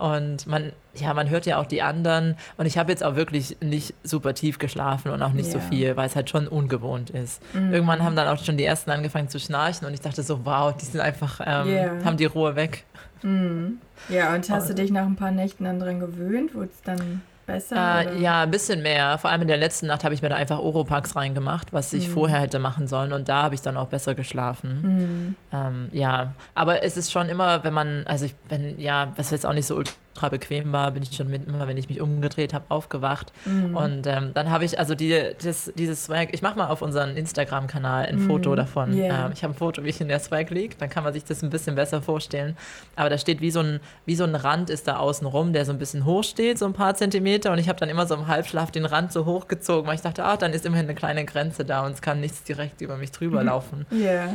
Und 0.00 0.46
man, 0.46 0.72
ja, 0.94 1.12
man 1.12 1.28
hört 1.28 1.44
ja 1.44 1.58
auch 1.58 1.66
die 1.66 1.82
anderen. 1.82 2.36
Und 2.56 2.64
ich 2.64 2.78
habe 2.78 2.90
jetzt 2.90 3.04
auch 3.04 3.16
wirklich 3.16 3.58
nicht 3.60 3.92
super 4.02 4.32
tief 4.32 4.58
geschlafen 4.58 5.10
und 5.10 5.22
auch 5.22 5.32
nicht 5.32 5.52
yeah. 5.52 5.60
so 5.60 5.68
viel, 5.68 5.96
weil 5.96 6.06
es 6.06 6.16
halt 6.16 6.30
schon 6.30 6.48
ungewohnt 6.48 7.10
ist. 7.10 7.42
Mhm. 7.52 7.74
Irgendwann 7.74 8.02
haben 8.02 8.16
dann 8.16 8.26
auch 8.26 8.42
schon 8.42 8.56
die 8.56 8.64
ersten 8.64 8.90
angefangen 8.90 9.28
zu 9.28 9.38
schnarchen 9.38 9.86
und 9.86 9.92
ich 9.92 10.00
dachte 10.00 10.22
so, 10.22 10.46
wow, 10.46 10.74
die 10.74 10.86
sind 10.86 11.00
einfach, 11.00 11.40
ähm, 11.44 11.68
yeah. 11.68 12.04
haben 12.04 12.16
die 12.16 12.24
Ruhe 12.24 12.56
weg. 12.56 12.84
Mhm. 13.22 13.78
Ja, 14.08 14.34
und 14.34 14.48
hast 14.48 14.70
und, 14.70 14.70
du 14.70 14.82
dich 14.82 14.90
nach 14.90 15.04
ein 15.04 15.16
paar 15.16 15.32
Nächten 15.32 15.64
dann 15.64 15.78
dran 15.78 16.00
gewöhnt? 16.00 16.54
Wurde 16.54 16.70
es 16.72 16.82
dann 16.82 17.20
besser? 17.52 18.12
Äh, 18.12 18.20
ja, 18.20 18.42
ein 18.42 18.50
bisschen 18.50 18.82
mehr. 18.82 19.18
Vor 19.18 19.30
allem 19.30 19.42
in 19.42 19.48
der 19.48 19.56
letzten 19.56 19.86
Nacht 19.86 20.04
habe 20.04 20.14
ich 20.14 20.22
mir 20.22 20.28
da 20.28 20.36
einfach 20.36 20.58
Oropax 20.58 21.16
reingemacht, 21.16 21.72
was 21.72 21.92
ich 21.92 22.08
mhm. 22.08 22.12
vorher 22.12 22.40
hätte 22.40 22.58
machen 22.58 22.86
sollen. 22.86 23.12
Und 23.12 23.28
da 23.28 23.42
habe 23.42 23.54
ich 23.54 23.62
dann 23.62 23.76
auch 23.76 23.88
besser 23.88 24.14
geschlafen. 24.14 24.80
Mhm. 24.82 25.36
Ähm, 25.52 25.88
ja, 25.92 26.34
aber 26.54 26.82
es 26.82 26.96
ist 26.96 27.12
schon 27.12 27.28
immer, 27.28 27.64
wenn 27.64 27.74
man, 27.74 28.06
also 28.06 28.24
ich 28.24 28.34
bin, 28.34 28.78
ja, 28.80 29.12
was 29.16 29.30
jetzt 29.30 29.46
auch 29.46 29.52
nicht 29.52 29.66
so 29.66 29.76
ultra 30.20 30.28
bequem 30.28 30.72
war, 30.72 30.90
bin 30.90 31.02
ich 31.02 31.16
schon 31.16 31.28
mit, 31.28 31.46
immer, 31.46 31.66
wenn 31.66 31.76
ich 31.76 31.88
mich 31.88 32.00
umgedreht 32.00 32.52
habe, 32.52 32.66
aufgewacht. 32.68 33.32
Mhm. 33.44 33.76
Und 33.76 34.06
ähm, 34.06 34.30
dann 34.34 34.50
habe 34.50 34.64
ich 34.64 34.78
also 34.78 34.94
die, 34.94 35.14
das, 35.42 35.72
dieses 35.74 36.04
Swag, 36.04 36.28
ich 36.32 36.42
mache 36.42 36.58
mal 36.58 36.68
auf 36.68 36.82
unseren 36.82 37.16
Instagram-Kanal 37.16 38.06
ein 38.06 38.16
mhm. 38.16 38.26
Foto 38.26 38.54
davon. 38.54 38.94
Yeah. 38.94 39.26
Ähm, 39.26 39.32
ich 39.32 39.42
habe 39.42 39.54
ein 39.54 39.56
Foto, 39.56 39.82
wie 39.84 39.88
ich 39.88 40.00
in 40.00 40.08
der 40.08 40.20
Swag 40.20 40.50
liege, 40.50 40.76
dann 40.78 40.90
kann 40.90 41.04
man 41.04 41.12
sich 41.12 41.24
das 41.24 41.42
ein 41.42 41.50
bisschen 41.50 41.74
besser 41.74 42.02
vorstellen. 42.02 42.56
Aber 42.96 43.08
da 43.08 43.18
steht 43.18 43.40
wie 43.40 43.50
so 43.50 43.60
ein, 43.60 43.80
wie 44.04 44.14
so 44.14 44.24
ein 44.24 44.34
Rand 44.34 44.70
ist 44.70 44.86
da 44.86 44.96
außen 44.96 45.26
rum, 45.26 45.52
der 45.52 45.64
so 45.64 45.72
ein 45.72 45.78
bisschen 45.78 46.04
hoch 46.04 46.24
steht, 46.24 46.58
so 46.58 46.66
ein 46.66 46.74
paar 46.74 46.94
Zentimeter. 46.94 47.52
Und 47.52 47.58
ich 47.58 47.68
habe 47.68 47.78
dann 47.78 47.88
immer 47.88 48.06
so 48.06 48.14
im 48.14 48.26
Halbschlaf 48.26 48.70
den 48.70 48.84
Rand 48.84 49.12
so 49.12 49.24
hochgezogen, 49.24 49.86
weil 49.86 49.94
ich 49.94 50.02
dachte, 50.02 50.24
ah, 50.24 50.36
dann 50.36 50.52
ist 50.52 50.66
immerhin 50.66 50.86
eine 50.86 50.94
kleine 50.94 51.24
Grenze 51.24 51.64
da 51.64 51.86
und 51.86 51.92
es 51.92 52.02
kann 52.02 52.20
nichts 52.20 52.42
direkt 52.44 52.80
über 52.80 52.96
mich 52.96 53.12
drüber 53.12 53.42
laufen. 53.50 53.86
Ja. 53.90 53.98
Yeah. 53.98 54.34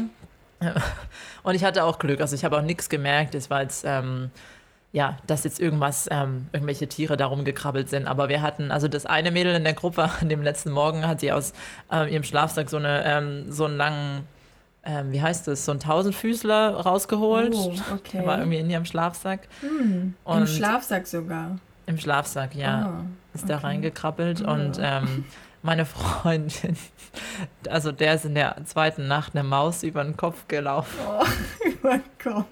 Und 1.43 1.53
ich 1.53 1.63
hatte 1.63 1.83
auch 1.83 1.99
Glück, 1.99 2.21
also 2.21 2.33
ich 2.33 2.45
habe 2.45 2.57
auch 2.57 2.61
nichts 2.61 2.89
gemerkt. 2.89 3.35
Es 3.35 3.49
war 3.49 3.61
jetzt, 3.61 3.83
ähm, 3.85 4.31
ja, 4.95 5.17
dass 5.27 5.43
jetzt 5.43 5.59
irgendwas, 5.59 6.07
ähm, 6.09 6.47
irgendwelche 6.53 6.87
Tiere 6.87 7.17
darum 7.17 7.43
gekrabbelt 7.43 7.89
sind. 7.89 8.07
Aber 8.07 8.29
wir 8.29 8.41
hatten, 8.41 8.71
also 8.71 8.87
das 8.87 9.05
eine 9.05 9.29
Mädel 9.29 9.53
in 9.53 9.65
der 9.65 9.73
Gruppe 9.73 10.09
an 10.21 10.29
dem 10.29 10.41
letzten 10.41 10.71
Morgen 10.71 11.05
hat 11.05 11.19
sie 11.19 11.33
aus 11.33 11.51
ähm, 11.91 12.07
ihrem 12.07 12.23
Schlafsack 12.23 12.69
so, 12.69 12.77
eine, 12.77 13.03
ähm, 13.03 13.51
so 13.51 13.65
einen 13.65 13.75
langen, 13.75 14.21
ähm, 14.85 15.11
wie 15.11 15.21
heißt 15.21 15.49
das, 15.49 15.65
so 15.65 15.71
einen 15.71 15.81
Tausendfüßler 15.81 16.77
rausgeholt. 16.77 17.53
Oh, 17.53 17.73
okay. 17.93 18.19
Der 18.19 18.25
war 18.25 18.37
irgendwie 18.37 18.59
in 18.59 18.69
ihrem 18.69 18.85
Schlafsack. 18.85 19.49
Hm, 19.59 20.13
Im 20.25 20.47
Schlafsack 20.47 21.07
sogar. 21.07 21.59
Im 21.87 21.97
Schlafsack, 21.97 22.55
ja. 22.55 22.89
Oh, 22.89 23.05
ist 23.33 23.43
okay. 23.43 23.51
da 23.51 23.57
reingekrabbelt 23.57 24.45
oh. 24.47 24.49
und 24.49 24.79
ähm, 24.81 25.25
meine 25.61 25.85
Freundin, 25.85 26.77
also 27.69 27.91
der 27.91 28.13
ist 28.13 28.23
in 28.23 28.35
der 28.35 28.55
zweiten 28.63 29.09
Nacht 29.09 29.35
eine 29.35 29.43
Maus 29.43 29.83
über 29.83 30.05
den 30.05 30.15
Kopf 30.15 30.47
gelaufen. 30.47 30.97
Oh, 31.05 31.25
über 31.67 31.97
den 31.97 32.03
Kopf. 32.23 32.45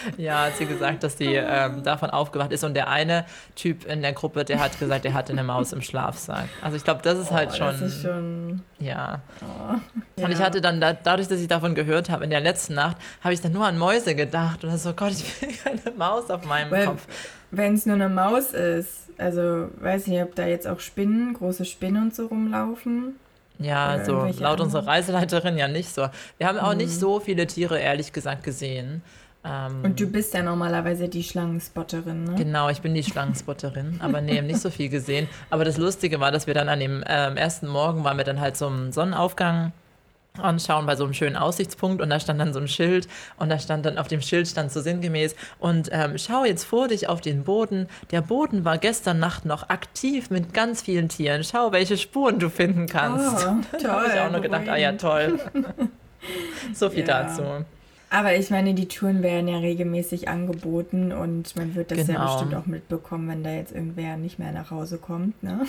Ja, 0.16 0.46
hat 0.46 0.56
sie 0.56 0.66
gesagt, 0.66 1.02
dass 1.02 1.18
sie 1.18 1.34
ähm, 1.34 1.82
davon 1.82 2.10
aufgewacht 2.10 2.52
ist. 2.52 2.64
Und 2.64 2.74
der 2.74 2.88
eine 2.88 3.24
Typ 3.54 3.84
in 3.84 4.02
der 4.02 4.12
Gruppe, 4.12 4.44
der 4.44 4.60
hat 4.60 4.78
gesagt, 4.78 5.04
der 5.04 5.14
hatte 5.14 5.32
eine 5.32 5.44
Maus 5.44 5.72
im 5.72 5.82
Schlafsack. 5.82 6.48
Also 6.62 6.76
ich 6.76 6.84
glaube, 6.84 7.00
das 7.02 7.18
ist 7.18 7.30
halt 7.30 7.50
oh, 7.52 7.56
schon. 7.56 7.66
Das 7.66 7.80
ist 7.80 8.02
schon. 8.02 8.62
Ja. 8.78 9.20
Oh, 9.42 9.74
ja. 10.16 10.24
Und 10.24 10.32
ich 10.32 10.40
hatte 10.40 10.60
dann, 10.60 10.80
da, 10.80 10.92
dadurch, 10.92 11.28
dass 11.28 11.40
ich 11.40 11.48
davon 11.48 11.74
gehört 11.74 12.10
habe, 12.10 12.24
in 12.24 12.30
der 12.30 12.40
letzten 12.40 12.74
Nacht, 12.74 12.96
habe 13.22 13.34
ich 13.34 13.40
dann 13.40 13.52
nur 13.52 13.66
an 13.66 13.78
Mäuse 13.78 14.14
gedacht. 14.14 14.64
Und 14.64 14.76
so, 14.78 14.92
Gott, 14.92 15.12
ich 15.12 15.42
will 15.42 15.50
keine 15.64 15.96
Maus 15.96 16.30
auf 16.30 16.44
meinem 16.44 16.70
well, 16.70 16.86
Kopf. 16.86 17.06
Wenn 17.50 17.74
es 17.74 17.86
nur 17.86 17.96
eine 17.96 18.08
Maus 18.08 18.52
ist, 18.52 19.08
also 19.18 19.68
weiß 19.80 20.02
ich 20.02 20.08
nicht, 20.08 20.22
ob 20.22 20.34
da 20.34 20.46
jetzt 20.46 20.66
auch 20.66 20.80
Spinnen, 20.80 21.34
große 21.34 21.64
Spinnen 21.64 22.02
und 22.02 22.14
so 22.14 22.26
rumlaufen. 22.26 23.16
Ja, 23.60 23.88
also 23.88 24.12
laut 24.12 24.36
anderen. 24.36 24.60
unserer 24.62 24.86
Reiseleiterin 24.86 25.58
ja 25.58 25.68
nicht 25.68 25.94
so. 25.94 26.08
Wir 26.38 26.48
haben 26.48 26.58
auch 26.58 26.72
mhm. 26.72 26.78
nicht 26.78 26.98
so 26.98 27.20
viele 27.20 27.46
Tiere, 27.46 27.78
ehrlich 27.78 28.12
gesagt, 28.12 28.42
gesehen. 28.42 29.02
Ähm, 29.42 29.84
und 29.84 29.98
du 29.98 30.06
bist 30.06 30.34
ja 30.34 30.42
normalerweise 30.42 31.08
die 31.08 31.22
Schlangenspotterin, 31.22 32.24
ne? 32.24 32.34
Genau, 32.36 32.68
ich 32.68 32.82
bin 32.82 32.94
die 32.94 33.02
Schlangenspotterin, 33.02 33.98
aber 34.02 34.20
nee, 34.20 34.42
nicht 34.42 34.60
so 34.60 34.70
viel 34.70 34.90
gesehen. 34.90 35.28
Aber 35.48 35.64
das 35.64 35.78
Lustige 35.78 36.20
war, 36.20 36.30
dass 36.30 36.46
wir 36.46 36.54
dann 36.54 36.68
an 36.68 36.80
dem 36.80 37.02
ähm, 37.06 37.36
ersten 37.36 37.66
Morgen 37.66 38.04
waren 38.04 38.18
wir 38.18 38.24
dann 38.24 38.40
halt 38.40 38.56
zum 38.56 38.92
Sonnenaufgang 38.92 39.72
anschauen 40.38 40.86
bei 40.86 40.94
so 40.94 41.04
einem 41.04 41.14
schönen 41.14 41.36
Aussichtspunkt 41.36 42.00
und 42.00 42.10
da 42.10 42.20
stand 42.20 42.40
dann 42.40 42.52
so 42.52 42.60
ein 42.60 42.68
Schild 42.68 43.08
und 43.36 43.48
da 43.48 43.58
stand 43.58 43.84
dann 43.84 43.98
auf 43.98 44.08
dem 44.08 44.20
Schild 44.20 44.46
stand 44.46 44.70
so 44.70 44.80
sinngemäß 44.80 45.34
und 45.58 45.88
ähm, 45.92 46.18
schau 46.18 46.44
jetzt 46.44 46.64
vor 46.64 46.88
dich 46.88 47.08
auf 47.08 47.20
den 47.20 47.42
Boden. 47.42 47.88
Der 48.10 48.20
Boden 48.20 48.64
war 48.64 48.78
gestern 48.78 49.18
Nacht 49.18 49.44
noch 49.44 49.68
aktiv 49.70 50.30
mit 50.30 50.54
ganz 50.54 50.82
vielen 50.82 51.08
Tieren. 51.08 51.42
Schau, 51.44 51.72
welche 51.72 51.96
Spuren 51.96 52.38
du 52.38 52.48
finden 52.48 52.86
kannst. 52.86 53.44
Oh, 53.44 53.56
toll, 53.72 53.80
da 53.82 53.92
habe 53.92 54.06
ich 54.06 54.20
auch 54.20 54.30
nur 54.30 54.40
gedacht, 54.40 54.68
ah 54.68 54.76
ja 54.76 54.92
toll. 54.92 55.38
so 56.74 56.90
viel 56.90 57.06
ja. 57.06 57.24
dazu. 57.24 57.42
Aber 58.12 58.34
ich 58.34 58.50
meine, 58.50 58.74
die 58.74 58.88
Touren 58.88 59.22
werden 59.22 59.46
ja 59.46 59.58
regelmäßig 59.58 60.28
angeboten 60.28 61.12
und 61.12 61.54
man 61.54 61.76
wird 61.76 61.92
das 61.92 62.06
genau. 62.06 62.18
ja 62.18 62.32
bestimmt 62.32 62.54
auch 62.56 62.66
mitbekommen, 62.66 63.28
wenn 63.28 63.44
da 63.44 63.52
jetzt 63.52 63.72
irgendwer 63.72 64.16
nicht 64.16 64.40
mehr 64.40 64.50
nach 64.50 64.72
Hause 64.72 64.98
kommt. 64.98 65.40
Ne? 65.44 65.60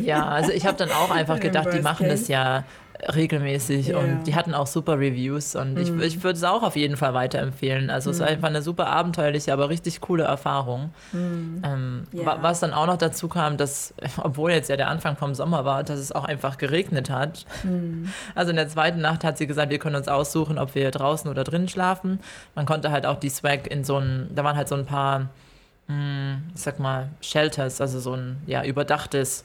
Ja, 0.00 0.26
also 0.26 0.50
ich 0.50 0.64
habe 0.64 0.78
dann 0.78 0.90
auch 0.90 1.10
einfach 1.14 1.38
gedacht, 1.40 1.68
die 1.74 1.82
machen 1.82 2.08
das 2.08 2.28
ja 2.28 2.64
regelmäßig 3.12 3.88
yeah. 3.88 3.98
und 3.98 4.24
die 4.24 4.34
hatten 4.34 4.54
auch 4.54 4.66
super 4.66 4.98
Reviews 4.98 5.54
und 5.56 5.74
mm. 5.74 5.78
ich, 5.78 5.90
mhm. 5.90 6.02
ich 6.02 6.22
würde 6.22 6.36
es 6.36 6.44
auch 6.44 6.62
auf 6.62 6.76
jeden 6.76 6.96
Fall 6.96 7.14
weiterempfehlen. 7.14 7.90
Also 7.90 8.10
mm. 8.10 8.12
es 8.12 8.20
war 8.20 8.26
mhm. 8.26 8.32
einfach 8.34 8.48
eine 8.48 8.62
super 8.62 8.86
abenteuerliche, 8.86 9.52
aber 9.52 9.68
richtig 9.68 10.00
coole 10.00 10.24
Erfahrung. 10.24 10.92
Mm. 11.12 11.62
Ähm, 11.62 12.02
yeah. 12.12 12.38
Was 12.42 12.60
dann 12.60 12.72
auch 12.72 12.86
noch 12.86 12.96
dazu 12.96 13.28
kam, 13.28 13.56
dass, 13.56 13.94
obwohl 14.22 14.52
jetzt 14.52 14.68
ja 14.70 14.76
der 14.76 14.88
Anfang 14.88 15.16
vom 15.16 15.34
Sommer 15.34 15.64
war, 15.64 15.84
dass 15.84 15.98
es 15.98 16.12
auch 16.12 16.24
einfach 16.24 16.58
geregnet 16.58 17.10
hat. 17.10 17.44
Mhm. 17.62 18.12
Also 18.34 18.50
in 18.50 18.56
der 18.56 18.68
zweiten 18.68 19.00
Nacht 19.00 19.24
hat 19.24 19.38
sie 19.38 19.46
gesagt, 19.46 19.70
wir 19.70 19.78
können 19.78 19.96
uns 19.96 20.08
aussuchen, 20.08 20.58
ob 20.58 20.74
wir 20.74 20.90
draußen 20.90 21.30
oder 21.30 21.44
drinnen 21.44 21.68
schlafen. 21.68 22.20
Man 22.54 22.66
konnte 22.66 22.90
halt 22.90 23.06
auch 23.06 23.18
die 23.18 23.30
Swag 23.30 23.66
in 23.66 23.84
so 23.84 23.98
ein, 23.98 24.30
da 24.34 24.44
waren 24.44 24.56
halt 24.56 24.68
so 24.68 24.74
ein 24.74 24.86
paar, 24.86 25.28
ich 25.86 26.62
sag 26.62 26.78
mal, 26.78 27.10
Shelters, 27.20 27.78
also 27.82 28.00
so 28.00 28.14
ein 28.14 28.38
ja, 28.46 28.64
überdachtes 28.64 29.44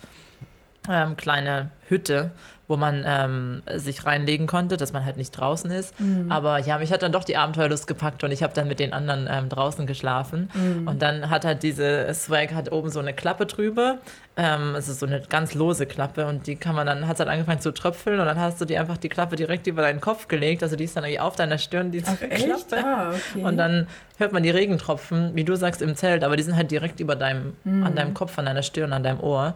ähm, 0.88 1.18
kleine 1.18 1.72
Hütte, 1.88 2.32
wo 2.70 2.78
man 2.78 3.04
ähm, 3.06 3.64
sich 3.76 4.06
reinlegen 4.06 4.46
konnte, 4.46 4.78
dass 4.78 4.94
man 4.94 5.04
halt 5.04 5.18
nicht 5.18 5.32
draußen 5.32 5.72
ist. 5.72 6.00
Mhm. 6.00 6.32
Aber 6.32 6.60
ja, 6.60 6.78
mich 6.78 6.94
hat 6.94 7.02
dann 7.02 7.12
doch 7.12 7.24
die 7.24 7.36
Abenteuerlust 7.36 7.88
gepackt 7.88 8.24
und 8.24 8.32
ich 8.32 8.44
habe 8.44 8.54
dann 8.54 8.68
mit 8.68 8.80
den 8.80 8.94
anderen 8.94 9.28
ähm, 9.30 9.50
draußen 9.50 9.88
geschlafen. 9.88 10.52
Mhm. 10.54 10.88
Und 10.88 11.02
dann 11.02 11.32
hat 11.32 11.46
halt 11.46 11.64
diese 11.64 12.14
Swag 12.14 12.54
hat 12.54 12.72
oben 12.72 12.92
so 12.92 13.00
eine 13.00 13.12
Klappe 13.12 13.48
drüber. 13.48 13.98
Ähm, 14.38 14.76
es 14.76 14.88
ist 14.88 15.00
so 15.00 15.08
eine 15.08 15.20
ganz 15.22 15.56
lose 15.56 15.88
Klappe 15.88 16.28
und 16.28 16.46
die 16.46 16.58
kann 16.58 16.76
man 16.76 16.86
dann, 16.86 17.08
hat 17.08 17.18
halt 17.18 17.28
angefangen 17.28 17.60
zu 17.60 17.74
tröpfeln 17.74 18.20
und 18.20 18.28
dann 18.28 18.40
hast 18.40 18.62
du 18.62 18.66
die 18.66 18.78
einfach 18.78 18.98
die 18.98 19.10
Klappe 19.10 19.36
direkt 19.36 19.66
über 19.66 19.82
deinen 19.82 20.00
Kopf 20.00 20.28
gelegt. 20.28 20.62
Also 20.62 20.76
die 20.76 20.84
ist 20.84 20.96
dann 20.96 21.06
irgendwie 21.06 21.22
auf 21.22 21.36
deiner 21.36 21.58
Stirn, 21.58 21.90
diese 21.90 22.12
Ach, 22.12 22.30
Klappe. 22.30 22.86
Ah, 22.86 23.10
okay. 23.10 23.44
Und 23.44 23.58
dann 23.58 23.88
hört 24.20 24.32
man 24.32 24.44
die 24.44 24.52
Regentropfen, 24.52 25.32
wie 25.34 25.44
du 25.44 25.56
sagst, 25.56 25.82
im 25.82 25.96
Zelt, 25.96 26.24
aber 26.24 26.38
die 26.38 26.44
sind 26.44 26.56
halt 26.56 26.70
direkt 26.70 27.00
über 27.00 27.16
deinem, 27.16 27.54
mhm. 27.64 27.84
an 27.84 27.96
deinem 27.96 28.14
Kopf, 28.14 28.38
an 28.38 28.46
deiner 28.46 28.62
Stirn, 28.62 28.94
an 28.94 29.02
deinem 29.02 29.22
Ohr. 29.22 29.56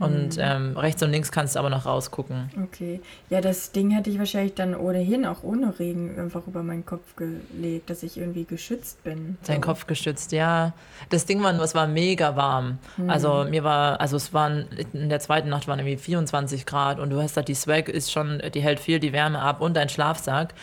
Und 0.00 0.38
mhm. 0.38 0.42
ähm, 0.42 0.76
rechts 0.78 1.02
und 1.02 1.10
links 1.10 1.30
kannst 1.30 1.54
du 1.54 1.58
aber 1.58 1.68
noch 1.68 1.84
rausgucken. 1.84 2.50
Okay. 2.64 3.02
Ja, 3.28 3.42
das 3.42 3.70
Ding 3.72 3.90
hätte 3.90 4.08
ich 4.08 4.18
wahrscheinlich 4.18 4.54
dann 4.54 4.74
ohnehin 4.74 5.26
auch 5.26 5.42
ohne 5.42 5.78
Regen 5.78 6.18
einfach 6.18 6.46
über 6.46 6.62
meinen 6.62 6.86
Kopf 6.86 7.16
gelegt, 7.16 7.90
dass 7.90 8.02
ich 8.02 8.16
irgendwie 8.16 8.44
geschützt 8.44 9.04
bin. 9.04 9.36
Dein 9.46 9.56
so. 9.56 9.60
Kopf 9.60 9.86
geschützt, 9.86 10.32
ja. 10.32 10.72
Das 11.10 11.26
Ding 11.26 11.42
war 11.42 11.52
nur, 11.52 11.64
es 11.64 11.74
war 11.74 11.86
mega 11.86 12.34
warm. 12.34 12.78
Mhm. 12.96 13.10
Also 13.10 13.44
mir 13.44 13.62
war, 13.62 14.00
also 14.00 14.16
es 14.16 14.32
waren, 14.32 14.64
in 14.94 15.10
der 15.10 15.20
zweiten 15.20 15.50
Nacht 15.50 15.68
waren 15.68 15.78
irgendwie 15.78 15.98
24 15.98 16.64
Grad 16.64 16.98
und 16.98 17.10
du 17.10 17.20
hast 17.20 17.36
halt 17.36 17.48
die 17.48 17.54
Swag 17.54 17.90
ist 17.90 18.10
schon, 18.10 18.40
die 18.54 18.62
hält 18.62 18.80
viel 18.80 19.00
die 19.00 19.12
Wärme 19.12 19.40
ab 19.40 19.60
und 19.60 19.74
dein 19.76 19.90
Schlafsack. 19.90 20.54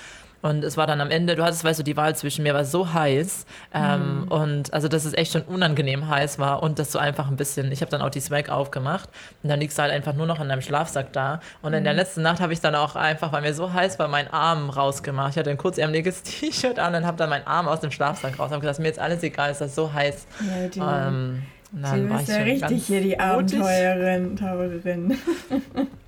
Und 0.42 0.64
es 0.64 0.78
war 0.78 0.86
dann 0.88 1.02
am 1.02 1.10
Ende, 1.10 1.36
du 1.36 1.44
hattest, 1.44 1.64
weißt 1.64 1.80
du, 1.80 1.84
die 1.84 1.98
Wahl 1.98 2.16
zwischen 2.16 2.44
mir 2.44 2.54
war 2.54 2.64
so 2.64 2.94
heiß. 2.94 3.46
Ähm, 3.74 4.22
mhm. 4.22 4.28
Und 4.28 4.74
also, 4.74 4.88
dass 4.88 5.06
es 5.06 5.14
echt 5.14 5.32
schon 5.32 5.42
unangenehm 5.42 6.08
heiß 6.08 6.40
war 6.40 6.62
und 6.62 6.80
dass 6.80 6.92
du 6.92 7.00
einfach 7.00 7.28
ein 7.28 7.38
bisschen, 7.38 7.72
ich 7.72 7.82
habe 7.82 7.90
dann 7.90 8.02
auch 8.02 8.10
die 8.10 8.20
Swag 8.20 8.50
aufgemacht 8.50 9.10
und 9.44 9.50
dann 9.50 9.60
liegst 9.60 9.78
du 9.78 9.82
halt 9.82 9.92
einfach 9.92 10.14
nur 10.14 10.28
noch 10.28 10.40
in 10.40 10.50
deinem 10.50 10.62
Schlafsack 10.62 11.12
da. 11.14 11.42
Und 11.62 11.72
mhm. 11.72 11.80
in 11.80 11.84
der 11.84 11.94
mhm. 11.94 12.00
letzten 12.00 12.22
Nacht 12.22 12.40
habe 12.40 12.54
ich 12.54 12.62
dann 12.62 12.76
auch 12.76 12.96
einfach, 12.96 13.32
weil 13.32 13.42
mir 13.42 13.54
so 13.54 13.74
heiß 13.74 13.98
war, 14.00 14.08
meinen 14.08 14.30
Arm 14.30 14.70
rausgemacht. 14.70 15.32
Ich 15.32 15.38
hatte 15.38 15.50
ein 15.50 15.58
kurzärmeliges 15.58 16.24
T-Shirt 16.24 16.80
an 16.80 16.96
und 16.96 17.06
habe 17.06 17.18
dann 17.18 17.30
meinen 17.30 17.48
Arm 17.48 17.68
aus 17.68 17.80
dem 17.80 17.92
Schlafsack 17.92 18.40
raus. 18.40 18.48
Ich 18.48 18.54
habe 18.54 18.62
gesagt, 18.62 18.80
mir 18.80 18.90
ist 18.90 19.00
alles 19.00 19.24
egal, 19.24 19.52
ist 19.52 19.62
das 19.62 19.76
so 19.76 19.92
heiß. 19.92 20.28
Ja, 20.40 20.68
die, 20.68 20.80
ähm, 20.80 21.44
dann 21.72 22.10
war 22.10 22.22
ich 22.22 22.28
ja 22.28 22.38
richtig 22.38 22.86
hier 22.86 23.02
die 23.02 23.20
Abenteuerin, 23.20 24.38
Taurerin. 24.38 25.18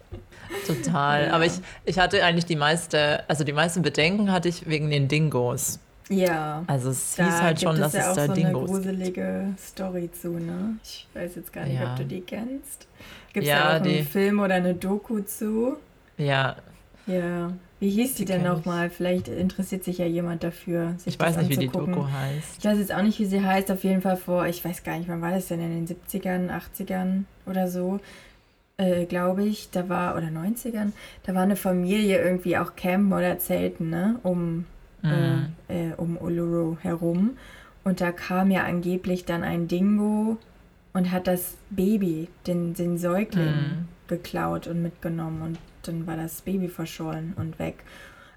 Total. 0.66 1.28
Ja. 1.28 1.34
Aber 1.34 1.46
ich, 1.46 1.54
ich 1.86 2.00
hatte 2.00 2.24
eigentlich 2.24 2.46
die 2.46 2.56
meiste, 2.56 3.24
also 3.30 3.44
die 3.44 3.54
meisten 3.54 3.82
Bedenken 3.82 4.32
hatte 4.32 4.50
ich 4.50 4.68
wegen 4.68 4.90
den 4.90 5.08
Dingos. 5.08 5.80
Ja. 6.10 6.64
Also 6.68 6.90
es 6.90 7.16
da 7.16 7.26
hieß 7.26 7.42
halt 7.42 7.62
schon, 7.62 7.78
dass 7.80 7.94
es, 7.94 8.00
ja 8.00 8.10
es 8.10 8.16
da 8.16 8.26
so 8.28 8.34
Dingos 8.34 8.70
eine 8.70 8.80
gruselige 8.80 9.54
Story 9.60 10.10
zu, 10.12 10.32
ne? 10.40 10.78
Ich 10.84 11.08
weiß 11.14 11.36
jetzt 11.36 11.54
gar 11.54 11.66
nicht, 11.66 11.80
ja. 11.80 11.92
ob 11.92 11.98
du 11.98 12.06
die 12.06 12.22
kennst. 12.22 12.88
Gibt 13.32 13.44
es 13.44 13.50
ja, 13.50 13.78
da 13.78 13.78
auch 13.78 13.86
einen 13.86 14.06
Film 14.06 14.40
oder 14.40 14.56
eine 14.56 14.74
Doku 14.74 15.20
zu? 15.22 15.78
Ja. 16.18 16.56
Ja. 17.06 17.54
Wie 17.80 17.92
hieß 17.92 18.16
die, 18.16 18.26
die 18.26 18.34
denn 18.34 18.44
nochmal? 18.44 18.90
Vielleicht 18.90 19.28
interessiert 19.28 19.84
sich 19.84 20.00
ja 20.00 20.06
jemand 20.06 20.44
dafür. 20.44 20.96
Sich 20.98 21.14
ich 21.14 21.20
weiß 21.20 21.38
nicht, 21.38 21.58
anzugucken. 21.58 21.88
wie 21.88 21.92
die 21.92 21.96
Doku 21.96 22.12
heißt. 22.12 22.58
Ich 22.58 22.66
weiß 22.66 22.78
jetzt 22.80 22.94
auch 22.94 23.02
nicht, 23.02 23.20
wie 23.20 23.26
sie 23.26 23.42
heißt. 23.46 23.72
Auf 23.72 23.84
jeden 23.84 24.02
Fall 24.02 24.18
vor, 24.18 24.48
ich 24.48 24.66
weiß 24.66 24.84
gar 24.84 24.98
nicht, 24.98 25.08
wann 25.08 25.22
war 25.22 25.32
das 25.32 25.48
denn? 25.48 25.62
In 25.62 25.86
den 25.86 25.88
70ern, 25.88 26.50
80ern 26.50 27.24
oder 27.46 27.70
so 27.70 28.00
äh, 28.80 29.06
glaube 29.06 29.44
ich, 29.44 29.70
da 29.72 29.89
war, 29.89 30.15
oder 30.15 30.28
90ern, 30.28 30.94
da 31.24 31.36
war 31.36 31.44
eine 31.44 31.58
Familie 31.58 32.24
irgendwie 32.24 32.58
auch 32.58 32.76
campen 32.78 33.12
oder 33.12 33.38
zelten, 33.38 33.89
ne, 33.89 34.20
um, 34.24 34.65
mhm. 35.02 35.48
äh, 35.68 35.89
äh, 35.89 35.94
um 35.98 36.18
Uluru 36.18 36.78
herum. 36.80 37.32
Und 37.84 38.00
da 38.00 38.12
kam 38.12 38.52
ja 38.52 38.63
angeblich 38.63 39.26
dann 39.26 39.44
ein 39.44 39.68
Dingo 39.68 40.38
und 40.94 41.12
hat 41.12 41.28
das 41.28 41.56
Baby, 41.70 42.30
den, 42.48 42.74
den 42.74 42.98
Säugling, 42.98 43.46
mhm. 43.46 43.88
geklaut 44.08 44.68
und 44.68 44.82
mitgenommen. 44.82 45.42
Und 45.42 45.60
dann 45.84 46.08
war 46.08 46.15
das 46.15 46.42
Baby 46.42 46.70
verschollen 46.70 47.34
und 47.36 47.60
weg. 47.60 47.84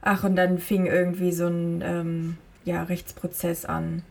Ach, 0.01 0.25
und 0.25 0.35
dann 0.35 0.59
fing 0.59 0.87
irgendwie 0.87 1.31
so 1.31 1.47
ein 1.47 1.83
ähm, 1.85 2.37
ja, 2.65 2.83
Rechtsprozess 2.83 3.65
an 3.65 4.03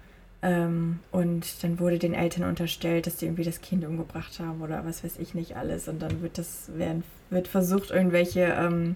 ähm, 0.44 1.00
und 1.12 1.64
dann 1.64 1.80
wurde 1.80 2.00
den 2.00 2.14
Eltern 2.14 2.44
unterstellt, 2.50 3.06
dass 3.06 3.18
die 3.18 3.26
irgendwie 3.26 3.44
das 3.44 3.62
Kind 3.62 3.86
umgebracht 3.86 4.40
haben 4.40 4.62
oder 4.62 4.86
was 4.86 5.04
weiß 5.04 5.20
ich 5.20 5.36
nicht 5.36 5.56
alles. 5.56 5.88
Und 5.88 6.02
dann 6.02 6.22
wird 6.22 6.38
das 6.38 6.72
werden, 6.76 7.04
wird 7.30 7.48
versucht, 7.48 7.92
irgendwelche 7.92 8.42
ähm, 8.42 8.96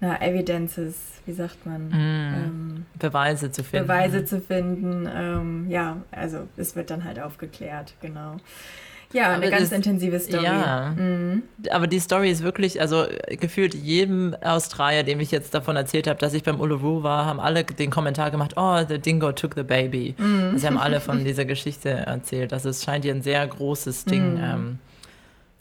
na, 0.00 0.20
Evidences, 0.22 0.96
wie 1.26 1.32
sagt 1.32 1.66
man? 1.66 1.88
Mm, 1.88 1.92
ähm, 1.92 2.86
Beweise 2.98 3.52
zu 3.52 3.62
finden. 3.62 3.86
Beweise 3.86 4.24
zu 4.24 4.40
finden. 4.40 5.06
Ähm, 5.14 5.66
ja, 5.68 5.98
also 6.10 6.48
es 6.56 6.74
wird 6.74 6.90
dann 6.90 7.04
halt 7.04 7.20
aufgeklärt, 7.20 7.94
genau. 8.00 8.36
Ja, 9.12 9.32
eine 9.32 9.46
aber 9.46 9.50
ganz 9.50 9.72
intensive 9.72 10.20
Story. 10.20 10.44
Ja, 10.44 10.94
mhm. 10.96 11.42
aber 11.70 11.88
die 11.88 11.98
Story 11.98 12.30
ist 12.30 12.42
wirklich, 12.42 12.80
also 12.80 13.06
gefühlt 13.28 13.74
jedem 13.74 14.36
Australier, 14.40 15.02
dem 15.02 15.18
ich 15.18 15.32
jetzt 15.32 15.52
davon 15.52 15.74
erzählt 15.74 16.06
habe, 16.06 16.18
dass 16.18 16.32
ich 16.32 16.44
beim 16.44 16.60
Uluru 16.60 17.02
war, 17.02 17.26
haben 17.26 17.40
alle 17.40 17.64
den 17.64 17.90
Kommentar 17.90 18.30
gemacht, 18.30 18.52
oh, 18.56 18.78
the 18.88 18.98
dingo 18.98 19.32
took 19.32 19.54
the 19.54 19.64
baby. 19.64 20.14
Mhm. 20.16 20.56
Sie 20.58 20.66
haben 20.66 20.78
alle 20.78 21.00
von 21.00 21.24
dieser 21.24 21.44
Geschichte 21.44 21.90
erzählt. 21.90 22.52
Also 22.52 22.68
es 22.68 22.84
scheint 22.84 23.04
hier 23.04 23.14
ein 23.14 23.22
sehr 23.22 23.44
großes 23.46 24.04
Ding 24.04 24.34
mhm. 24.34 24.78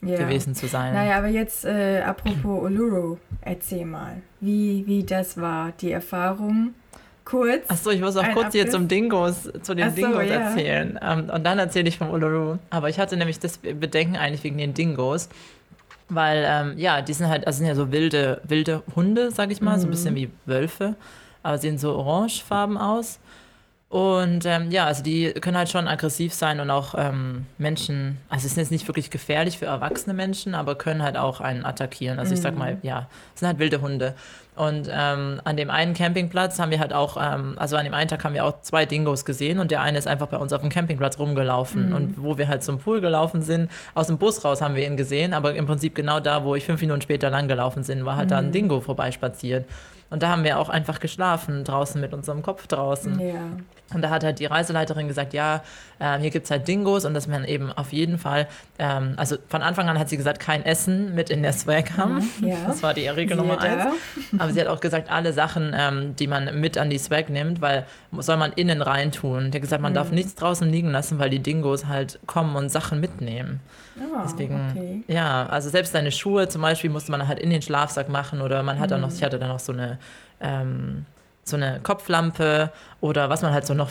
ähm, 0.01 0.09
ja. 0.09 0.17
gewesen 0.17 0.53
zu 0.53 0.67
sein. 0.67 0.93
Naja, 0.93 1.17
aber 1.17 1.27
jetzt 1.27 1.65
äh, 1.65 2.01
apropos 2.01 2.63
Uluru, 2.63 3.17
erzähl 3.41 3.85
mal, 3.85 4.21
wie, 4.39 4.83
wie 4.85 5.03
das 5.03 5.39
war, 5.39 5.73
die 5.81 5.91
Erfahrung 5.91 6.75
kurz. 7.29 7.69
Achso, 7.69 7.91
ich 7.91 8.01
muss 8.01 8.17
auch 8.17 8.27
kurz 8.33 8.53
hier 8.53 8.69
zum 8.69 8.87
Dingos, 8.87 9.49
zu 9.61 9.75
den 9.75 9.89
so, 9.89 9.95
Dingos 9.95 10.25
ja. 10.25 10.41
erzählen. 10.41 10.99
Um, 11.01 11.19
ähm, 11.19 11.29
und 11.29 11.43
dann 11.43 11.59
erzähle 11.59 11.87
ich 11.87 11.97
vom 11.97 12.09
Uluru. 12.09 12.57
Aber 12.69 12.89
ich 12.89 12.99
hatte 12.99 13.17
nämlich 13.17 13.39
das 13.39 13.57
Bedenken 13.57 14.15
eigentlich 14.15 14.43
wegen 14.43 14.57
den 14.57 14.73
Dingos. 14.73 15.29
Weil, 16.09 16.43
ähm, 16.47 16.73
ja, 16.77 17.01
die 17.01 17.13
sind 17.13 17.29
halt, 17.29 17.45
also 17.45 17.57
sind 17.57 17.67
ja 17.67 17.75
so 17.75 17.91
wilde, 17.91 18.41
wilde 18.43 18.81
Hunde, 18.95 19.29
sag 19.29 19.51
ich 19.51 19.61
mal, 19.61 19.77
mhm. 19.77 19.81
so 19.81 19.87
ein 19.87 19.91
bisschen 19.91 20.13
mhm. 20.13 20.17
wie 20.17 20.31
Wölfe. 20.45 20.95
Aber 21.43 21.57
sehen 21.59 21.77
so 21.77 21.95
orangefarben 21.95 22.77
aus. 22.77 23.19
Und 23.89 24.45
ähm, 24.45 24.69
ja, 24.69 24.85
also 24.85 25.01
die 25.01 25.31
können 25.33 25.57
halt 25.57 25.69
schon 25.69 25.87
aggressiv 25.87 26.31
sein 26.31 26.59
und 26.59 26.69
auch 26.69 26.93
ähm, 26.95 27.47
Menschen, 27.57 28.19
also 28.29 28.45
es 28.45 28.51
ist 28.51 28.57
jetzt 28.57 28.71
nicht 28.71 28.87
wirklich 28.87 29.09
gefährlich 29.09 29.57
für 29.57 29.65
erwachsene 29.65 30.13
Menschen, 30.13 30.53
aber 30.53 30.75
können 30.75 31.01
halt 31.01 31.17
auch 31.17 31.41
einen 31.41 31.65
attackieren. 31.65 32.19
Also 32.19 32.35
ich 32.35 32.41
sag 32.41 32.55
mal, 32.55 32.75
mhm. 32.75 32.79
ja, 32.83 33.07
es 33.33 33.39
sind 33.39 33.47
halt 33.47 33.57
wilde 33.57 33.81
Hunde. 33.81 34.13
Und 34.59 34.89
ähm, 34.91 35.39
an 35.45 35.55
dem 35.55 35.69
einen 35.69 35.93
Campingplatz 35.93 36.59
haben 36.59 36.69
wir 36.69 36.81
halt 36.81 36.91
auch, 36.91 37.15
ähm, 37.15 37.55
also 37.57 37.77
an 37.77 37.85
dem 37.85 37.93
einen 37.93 38.09
Tag 38.09 38.25
haben 38.25 38.33
wir 38.33 38.43
auch 38.43 38.59
zwei 38.59 38.85
Dingos 38.85 39.23
gesehen 39.23 39.57
und 39.57 39.71
der 39.71 39.79
eine 39.79 39.97
ist 39.97 40.05
einfach 40.05 40.27
bei 40.27 40.35
uns 40.35 40.51
auf 40.51 40.59
dem 40.59 40.69
Campingplatz 40.69 41.17
rumgelaufen. 41.17 41.89
Mhm. 41.89 41.95
Und 41.95 42.21
wo 42.21 42.37
wir 42.37 42.49
halt 42.49 42.61
zum 42.61 42.77
Pool 42.77 42.99
gelaufen 42.99 43.41
sind, 43.41 43.71
aus 43.95 44.07
dem 44.07 44.17
Bus 44.17 44.43
raus 44.43 44.61
haben 44.61 44.75
wir 44.75 44.85
ihn 44.85 44.97
gesehen, 44.97 45.33
aber 45.33 45.55
im 45.55 45.65
Prinzip 45.65 45.95
genau 45.95 46.19
da, 46.19 46.43
wo 46.43 46.55
ich 46.55 46.65
fünf 46.65 46.81
Minuten 46.81 46.99
später 46.99 47.29
lang 47.29 47.47
gelaufen 47.47 47.83
bin, 47.85 48.03
war 48.03 48.17
halt 48.17 48.25
mhm. 48.25 48.31
da 48.31 48.37
ein 48.39 48.47
mhm. 48.47 48.51
Dingo 48.51 48.81
vorbeispaziert. 48.81 49.65
Und 50.09 50.23
da 50.23 50.29
haben 50.29 50.43
wir 50.43 50.59
auch 50.59 50.67
einfach 50.67 50.99
geschlafen, 50.99 51.63
draußen 51.63 52.01
mit 52.01 52.13
unserem 52.13 52.41
Kopf 52.41 52.67
draußen. 52.67 53.17
Ja. 53.17 53.35
Und 53.93 54.01
da 54.03 54.09
hat 54.09 54.23
halt 54.23 54.39
die 54.39 54.45
Reiseleiterin 54.45 55.07
gesagt, 55.07 55.33
ja, 55.33 55.63
äh, 55.99 56.19
hier 56.19 56.29
gibt 56.29 56.45
es 56.45 56.51
halt 56.51 56.67
Dingos 56.67 57.05
und 57.05 57.13
dass 57.13 57.27
man 57.27 57.43
eben 57.43 57.71
auf 57.71 57.91
jeden 57.91 58.17
Fall, 58.17 58.47
ähm, 58.77 59.13
also 59.17 59.37
von 59.47 59.61
Anfang 59.61 59.89
an 59.89 59.97
hat 59.97 60.09
sie 60.09 60.17
gesagt, 60.17 60.39
kein 60.39 60.63
Essen 60.63 61.15
mit 61.15 61.29
in 61.29 61.41
der 61.41 61.53
Swag 61.53 61.97
haben. 61.97 62.29
Mhm, 62.39 62.47
ja. 62.47 62.57
Das 62.67 62.83
war 62.83 62.93
die 62.93 63.07
Regel 63.07 63.35
Nummer 63.37 63.59
eins. 63.59 63.85
Aber 64.37 64.51
sie 64.51 64.61
hat 64.61 64.67
auch 64.67 64.79
gesagt, 64.79 65.09
alle 65.09 65.33
Sachen, 65.33 65.73
ähm, 65.75 66.15
die 66.15 66.27
man 66.27 66.59
mit 66.59 66.77
an 66.77 66.89
die 66.89 66.99
Swag 66.99 67.29
nimmt, 67.29 67.61
weil 67.61 67.85
soll 68.19 68.37
man 68.37 68.53
innen 68.53 68.81
rein 68.81 69.11
tun. 69.11 69.51
Die 69.51 69.57
hat 69.57 69.61
gesagt, 69.61 69.81
man 69.81 69.93
mhm. 69.93 69.95
darf 69.95 70.11
nichts 70.11 70.35
draußen 70.35 70.69
liegen 70.69 70.91
lassen, 70.91 71.17
weil 71.17 71.29
die 71.29 71.39
Dingos 71.39 71.87
halt 71.87 72.19
kommen 72.27 72.55
und 72.55 72.69
Sachen 72.69 72.99
mitnehmen. 72.99 73.59
Oh, 73.97 74.19
Deswegen, 74.23 74.69
okay. 74.71 75.03
ja, 75.07 75.45
also 75.47 75.69
selbst 75.69 75.93
deine 75.93 76.11
Schuhe 76.11 76.47
zum 76.47 76.61
Beispiel 76.61 76.89
musste 76.89 77.11
man 77.11 77.27
halt 77.27 77.39
in 77.39 77.49
den 77.49 77.61
Schlafsack 77.61 78.07
machen 78.07 78.41
oder 78.41 78.63
man 78.63 78.79
hat 78.79 78.91
mhm. 78.91 78.97
auch 78.97 79.01
noch, 79.01 79.13
ich 79.13 79.23
hatte 79.23 79.39
dann 79.39 79.49
noch 79.49 79.59
so 79.59 79.73
eine 79.73 79.97
ähm, 80.39 81.05
so 81.49 81.57
eine 81.57 81.79
Kopflampe 81.81 82.71
oder 83.01 83.29
was 83.29 83.41
man 83.41 83.53
halt 83.53 83.65
so 83.65 83.73
noch 83.73 83.89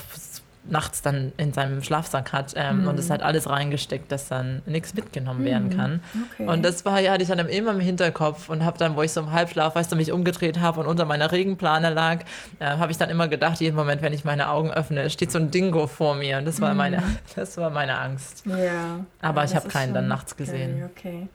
nachts 0.70 1.02
dann 1.02 1.32
in 1.36 1.52
seinem 1.52 1.82
Schlafsack 1.82 2.32
hat 2.32 2.52
ähm, 2.56 2.82
mhm. 2.82 2.88
und 2.88 2.98
es 2.98 3.10
hat 3.10 3.22
alles 3.22 3.48
reingesteckt, 3.48 4.10
dass 4.12 4.28
dann 4.28 4.62
nichts 4.66 4.94
mitgenommen 4.94 5.44
werden 5.44 5.68
mhm. 5.68 5.76
kann. 5.76 6.00
Okay. 6.32 6.46
Und 6.46 6.64
das 6.64 6.84
war 6.84 7.00
ja, 7.00 7.12
hatte 7.12 7.22
ich 7.22 7.28
dann 7.28 7.38
immer 7.48 7.72
im 7.72 7.80
Hinterkopf 7.80 8.48
und 8.48 8.64
habe 8.64 8.78
dann, 8.78 8.96
wo 8.96 9.02
ich 9.02 9.12
so 9.12 9.20
im 9.20 9.32
Halbschlaf, 9.32 9.74
weißt 9.74 9.90
du, 9.90 9.96
mich 9.96 10.12
umgedreht 10.12 10.60
habe 10.60 10.80
und 10.80 10.86
unter 10.86 11.04
meiner 11.04 11.30
Regenplane 11.32 11.90
lag, 11.90 12.20
äh, 12.58 12.66
habe 12.66 12.92
ich 12.92 12.98
dann 12.98 13.10
immer 13.10 13.28
gedacht, 13.28 13.60
jeden 13.60 13.76
Moment, 13.76 14.02
wenn 14.02 14.12
ich 14.12 14.24
meine 14.24 14.50
Augen 14.50 14.70
öffne, 14.70 15.08
steht 15.10 15.32
so 15.32 15.38
ein 15.38 15.50
Dingo 15.50 15.86
vor 15.86 16.14
mir 16.14 16.38
und 16.38 16.44
das 16.44 16.60
war 16.60 16.70
mhm. 16.72 16.76
meine, 16.76 17.02
das 17.36 17.56
war 17.56 17.70
meine 17.70 17.98
Angst. 17.98 18.44
Ja. 18.46 19.04
Aber 19.22 19.42
ja, 19.42 19.46
ich 19.46 19.56
habe 19.56 19.68
keinen 19.68 19.94
dann 19.94 20.08
nachts 20.08 20.36
gesehen. 20.36 20.84
Okay, 20.84 21.08
okay. 21.08 21.28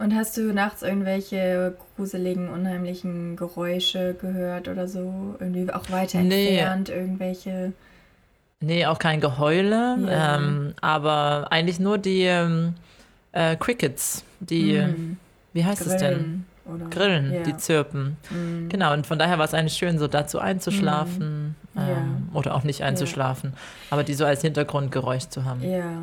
Und 0.00 0.14
hast 0.14 0.34
du 0.38 0.54
nachts 0.54 0.80
irgendwelche 0.80 1.74
gruseligen, 1.94 2.48
unheimlichen 2.48 3.36
Geräusche 3.36 4.14
gehört 4.14 4.66
oder 4.66 4.88
so? 4.88 5.36
Irgendwie 5.38 5.70
auch 5.70 5.90
weiter 5.90 6.22
nee. 6.22 6.56
entfernt, 6.56 6.88
irgendwelche. 6.88 7.74
Nee, 8.60 8.86
auch 8.86 8.98
kein 8.98 9.20
Geheule, 9.20 9.96
yeah. 10.00 10.36
ähm, 10.36 10.72
aber 10.80 11.48
eigentlich 11.50 11.80
nur 11.80 11.98
die 11.98 12.22
ähm, 12.22 12.74
äh, 13.32 13.56
Crickets, 13.56 14.24
die, 14.40 14.78
mm. 14.78 15.18
wie 15.52 15.64
heißt 15.66 15.82
Grillen, 15.82 15.96
es 15.96 16.02
denn? 16.02 16.44
Oder? 16.64 16.86
Grillen, 16.86 17.32
yeah. 17.32 17.42
die 17.42 17.56
zirpen. 17.58 18.16
Mm. 18.30 18.68
Genau, 18.70 18.94
und 18.94 19.06
von 19.06 19.18
daher 19.18 19.38
war 19.38 19.44
es 19.44 19.54
eigentlich 19.54 19.76
schön, 19.78 19.98
so 19.98 20.08
dazu 20.08 20.38
einzuschlafen 20.38 21.56
mm. 21.74 21.78
ähm, 21.78 21.86
yeah. 21.86 22.04
oder 22.32 22.54
auch 22.54 22.64
nicht 22.64 22.82
einzuschlafen, 22.82 23.52
aber 23.90 24.02
die 24.02 24.14
so 24.14 24.24
als 24.24 24.40
Hintergrundgeräusch 24.40 25.28
zu 25.28 25.44
haben. 25.44 25.62
Ja. 25.62 26.02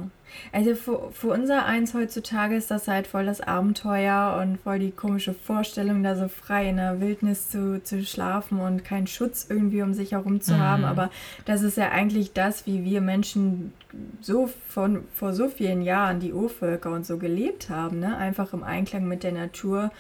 Also 0.52 0.76
für, 0.76 1.12
für 1.12 1.28
unser 1.30 1.66
Eins 1.66 1.94
heutzutage 1.94 2.56
ist 2.56 2.72
das 2.72 2.88
halt 2.88 3.08
voll 3.08 3.26
das 3.26 3.42
Abenteuer 3.42 4.40
und 4.42 4.60
voll 4.60 4.80
die 4.80 4.92
komische 4.92 5.34
Vorstellung, 5.34 6.04
da 6.04 6.16
so 6.16 6.28
frei 6.28 6.70
in 6.70 6.78
der 6.78 7.00
Wildnis 7.02 7.50
zu, 7.50 7.82
zu 7.84 8.04
schlafen 8.04 8.60
und 8.60 8.84
keinen 8.84 9.08
Schutz 9.08 9.48
irgendwie 9.50 9.82
um 9.82 9.94
sich 9.94 10.14
herum 10.14 10.42
zu 10.42 10.54
mhm. 10.54 10.60
haben. 10.60 10.84
Aber 10.86 11.10
das 11.46 11.62
ist 11.62 11.78
ja 11.78 11.90
eigentlich 11.90 12.34
das, 12.34 12.66
wie 12.66 12.84
wir 12.84 13.02
Menschen 13.02 13.74
so 14.22 14.50
von 14.68 15.04
vor 15.14 15.34
so 15.34 15.50
vielen 15.50 15.82
Jahren, 15.82 16.20
die 16.20 16.34
Urvölker 16.34 16.92
und 16.92 17.06
so 17.06 17.18
gelebt 17.18 17.70
haben, 17.70 18.00
ne? 18.00 18.18
Einfach 18.18 18.54
im 18.54 18.64
Einklang 18.64 19.08
mit 19.08 19.24
der 19.24 19.32
Natur. 19.32 19.92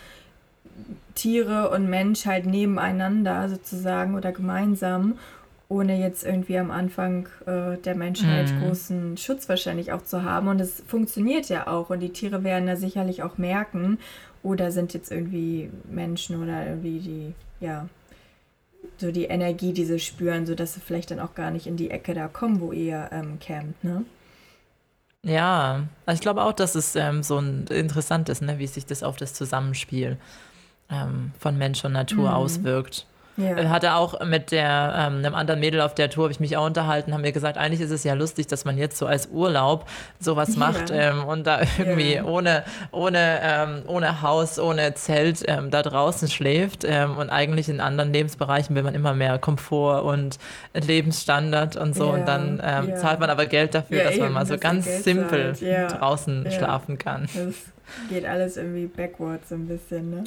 Tiere 1.15 1.71
und 1.71 1.89
Mensch 1.89 2.27
halt 2.27 2.45
nebeneinander 2.45 3.49
sozusagen 3.49 4.13
oder 4.13 4.31
gemeinsam 4.31 5.17
ohne 5.69 5.99
jetzt 5.99 6.23
irgendwie 6.25 6.57
am 6.57 6.71
Anfang 6.71 7.27
äh, 7.45 7.77
der 7.77 7.95
Menschheit 7.95 8.51
mm. 8.53 8.63
großen 8.63 9.17
Schutz 9.17 9.49
wahrscheinlich 9.49 9.91
auch 9.91 10.03
zu 10.03 10.23
haben. 10.23 10.47
Und 10.47 10.61
es 10.61 10.81
funktioniert 10.87 11.49
ja 11.49 11.67
auch. 11.67 11.89
Und 11.89 11.99
die 11.99 12.13
Tiere 12.13 12.43
werden 12.43 12.67
da 12.67 12.75
sicherlich 12.77 13.23
auch 13.23 13.37
merken, 13.37 13.97
oder 14.43 14.71
sind 14.71 14.93
jetzt 14.93 15.11
irgendwie 15.11 15.69
Menschen 15.89 16.41
oder 16.41 16.65
irgendwie 16.65 16.99
die, 16.99 17.33
ja, 17.59 17.89
so 18.97 19.11
die 19.11 19.25
Energie, 19.25 19.73
die 19.73 19.85
sie 19.85 19.99
spüren, 19.99 20.45
sodass 20.45 20.73
sie 20.73 20.79
vielleicht 20.79 21.11
dann 21.11 21.19
auch 21.19 21.35
gar 21.35 21.51
nicht 21.51 21.67
in 21.67 21.75
die 21.75 21.91
Ecke 21.91 22.13
da 22.13 22.27
kommen, 22.27 22.61
wo 22.61 22.71
ihr 22.71 23.09
ähm, 23.11 23.39
campt, 23.39 23.83
ne? 23.83 24.05
Ja, 25.23 25.83
also 26.05 26.15
ich 26.15 26.21
glaube 26.21 26.43
auch, 26.43 26.53
dass 26.53 26.75
es 26.75 26.95
ähm, 26.95 27.23
so 27.23 27.37
ein 27.39 27.65
interessant 27.67 28.29
ist, 28.29 28.41
ne, 28.41 28.59
wie 28.59 28.67
sich 28.67 28.85
das 28.85 29.03
auf 29.03 29.17
das 29.17 29.33
Zusammenspiel 29.33 30.17
ähm, 30.89 31.31
von 31.37 31.57
Mensch 31.57 31.83
und 31.83 31.91
Natur 31.91 32.29
mm. 32.31 32.33
auswirkt. 32.33 33.05
Ja. 33.37 33.55
Äh, 33.55 33.67
hatte 33.67 33.95
auch 33.95 34.25
mit 34.25 34.51
der, 34.51 34.93
ähm, 34.97 35.17
einem 35.17 35.35
anderen 35.35 35.59
Mädel 35.59 35.81
auf 35.81 35.93
der 35.93 36.09
Tour, 36.09 36.25
habe 36.25 36.31
ich 36.31 36.39
mich 36.39 36.57
auch 36.57 36.65
unterhalten, 36.65 37.13
haben 37.13 37.23
wir 37.23 37.31
gesagt, 37.31 37.57
eigentlich 37.57 37.81
ist 37.81 37.91
es 37.91 38.03
ja 38.03 38.13
lustig, 38.13 38.47
dass 38.47 38.65
man 38.65 38.77
jetzt 38.77 38.97
so 38.97 39.05
als 39.05 39.27
Urlaub 39.27 39.87
sowas 40.19 40.55
ja. 40.55 40.59
macht 40.59 40.91
ähm, 40.91 41.23
und 41.23 41.45
da 41.45 41.61
irgendwie 41.77 42.15
ja. 42.15 42.23
ohne, 42.23 42.63
ohne, 42.91 43.39
ähm, 43.43 43.83
ohne 43.85 44.21
Haus, 44.21 44.59
ohne 44.59 44.93
Zelt 44.95 45.43
ähm, 45.47 45.69
da 45.69 45.83
draußen 45.83 46.29
schläft. 46.29 46.83
Ähm, 46.83 47.17
und 47.17 47.29
eigentlich 47.29 47.69
in 47.69 47.79
anderen 47.79 48.11
Lebensbereichen 48.11 48.75
will 48.75 48.83
man 48.83 48.95
immer 48.95 49.13
mehr 49.13 49.37
Komfort 49.37 50.03
und 50.03 50.37
Lebensstandard 50.73 51.75
und 51.75 51.95
so. 51.95 52.09
Und 52.09 52.27
dann 52.27 52.61
ähm, 52.63 52.95
zahlt 52.95 53.19
man 53.19 53.29
aber 53.29 53.45
Geld 53.45 53.75
dafür, 53.75 54.03
dass 54.03 54.13
eben, 54.13 54.23
man 54.23 54.33
mal 54.33 54.45
so 54.45 54.57
ganz 54.57 55.03
simpel 55.03 55.53
draußen 55.89 56.51
schlafen 56.51 56.97
kann. 56.97 57.27
Das 57.33 57.55
geht 58.09 58.25
alles 58.25 58.57
irgendwie 58.57 58.87
backwards 58.87 59.51
ein 59.51 59.67
bisschen, 59.67 60.09
ne? 60.09 60.23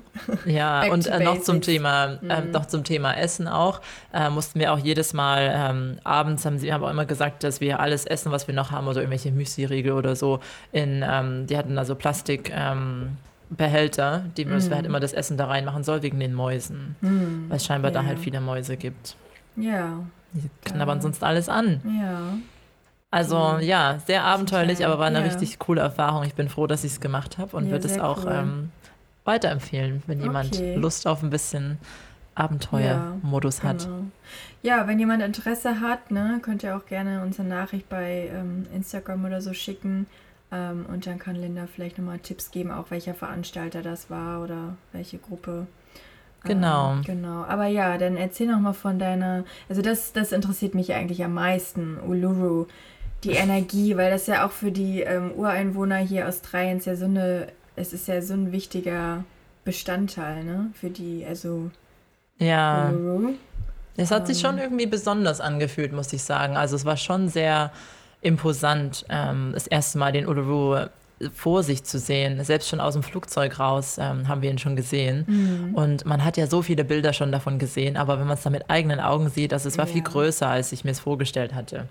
Ja, 0.47 0.91
und 0.91 1.07
äh, 1.07 1.21
noch 1.21 1.41
zum 1.41 1.61
Thema, 1.61 2.19
äh, 2.29 2.41
mhm. 2.43 2.51
noch 2.51 2.67
zum 2.67 2.85
Thema 2.85 3.15
Essen 3.15 3.49
auch, 3.49 3.81
äh, 4.13 4.31
mussten 4.31 4.59
wir 4.61 4.73
auch 4.73 4.79
jedes 4.79 5.13
Mal 5.13 5.53
ähm, 5.55 5.99
abends 6.05 6.45
haben 6.45 6.59
sie 6.59 6.73
haben 6.73 6.85
auch 6.85 6.91
immer 6.91 7.07
gesagt, 7.07 7.45
dass 7.45 7.61
wir 7.61 7.81
alles 7.81 8.07
essen, 8.07 8.33
was 8.33 8.47
wir 8.47 8.55
noch 8.55 8.71
haben, 8.71 8.87
oder 8.87 9.01
irgendwelche 9.01 9.33
Müsli-Riegel 9.33 9.93
oder 9.93 10.17
so, 10.17 10.41
in, 10.73 11.05
ähm, 11.07 11.47
die 11.47 11.57
hatten 11.57 11.79
also 11.79 11.95
Plastik. 11.95 12.51
Ähm, 12.55 13.17
Behälter, 13.51 14.27
die 14.37 14.45
müssen 14.45 14.69
mm. 14.69 14.71
wir 14.71 14.77
halt 14.77 14.85
mhm. 14.85 14.91
immer 14.91 15.01
das 15.01 15.13
Essen 15.13 15.37
da 15.37 15.47
reinmachen 15.47 15.83
soll, 15.83 16.03
wegen 16.03 16.21
den 16.21 16.35
Mäusen. 16.35 16.95
Mm. 17.01 17.49
Weil 17.49 17.57
es 17.57 17.67
scheinbar 17.67 17.91
ja. 17.91 18.01
da 18.01 18.07
halt 18.07 18.21
viele 18.21 18.41
Mäuse 18.41 18.77
gibt. 18.77 19.17
Ja. 19.57 20.05
Die 20.33 20.49
knabbern 20.65 20.99
ja. 20.99 21.03
sonst 21.03 21.25
alles 21.25 21.49
an. 21.49 21.81
Ja. 22.01 22.39
Also 23.11 23.55
mhm. 23.57 23.61
ja, 23.61 23.99
sehr 24.07 24.25
abenteuerlich, 24.25 24.85
aber 24.87 24.99
war 24.99 25.07
eine 25.07 25.19
ja. 25.19 25.25
richtig 25.25 25.59
coole 25.59 25.81
Erfahrung. 25.81 26.25
Ich 26.25 26.35
bin 26.35 26.49
froh, 26.49 26.67
dass 26.67 26.85
ich 26.85 26.93
es 26.93 27.01
gemacht 27.01 27.39
habe 27.39 27.57
und 27.57 27.67
ja, 27.67 27.73
würde 27.73 27.87
es 27.89 27.99
auch 27.99 28.25
cool. 28.25 28.33
ähm, 28.33 28.73
weiterempfehlen, 29.25 30.03
wenn 30.07 30.21
jemand 30.21 30.55
okay. 30.55 30.77
Lust 30.77 31.07
auf 31.07 31.23
ein 31.23 31.31
bisschen 31.31 31.79
Abenteuermodus 32.37 33.59
ja, 33.59 33.65
hat. 33.65 33.85
Genau. 33.85 34.05
Ja, 34.63 34.87
wenn 34.87 34.99
jemand 34.99 35.23
Interesse 35.23 35.81
hat, 35.81 36.11
ne, 36.11 36.39
könnt 36.43 36.63
ihr 36.63 36.77
auch 36.77 36.87
gerne 36.87 37.23
uns 37.23 37.41
eine 37.41 37.49
Nachricht 37.49 37.89
bei 37.89 38.31
ähm, 38.33 38.67
Instagram 38.75 39.25
oder 39.25 39.41
so 39.41 39.53
schicken. 39.53 40.07
Ähm, 40.53 40.87
und 40.89 41.07
dann 41.07 41.19
kann 41.19 41.37
Linda 41.37 41.67
vielleicht 41.73 41.99
nochmal 41.99 42.19
Tipps 42.19 42.51
geben, 42.51 42.71
auch 42.71 42.91
welcher 42.91 43.15
Veranstalter 43.15 43.83
das 43.83 44.11
war 44.11 44.43
oder 44.43 44.77
welche 44.93 45.19
Gruppe. 45.19 45.67
Genau. 46.45 46.93
Ähm, 46.93 47.03
genau. 47.03 47.45
Aber 47.45 47.67
ja, 47.67 47.99
dann 47.99 48.17
erzähl 48.17 48.47
noch 48.47 48.61
mal 48.61 48.73
von 48.73 48.99
deiner. 48.99 49.45
Also 49.69 49.83
das, 49.83 50.13
das 50.13 50.33
interessiert 50.33 50.75
mich 50.75 50.95
eigentlich 50.95 51.25
am 51.25 51.35
meisten, 51.35 51.99
Uluru 51.99 52.67
die 53.25 53.31
Energie, 53.33 53.97
weil 53.97 54.11
das 54.11 54.27
ja 54.27 54.47
auch 54.47 54.51
für 54.53 54.71
die 54.73 55.01
ähm, 55.03 55.33
Ureinwohner 55.33 55.97
hier 55.99 56.27
Australiens 56.29 56.85
ja 56.87 56.97
so 56.97 57.05
eine, 57.05 57.49
es 57.77 57.93
ist 57.93 58.09
ja 58.09 58.21
so 58.23 58.35
ein 58.35 58.53
wichtiger 58.53 59.25
Bestandteil, 59.64 60.43
ne? 60.45 60.71
Für 60.81 60.91
die, 60.91 61.25
also 61.29 61.71
Ja. 62.39 62.89
Uluru. 62.91 63.35
Es 63.97 64.11
hat 64.11 64.27
sich 64.27 64.41
schon 64.41 64.57
Ähm. 64.57 64.64
irgendwie 64.64 64.87
besonders 64.87 65.41
angefühlt, 65.41 65.93
muss 65.93 66.12
ich 66.12 66.23
sagen. 66.23 66.57
Also 66.57 66.77
es 66.77 66.85
war 66.87 66.97
schon 66.97 67.29
sehr 67.29 67.71
imposant, 68.23 69.05
ähm, 69.09 69.51
das 69.53 69.66
erste 69.66 69.99
Mal 69.99 70.12
den 70.12 70.27
Uluru 70.27 70.75
äh, 70.77 70.89
vor 71.35 71.62
sich 71.62 71.85
zu 71.85 71.99
sehen. 71.99 72.43
Selbst 72.45 72.68
schon 72.71 72.81
aus 72.81 72.95
dem 72.95 73.03
Flugzeug 73.03 73.59
raus 73.59 73.99
ähm, 74.01 74.29
haben 74.29 74.41
wir 74.41 74.51
ihn 74.51 74.59
schon 74.59 74.77
gesehen. 74.77 75.25
Mhm. 75.27 75.75
Und 75.75 76.07
man 76.07 76.25
hat 76.25 76.39
ja 76.39 76.47
so 76.47 76.62
viele 76.62 76.85
Bilder 76.85 77.12
schon 77.12 77.31
davon 77.33 77.59
gesehen, 77.59 77.99
aber 77.99 78.18
wenn 78.18 78.27
man 78.27 78.37
es 78.39 78.43
dann 78.43 78.53
mit 78.53 78.71
eigenen 78.71 79.01
Augen 79.01 79.29
sieht, 79.29 79.53
also 79.53 79.68
es 79.68 79.77
war 79.77 79.87
viel 79.87 80.03
Ja. 80.03 80.09
größer, 80.11 80.49
als 80.49 80.73
ich 80.73 80.85
mir 80.85 80.93
es 80.93 81.01
vorgestellt 81.01 81.55
hatte, 81.55 81.85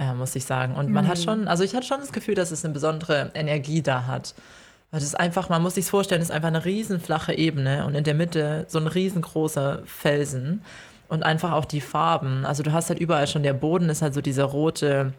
äh, 0.00 0.14
muss 0.14 0.34
ich 0.34 0.44
sagen. 0.44 0.74
Und 0.74 0.90
man 0.90 1.06
hat 1.06 1.18
Mhm. 1.18 1.22
schon, 1.22 1.48
also 1.48 1.62
ich 1.62 1.74
hatte 1.76 1.86
schon 1.86 2.00
das 2.00 2.10
Gefühl, 2.12 2.34
dass 2.34 2.50
es 2.50 2.64
eine 2.64 2.74
besondere 2.74 3.30
Energie 3.34 3.82
da 3.82 4.06
hat. 4.06 4.34
Weil 4.90 4.98
das 5.00 5.08
ist 5.08 5.20
einfach, 5.20 5.48
man 5.48 5.62
muss 5.62 5.74
sich 5.76 5.84
vorstellen, 5.86 6.20
es 6.22 6.30
ist 6.30 6.34
einfach 6.34 6.48
eine 6.48 6.64
riesen 6.64 6.98
flache 7.00 7.32
Ebene 7.34 7.84
und 7.86 7.94
in 7.94 8.02
der 8.02 8.14
Mitte 8.14 8.64
so 8.68 8.78
ein 8.78 8.88
riesengroßer 8.88 9.82
Felsen 9.84 10.62
und 11.08 11.22
einfach 11.22 11.52
auch 11.52 11.64
die 11.64 11.80
Farben. 11.80 12.44
Also 12.44 12.62
du 12.64 12.72
hast 12.72 12.88
halt 12.88 12.98
überall 12.98 13.26
schon, 13.28 13.42
der 13.44 13.52
Boden 13.52 13.88
ist 13.88 14.02
halt 14.02 14.14
so 14.14 14.20
dieser 14.20 14.44
rote, 14.44 15.12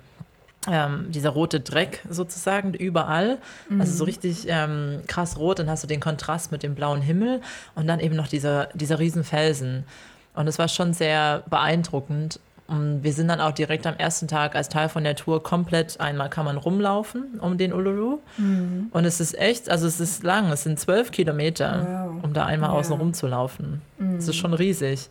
ähm, 0.69 1.05
dieser 1.09 1.29
rote 1.29 1.59
Dreck 1.61 2.01
sozusagen 2.09 2.73
überall. 2.73 3.37
Also 3.79 3.93
so 3.93 4.03
richtig 4.03 4.45
ähm, 4.49 5.01
krass 5.07 5.37
rot. 5.37 5.59
Dann 5.59 5.69
hast 5.69 5.83
du 5.83 5.87
den 5.87 5.99
Kontrast 6.01 6.51
mit 6.51 6.63
dem 6.63 6.75
blauen 6.75 7.01
Himmel 7.01 7.39
und 7.75 7.87
dann 7.87 7.99
eben 7.99 8.15
noch 8.15 8.27
dieser, 8.27 8.65
dieser 8.73 8.99
riesen 8.99 9.23
Felsen. 9.23 9.85
Und 10.33 10.47
es 10.47 10.59
war 10.59 10.67
schon 10.67 10.93
sehr 10.93 11.43
beeindruckend. 11.49 12.39
Und 12.71 13.03
wir 13.03 13.11
sind 13.11 13.27
dann 13.27 13.41
auch 13.41 13.51
direkt 13.51 13.85
am 13.85 13.95
ersten 13.97 14.29
Tag 14.29 14.55
als 14.55 14.69
Teil 14.69 14.87
von 14.87 15.03
der 15.03 15.17
Tour 15.17 15.43
komplett 15.43 15.99
einmal 15.99 16.29
kann 16.29 16.45
man 16.45 16.55
rumlaufen 16.55 17.37
um 17.41 17.57
den 17.57 17.73
Uluru. 17.73 18.19
Und 18.37 19.03
es 19.05 19.19
ist 19.19 19.37
echt, 19.37 19.69
also 19.69 19.87
es 19.87 19.99
ist 19.99 20.23
lang, 20.23 20.49
es 20.53 20.63
sind 20.63 20.79
zwölf 20.79 21.11
Kilometer, 21.11 22.05
Wow. 22.15 22.23
um 22.23 22.33
da 22.33 22.45
einmal 22.45 22.69
Ja. 22.69 22.75
außen 22.77 22.95
rum 22.95 23.13
zu 23.13 23.27
laufen. 23.27 23.81
Es 24.17 24.27
ist 24.29 24.37
schon 24.37 24.53
riesig. 24.53 25.09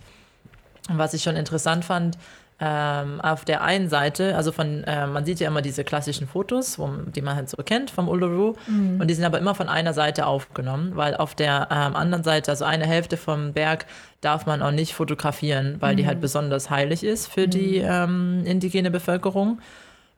Und 0.88 0.96
was 0.96 1.12
ich 1.12 1.22
schon 1.22 1.36
interessant 1.36 1.84
fand, 1.84 2.16
ähm, 2.60 3.20
auf 3.20 3.44
der 3.44 3.62
einen 3.62 3.88
Seite, 3.88 4.36
also 4.36 4.52
von, 4.52 4.84
äh, 4.84 5.06
man 5.06 5.24
sieht 5.24 5.40
ja 5.40 5.48
immer 5.48 5.62
diese 5.62 5.82
klassischen 5.82 6.28
Fotos, 6.28 6.78
wo, 6.78 6.90
die 7.06 7.22
man 7.22 7.36
halt 7.36 7.48
so 7.48 7.56
kennt 7.62 7.90
vom 7.90 8.08
Uluru, 8.08 8.54
und 8.98 9.08
die 9.08 9.14
sind 9.14 9.24
aber 9.24 9.38
immer 9.38 9.54
von 9.54 9.68
einer 9.68 9.94
Seite 9.94 10.26
aufgenommen, 10.26 10.92
weil 10.94 11.16
auf 11.16 11.34
der 11.34 11.68
ähm, 11.70 11.96
anderen 11.96 12.22
Seite, 12.22 12.50
also 12.50 12.64
eine 12.64 12.86
Hälfte 12.86 13.16
vom 13.16 13.52
Berg, 13.54 13.86
darf 14.20 14.44
man 14.44 14.60
auch 14.60 14.72
nicht 14.72 14.94
fotografieren, 14.94 15.76
weil 15.80 15.96
die 15.96 16.06
halt 16.06 16.20
besonders 16.20 16.68
heilig 16.68 17.02
ist 17.02 17.28
für 17.28 17.48
die 17.48 17.78
ähm, 17.78 18.42
indigene 18.44 18.90
Bevölkerung. 18.90 19.60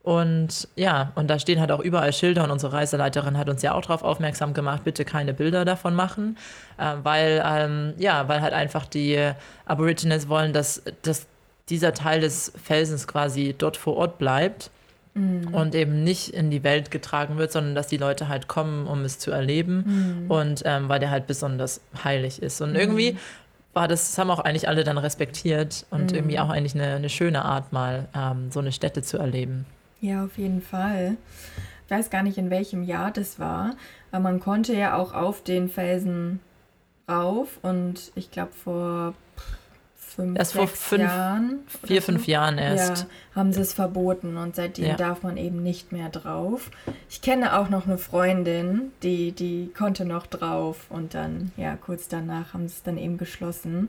Und 0.03 0.67
ja, 0.75 1.13
und 1.15 1.31
da 1.31 1.39
stehen 1.39 1.61
halt 1.61 1.71
auch 1.71 1.79
überall 1.79 2.13
Schilder 2.13 2.43
und 2.43 2.51
unsere 2.51 2.73
Reiseleiterin 2.73 3.39
hat 3.39 3.49
uns 3.49 3.63
ja 3.63 3.73
auch 3.73 3.83
darauf 3.83 4.03
aufmerksam 4.03 4.53
gemacht, 4.53 4.83
bitte 4.83 5.05
keine 5.05 5.33
Bilder 5.33 5.65
davon 5.65 5.95
machen, 5.95 6.37
äh, 6.77 6.95
weil, 7.05 7.41
ähm, 7.47 7.95
ja, 7.99 8.27
weil 8.27 8.41
halt 8.41 8.53
einfach 8.53 8.87
die 8.87 9.31
Aborigines 9.65 10.29
wollen, 10.29 10.53
dass, 10.53 10.83
dass 11.03 11.29
dieser 11.69 11.95
Teil 11.95 12.21
des 12.21 12.53
Felsens 12.63 13.07
quasi 13.07 13.55
dort 13.57 13.77
vor 13.77 13.97
Ort 13.97 14.19
bleibt 14.19 14.71
und 15.15 15.75
eben 15.75 16.05
nicht 16.05 16.31
in 16.31 16.51
die 16.51 16.65
Welt 16.65 16.91
getragen 16.91 17.37
wird, 17.37 17.53
sondern 17.53 17.75
dass 17.75 17.87
die 17.87 17.99
Leute 17.99 18.29
halt 18.29 18.49
kommen, 18.49 18.87
um 18.87 19.03
es 19.05 19.19
zu 19.19 19.31
erleben 19.31 20.25
und 20.29 20.63
ähm, 20.65 20.89
weil 20.89 21.01
der 21.01 21.11
halt 21.11 21.27
besonders 21.27 21.83
heilig 22.03 22.41
ist. 22.41 22.63
Und 22.63 22.75
irgendwie 22.75 23.19
war 23.75 23.89
das, 23.89 24.11
das 24.11 24.19
haben 24.19 24.31
auch 24.31 24.39
eigentlich 24.39 24.69
alle 24.69 24.85
dann 24.85 24.97
respektiert 24.97 25.85
und 25.91 26.13
irgendwie 26.13 26.39
auch 26.39 26.49
eigentlich 26.49 26.75
eine, 26.75 26.95
eine 26.95 27.11
schöne 27.11 27.45
Art, 27.45 27.73
mal 27.73 28.09
ähm, 28.15 28.51
so 28.51 28.61
eine 28.61 28.73
Stätte 28.73 29.03
zu 29.03 29.19
erleben. 29.19 29.67
Ja, 30.01 30.25
auf 30.25 30.39
jeden 30.39 30.63
Fall. 30.63 31.17
Ich 31.85 31.91
weiß 31.91 32.09
gar 32.09 32.23
nicht, 32.23 32.39
in 32.39 32.49
welchem 32.49 32.83
Jahr 32.83 33.11
das 33.11 33.39
war, 33.39 33.77
aber 34.11 34.23
man 34.23 34.41
konnte 34.41 34.75
ja 34.75 34.97
auch 34.97 35.13
auf 35.13 35.43
den 35.43 35.69
Felsen 35.69 36.41
rauf 37.09 37.59
und 37.61 38.13
ich 38.15 38.31
glaube 38.31 38.53
vor 38.53 39.15
fünf, 40.13 40.39
Erst 40.39 40.53
vor 40.55 40.69
fünf- 40.69 41.03
Jahren. 41.03 41.59
Vier, 41.85 42.03
fünf. 42.03 42.27
Jahren 42.27 42.59
erst. 42.59 43.03
Ja, 43.03 43.07
haben 43.37 43.53
sie 43.53 43.61
es 43.61 43.73
verboten 43.73 44.37
und 44.37 44.55
seitdem 44.57 44.87
Ja. 44.87 44.95
darf 44.97 45.23
man 45.23 45.37
eben 45.37 45.63
nicht 45.63 45.93
mehr 45.93 46.09
drauf. 46.09 46.71
Ich 47.11 47.23
kenne 47.23 47.59
auch 47.59 47.69
noch 47.69 47.87
eine 47.87 47.99
Freundin, 47.99 48.93
die, 49.03 49.33
die 49.33 49.71
konnte 49.77 50.05
noch 50.05 50.27
drauf 50.27 50.87
und 50.91 51.15
dann, 51.15 51.53
ja, 51.57 51.77
kurz 51.77 52.09
danach 52.09 52.55
haben 52.55 52.69
sie 52.69 52.75
es 52.75 52.83
dann 52.83 52.99
eben 52.99 53.19
geschlossen. 53.19 53.89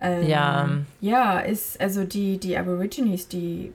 Ähm, 0.00 0.26
Ja. 0.26 0.68
Ja, 1.00 1.38
ist, 1.38 1.80
also 1.80 2.04
die, 2.04 2.38
die 2.38 2.56
Aborigines, 2.56 3.28
die 3.28 3.72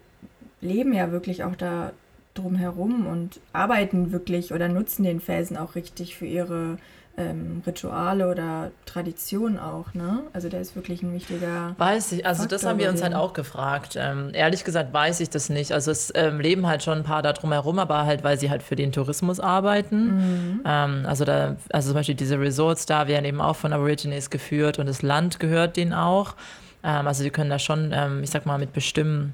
leben 0.62 0.94
ja 0.94 1.12
wirklich 1.12 1.44
auch 1.44 1.56
da 1.56 1.92
drumherum 2.34 3.08
und 3.08 3.40
arbeiten 3.54 4.12
wirklich 4.12 4.54
oder 4.54 4.68
nutzen 4.68 5.04
den 5.04 5.20
Felsen 5.20 5.58
auch 5.58 5.76
richtig 5.76 6.16
für 6.18 6.26
ihre 6.26 6.78
ähm, 7.20 7.62
Rituale 7.68 8.30
oder 8.30 8.72
Traditionen 8.86 9.60
auch, 9.60 9.94
ne? 9.94 10.22
Also 10.32 10.48
der 10.48 10.62
ist 10.62 10.76
wirklich 10.76 11.04
ein 11.04 11.14
wichtiger. 11.14 11.76
Weiß 11.78 12.14
ich, 12.14 12.26
also 12.26 12.44
das 12.44 12.62
Faktor 12.62 12.70
haben 12.70 12.80
wir 12.80 12.90
uns 12.90 13.04
halt 13.04 13.14
auch 13.14 13.34
gefragt. 13.34 13.98
Ähm, 14.00 14.32
ehrlich 14.34 14.64
gesagt 14.64 14.94
weiß 14.94 15.20
ich 15.20 15.30
das 15.30 15.50
nicht. 15.50 15.74
Also 15.74 15.92
es 15.92 16.12
ähm, 16.16 16.40
leben 16.40 16.66
halt 16.66 16.82
schon 16.82 17.00
ein 17.00 17.04
paar 17.04 17.22
da 17.22 17.34
drumherum, 17.34 17.78
aber 17.78 18.06
halt, 18.06 18.24
weil 18.24 18.40
sie 18.40 18.50
halt 18.50 18.64
für 18.64 18.76
den 18.78 18.94
Tourismus 18.94 19.40
arbeiten. 19.40 20.62
Ähm, 20.66 21.04
also 21.06 21.26
da, 21.26 21.58
also 21.72 21.90
zum 21.90 21.96
Beispiel 21.96 22.16
diese 22.16 22.40
Resorts 22.40 22.86
da 22.86 23.08
werden 23.08 23.26
eben 23.26 23.42
auch 23.42 23.58
von 23.58 23.74
Aborigines 23.74 24.30
geführt 24.30 24.80
und 24.80 24.88
das 24.88 25.02
Land 25.02 25.40
gehört 25.40 25.76
denen 25.76 25.94
auch. 25.94 26.36
Ähm, 26.84 27.06
also 27.06 27.24
sie 27.24 27.30
können 27.30 27.50
da 27.50 27.60
schon, 27.60 27.92
ähm, 27.94 28.24
ich 28.24 28.30
sag 28.30 28.46
mal, 28.46 28.58
mit 28.58 28.72
bestimmen, 28.72 29.34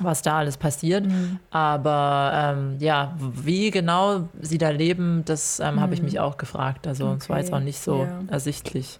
was 0.00 0.22
da 0.22 0.38
alles 0.38 0.56
passiert. 0.56 1.06
Aber 1.50 2.32
ähm, 2.34 2.76
ja, 2.80 3.16
wie 3.18 3.70
genau 3.70 4.28
sie 4.40 4.58
da 4.58 4.70
leben, 4.70 5.22
das 5.24 5.60
ähm, 5.60 5.80
habe 5.80 5.94
ich 5.94 6.02
mich 6.02 6.18
auch 6.20 6.36
gefragt. 6.36 6.86
Also 6.86 7.16
es 7.18 7.28
war 7.28 7.38
jetzt 7.38 7.48
Okay, 7.48 7.56
auch 7.56 7.64
nicht 7.64 7.78
so 7.80 8.02
ja. 8.04 8.20
ersichtlich. 8.28 8.98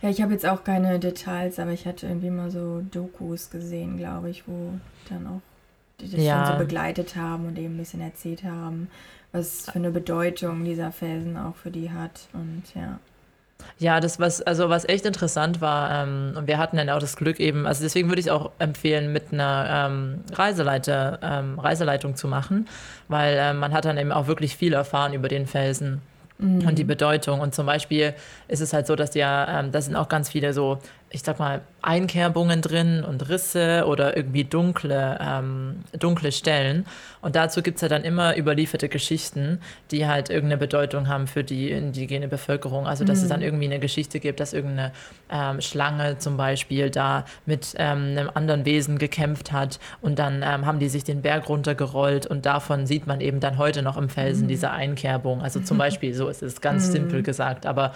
Ja, 0.00 0.08
ich 0.08 0.20
habe 0.20 0.32
jetzt 0.32 0.46
auch 0.46 0.64
keine 0.64 0.98
Details, 0.98 1.58
aber 1.58 1.70
ich 1.70 1.86
hatte 1.86 2.06
irgendwie 2.06 2.30
mal 2.30 2.50
so 2.50 2.82
Dokus 2.90 3.50
gesehen, 3.50 3.96
glaube 3.98 4.30
ich, 4.30 4.46
wo 4.48 4.72
dann 5.08 5.26
auch 5.26 5.40
die 6.00 6.10
das 6.10 6.20
Ja. 6.20 6.44
schon 6.46 6.54
so 6.54 6.58
begleitet 6.58 7.14
haben 7.16 7.46
und 7.46 7.58
eben 7.58 7.74
ein 7.74 7.78
bisschen 7.78 8.00
erzählt 8.00 8.42
haben, 8.44 8.88
was 9.30 9.66
für 9.66 9.76
eine 9.76 9.90
Bedeutung 9.90 10.64
dieser 10.64 10.90
Felsen 10.92 11.36
auch 11.36 11.54
für 11.56 11.70
die 11.70 11.90
hat. 11.90 12.28
Und 12.32 12.62
ja. 12.74 12.98
Ja, 13.78 14.00
das 14.00 14.20
was 14.20 14.42
also 14.42 14.68
was 14.68 14.88
echt 14.88 15.06
interessant 15.06 15.60
war 15.60 16.04
ähm, 16.04 16.34
und 16.36 16.46
wir 16.46 16.58
hatten 16.58 16.76
dann 16.76 16.88
auch 16.90 17.00
das 17.00 17.16
Glück 17.16 17.40
eben, 17.40 17.66
also 17.66 17.82
deswegen 17.82 18.08
würde 18.08 18.20
ich 18.20 18.30
auch 18.30 18.50
empfehlen, 18.58 19.12
mit 19.12 19.32
einer 19.32 19.88
ähm, 19.90 20.24
Reiseleiter 20.32 21.18
ähm, 21.22 21.58
Reiseleitung 21.58 22.16
zu 22.16 22.28
machen, 22.28 22.68
weil 23.08 23.36
ähm, 23.38 23.58
man 23.58 23.72
hat 23.72 23.84
dann 23.84 23.98
eben 23.98 24.12
auch 24.12 24.26
wirklich 24.26 24.56
viel 24.56 24.72
erfahren 24.72 25.12
über 25.14 25.28
den 25.28 25.46
Felsen 25.46 26.02
und 26.42 26.76
die 26.76 26.84
Bedeutung. 26.84 27.40
Und 27.40 27.54
zum 27.54 27.66
Beispiel 27.66 28.14
ist 28.48 28.60
es 28.60 28.72
halt 28.72 28.86
so, 28.86 28.96
dass 28.96 29.14
ja 29.14 29.60
ähm, 29.60 29.70
da 29.70 29.80
sind 29.80 29.94
auch 29.94 30.08
ganz 30.08 30.28
viele 30.28 30.52
so 30.52 30.78
ich 31.12 31.22
sag 31.22 31.38
mal, 31.38 31.60
Einkerbungen 31.82 32.62
drin 32.62 33.04
und 33.04 33.28
Risse 33.28 33.84
oder 33.86 34.16
irgendwie 34.16 34.44
dunkle, 34.44 35.18
ähm, 35.20 35.80
dunkle 35.98 36.32
Stellen. 36.32 36.86
Und 37.20 37.36
dazu 37.36 37.62
gibt 37.62 37.76
es 37.76 37.82
ja 37.82 37.88
dann 37.88 38.04
immer 38.04 38.36
überlieferte 38.36 38.88
Geschichten, 38.88 39.60
die 39.90 40.06
halt 40.06 40.30
irgendeine 40.30 40.58
Bedeutung 40.58 41.08
haben 41.08 41.26
für 41.26 41.44
die 41.44 41.70
indigene 41.70 42.28
Bevölkerung. 42.28 42.86
Also, 42.86 43.04
dass 43.04 43.22
es 43.22 43.28
dann 43.28 43.42
irgendwie 43.42 43.66
eine 43.66 43.78
Geschichte 43.78 44.20
gibt, 44.20 44.40
dass 44.40 44.52
irgendeine 44.52 44.92
ähm, 45.30 45.60
Schlange 45.60 46.18
zum 46.18 46.36
Beispiel 46.36 46.90
da 46.90 47.24
mit 47.46 47.74
ähm, 47.78 48.16
einem 48.16 48.30
anderen 48.32 48.64
Wesen 48.64 48.98
gekämpft 48.98 49.52
hat 49.52 49.78
und 50.00 50.18
dann 50.18 50.42
ähm, 50.44 50.66
haben 50.66 50.78
die 50.78 50.88
sich 50.88 51.04
den 51.04 51.22
Berg 51.22 51.48
runtergerollt 51.48 52.26
und 52.26 52.46
davon 52.46 52.86
sieht 52.86 53.06
man 53.06 53.20
eben 53.20 53.40
dann 53.40 53.58
heute 53.58 53.82
noch 53.82 53.96
im 53.96 54.08
Felsen 54.08 54.48
diese 54.48 54.70
Einkerbung. 54.70 55.42
Also 55.42 55.60
zum 55.60 55.78
Beispiel, 55.82 56.14
so 56.14 56.28
ist 56.28 56.42
es 56.42 56.60
ganz 56.60 56.92
simpel 56.92 57.22
gesagt. 57.22 57.66
Aber 57.66 57.92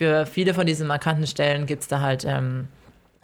für 0.00 0.24
viele 0.24 0.54
von 0.54 0.66
diesen 0.66 0.86
markanten 0.86 1.26
Stellen 1.26 1.66
gibt 1.66 1.82
es 1.82 1.88
da 1.88 2.00
halt 2.00 2.24
ähm, 2.26 2.68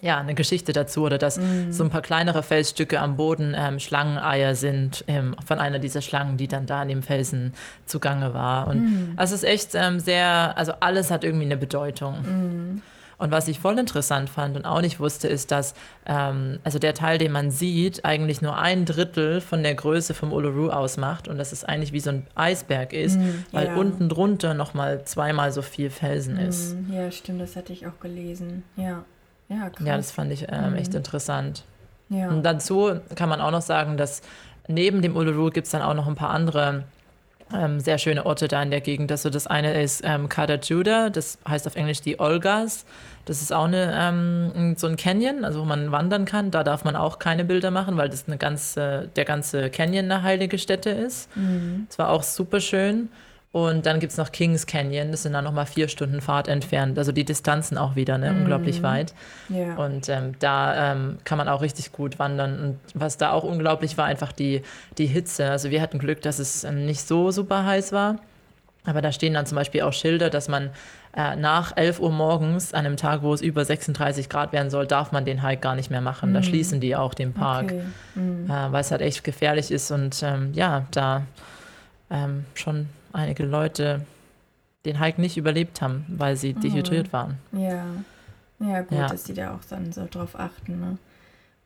ja, 0.02 0.18
eine 0.18 0.34
Geschichte 0.34 0.74
dazu 0.74 1.04
oder 1.04 1.16
dass 1.16 1.40
so 1.70 1.84
ein 1.84 1.88
paar 1.88 2.02
kleinere 2.02 2.42
Felsstücke 2.42 3.00
am 3.00 3.16
Boden 3.16 3.54
ähm, 3.56 3.78
Schlangeneier 3.78 4.54
sind 4.54 5.02
ähm, 5.08 5.34
von 5.46 5.58
einer 5.58 5.78
dieser 5.78 6.02
Schlangen, 6.02 6.36
die 6.36 6.48
dann 6.48 6.66
da 6.66 6.82
an 6.82 6.88
dem 6.88 7.02
Felsen 7.02 7.54
zugange 7.86 8.34
war. 8.34 8.68
Und 8.68 9.14
also 9.16 9.34
es 9.34 9.42
ist 9.42 9.48
echt 9.48 9.70
ähm, 9.74 10.00
sehr, 10.00 10.52
also 10.58 10.74
alles 10.80 11.10
hat 11.10 11.24
irgendwie 11.24 11.46
eine 11.46 11.56
Bedeutung. 11.56 12.82
Und 13.18 13.30
was 13.30 13.48
ich 13.48 13.60
voll 13.60 13.78
interessant 13.78 14.28
fand 14.28 14.56
und 14.56 14.66
auch 14.66 14.82
nicht 14.82 15.00
wusste, 15.00 15.26
ist, 15.26 15.50
dass 15.50 15.74
ähm, 16.04 16.58
also 16.64 16.78
der 16.78 16.92
Teil, 16.92 17.16
den 17.16 17.32
man 17.32 17.50
sieht, 17.50 18.04
eigentlich 18.04 18.42
nur 18.42 18.58
ein 18.58 18.84
Drittel 18.84 19.40
von 19.40 19.62
der 19.62 19.74
Größe 19.74 20.12
vom 20.12 20.32
Uluru 20.32 20.68
ausmacht 20.68 21.26
und 21.26 21.38
dass 21.38 21.52
es 21.52 21.64
eigentlich 21.64 21.92
wie 21.92 22.00
so 22.00 22.10
ein 22.10 22.26
Eisberg 22.34 22.92
ist, 22.92 23.18
weil 23.52 23.68
ja. 23.68 23.74
unten 23.76 24.10
drunter 24.10 24.52
nochmal 24.52 25.04
zweimal 25.04 25.50
so 25.50 25.62
viel 25.62 25.88
Felsen 25.88 26.36
ist. 26.36 26.74
Mm, 26.76 26.92
Ja, 26.92 27.10
stimmt, 27.10 27.40
das 27.40 27.56
hatte 27.56 27.72
ich 27.72 27.86
auch 27.86 27.98
gelesen. 28.00 28.64
Ja. 28.76 29.04
Ja, 29.48 29.70
krass. 29.70 29.86
Ja, 29.86 29.96
das 29.96 30.10
fand 30.10 30.32
ich 30.32 30.46
ähm, 30.50 30.74
echt 30.74 30.94
interessant. 30.94 31.64
ja. 32.08 32.28
Und 32.28 32.42
dazu 32.42 33.00
kann 33.14 33.28
man 33.28 33.40
auch 33.40 33.52
noch 33.52 33.62
sagen, 33.62 33.96
dass 33.96 34.20
neben 34.68 35.00
dem 35.02 35.16
Uluru 35.16 35.50
gibt 35.50 35.66
es 35.66 35.70
dann 35.70 35.82
auch 35.82 35.94
noch 35.94 36.06
ein 36.08 36.16
paar 36.16 36.30
andere 36.30 36.84
ähm, 37.55 37.80
sehr 37.80 37.99
schöne 37.99 38.26
Orte 38.26 38.49
da 38.49 38.62
in 38.62 38.70
der 38.70 38.80
Gegend. 38.80 39.11
Also 39.12 39.30
das 39.30 39.47
eine 39.47 39.80
ist 39.80 40.03
ähm, 40.05 40.28
Kadajuda, 40.28 41.11
das 41.11 41.38
heißt 41.49 41.66
auf 41.66 41.76
Englisch 41.76 42.01
die 42.01 42.18
Olgas. 42.18 42.84
Das 43.24 43.42
ist 43.42 43.53
auch 43.53 43.64
eine, 43.64 43.94
ähm, 43.99 44.74
so 44.76 44.86
ein 44.86 44.97
Canyon, 44.97 45.44
also 45.44 45.61
wo 45.61 45.64
man 45.64 45.92
wandern 45.92 46.24
kann. 46.24 46.51
Da 46.51 46.64
darf 46.64 46.84
man 46.84 46.97
auch 46.97 47.18
keine 47.18 47.44
Bilder 47.44 47.70
machen, 47.70 47.97
weil 47.97 48.09
das 48.09 48.26
eine 48.26 48.36
ganze, 48.36 49.09
der 49.16 49.24
ganze 49.24 49.70
Canyon 49.70 50.11
eine 50.11 50.22
heilige 50.22 50.59
Stätte 50.59 50.90
ist. 50.90 51.28
Es 51.88 51.99
war 51.99 52.11
auch 52.11 52.22
super 52.22 52.61
schön. 52.61 53.09
Und 53.57 53.86
dann 53.86 54.00
gibt 54.00 54.12
es 54.12 54.18
noch 54.18 54.32
Kings 54.32 54.66
Canyon, 54.66 55.12
das 55.12 55.22
sind 55.22 55.32
dann 55.32 55.44
nochmal 55.44 55.64
vier 55.64 55.88
Stunden 55.88 56.20
Fahrt 56.20 56.46
entfernt. 56.46 56.98
Also 56.98 57.11
die 57.11 57.24
Distanzen 57.24 57.78
auch 57.78 57.96
wieder, 57.96 58.18
ne? 58.18 58.30
unglaublich 58.32 58.82
weit. 58.82 59.14
Ja. 59.48 59.76
Und 59.76 60.11
ähm, 60.11 60.34
da 60.40 60.92
ähm, 60.92 61.16
kann 61.24 61.38
man 61.38 61.48
auch 61.48 61.62
richtig 61.62 61.90
gut 61.90 62.18
wandern. 62.18 62.61
Und 62.61 62.78
was 62.92 63.16
da 63.16 63.32
auch 63.32 63.44
unglaublich 63.44 63.96
war, 63.96 64.04
einfach 64.04 64.32
die, 64.32 64.61
die 64.98 65.07
Hitze. 65.07 65.50
Also 65.50 65.70
wir 65.70 65.80
hatten 65.80 65.98
Glück, 65.98 66.20
dass 66.20 66.38
es 66.38 66.64
ähm, 66.64 66.84
nicht 66.84 67.00
so 67.00 67.30
super 67.30 67.64
heiß 67.64 67.92
war. 67.92 68.16
Aber 68.84 69.00
da 69.00 69.11
stehen 69.11 69.32
dann 69.32 69.46
zum 69.46 69.57
Beispiel 69.57 69.80
auch 69.80 69.94
Schilder, 69.94 70.28
dass 70.28 70.48
man 70.48 70.68
äh, 71.16 71.34
nach 71.34 71.74
11 71.78 71.98
Uhr 72.00 72.12
morgens, 72.12 72.74
an 72.74 72.84
einem 72.84 72.98
Tag, 72.98 73.22
wo 73.22 73.32
es 73.32 73.40
über 73.40 73.64
36 73.64 74.28
Grad 74.28 74.52
werden 74.52 74.68
soll, 74.68 74.86
darf 74.86 75.12
man 75.12 75.24
den 75.24 75.42
Hike 75.42 75.62
gar 75.62 75.76
nicht 75.76 75.90
mehr 75.90 76.02
machen. 76.02 76.34
Da 76.34 76.42
schließen 76.42 76.78
die 76.80 76.94
auch 76.94 77.14
den 77.14 77.32
Park, 77.32 77.72
Okay. 77.72 77.82
Mhm. 78.16 78.50
äh, 78.50 78.70
weil 78.70 78.82
es 78.82 78.90
halt 78.90 79.00
echt 79.00 79.24
gefährlich 79.24 79.70
ist. 79.70 79.90
Und 79.90 80.22
ähm, 80.22 80.50
ja, 80.52 80.84
da 80.90 81.22
ähm, 82.11 82.44
schon 82.52 82.90
einige 83.16 83.44
Leute 83.44 84.02
den 84.84 85.00
Hike 85.00 85.20
nicht 85.20 85.36
überlebt 85.36 85.80
haben, 85.82 86.04
weil 86.08 86.36
sie 86.36 86.54
dehydriert 86.54 87.12
waren. 87.12 87.38
Ja. 87.52 87.84
Ja, 88.60 88.80
gut, 88.82 88.98
Ja. 88.98 89.08
dass 89.08 89.24
die 89.24 89.34
da 89.34 89.54
auch 89.54 89.64
dann 89.68 89.92
so 89.92 90.06
drauf 90.10 90.38
achten, 90.38 90.80
ne? 90.80 90.98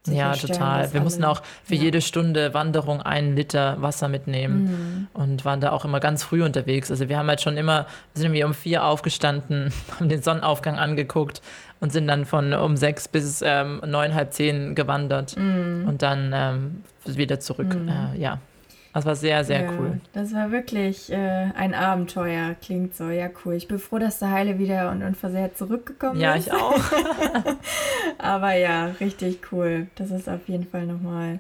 Ja, 0.06 0.32
Sicherstellen, 0.32 0.52
total. 0.58 0.92
Wir 0.94 1.00
mussten 1.02 1.24
auch 1.24 1.42
für 1.62 1.74
ja. 1.74 1.82
jede 1.82 2.00
Stunde 2.00 2.54
Wanderung 2.54 3.02
einen 3.02 3.36
Liter 3.36 3.82
Wasser 3.82 4.08
mitnehmen 4.08 4.62
Mhm. 4.62 5.08
und 5.12 5.44
waren 5.44 5.60
da 5.60 5.72
auch 5.72 5.84
immer 5.84 6.00
ganz 6.00 6.22
früh 6.24 6.42
unterwegs. 6.42 6.90
Also 6.90 7.10
wir 7.10 7.18
haben 7.18 7.28
halt 7.28 7.42
schon 7.42 7.58
immer, 7.58 7.84
sind 8.14 8.24
irgendwie 8.24 8.44
um 8.44 8.54
vier 8.54 8.84
aufgestanden, 8.86 9.70
haben 10.00 10.08
den 10.08 10.22
Sonnenaufgang 10.22 10.78
angeguckt 10.78 11.42
und 11.80 11.92
sind 11.92 12.08
dann 12.08 12.24
von 12.24 12.54
um 12.54 12.78
sechs 12.78 13.08
bis 13.08 13.42
ähm, 13.44 13.82
neun, 13.86 14.14
halb 14.14 14.32
zehn 14.32 14.74
gewandert 14.74 15.36
Mhm. 15.36 15.84
und 15.86 16.00
dann 16.00 16.30
ähm, 16.34 16.82
wieder 17.04 17.38
zurück. 17.38 17.76
Äh, 17.86 18.18
ja, 18.18 18.38
das 18.92 19.06
war 19.06 19.14
sehr, 19.14 19.44
sehr 19.44 19.62
ja, 19.62 19.70
cool. 19.72 20.00
Das 20.12 20.34
war 20.34 20.50
wirklich 20.50 21.12
äh, 21.12 21.50
ein 21.56 21.74
Abenteuer, 21.74 22.54
klingt 22.60 22.96
so. 22.96 23.08
Ja, 23.08 23.28
cool. 23.44 23.54
Ich 23.54 23.68
bin 23.68 23.78
froh, 23.78 23.98
dass 23.98 24.18
der 24.18 24.30
Heile 24.30 24.58
wieder 24.58 24.90
und 24.90 25.02
unversehrt 25.02 25.56
zurückgekommen 25.56 26.18
Ja, 26.20 26.34
ist. 26.34 26.48
ich 26.48 26.52
auch. 26.52 26.78
Aber 28.18 28.54
ja, 28.54 28.86
richtig 29.00 29.52
cool. 29.52 29.86
Das 29.94 30.10
ist 30.10 30.28
auf 30.28 30.48
jeden 30.48 30.66
Fall 30.66 30.86
nochmal 30.86 31.38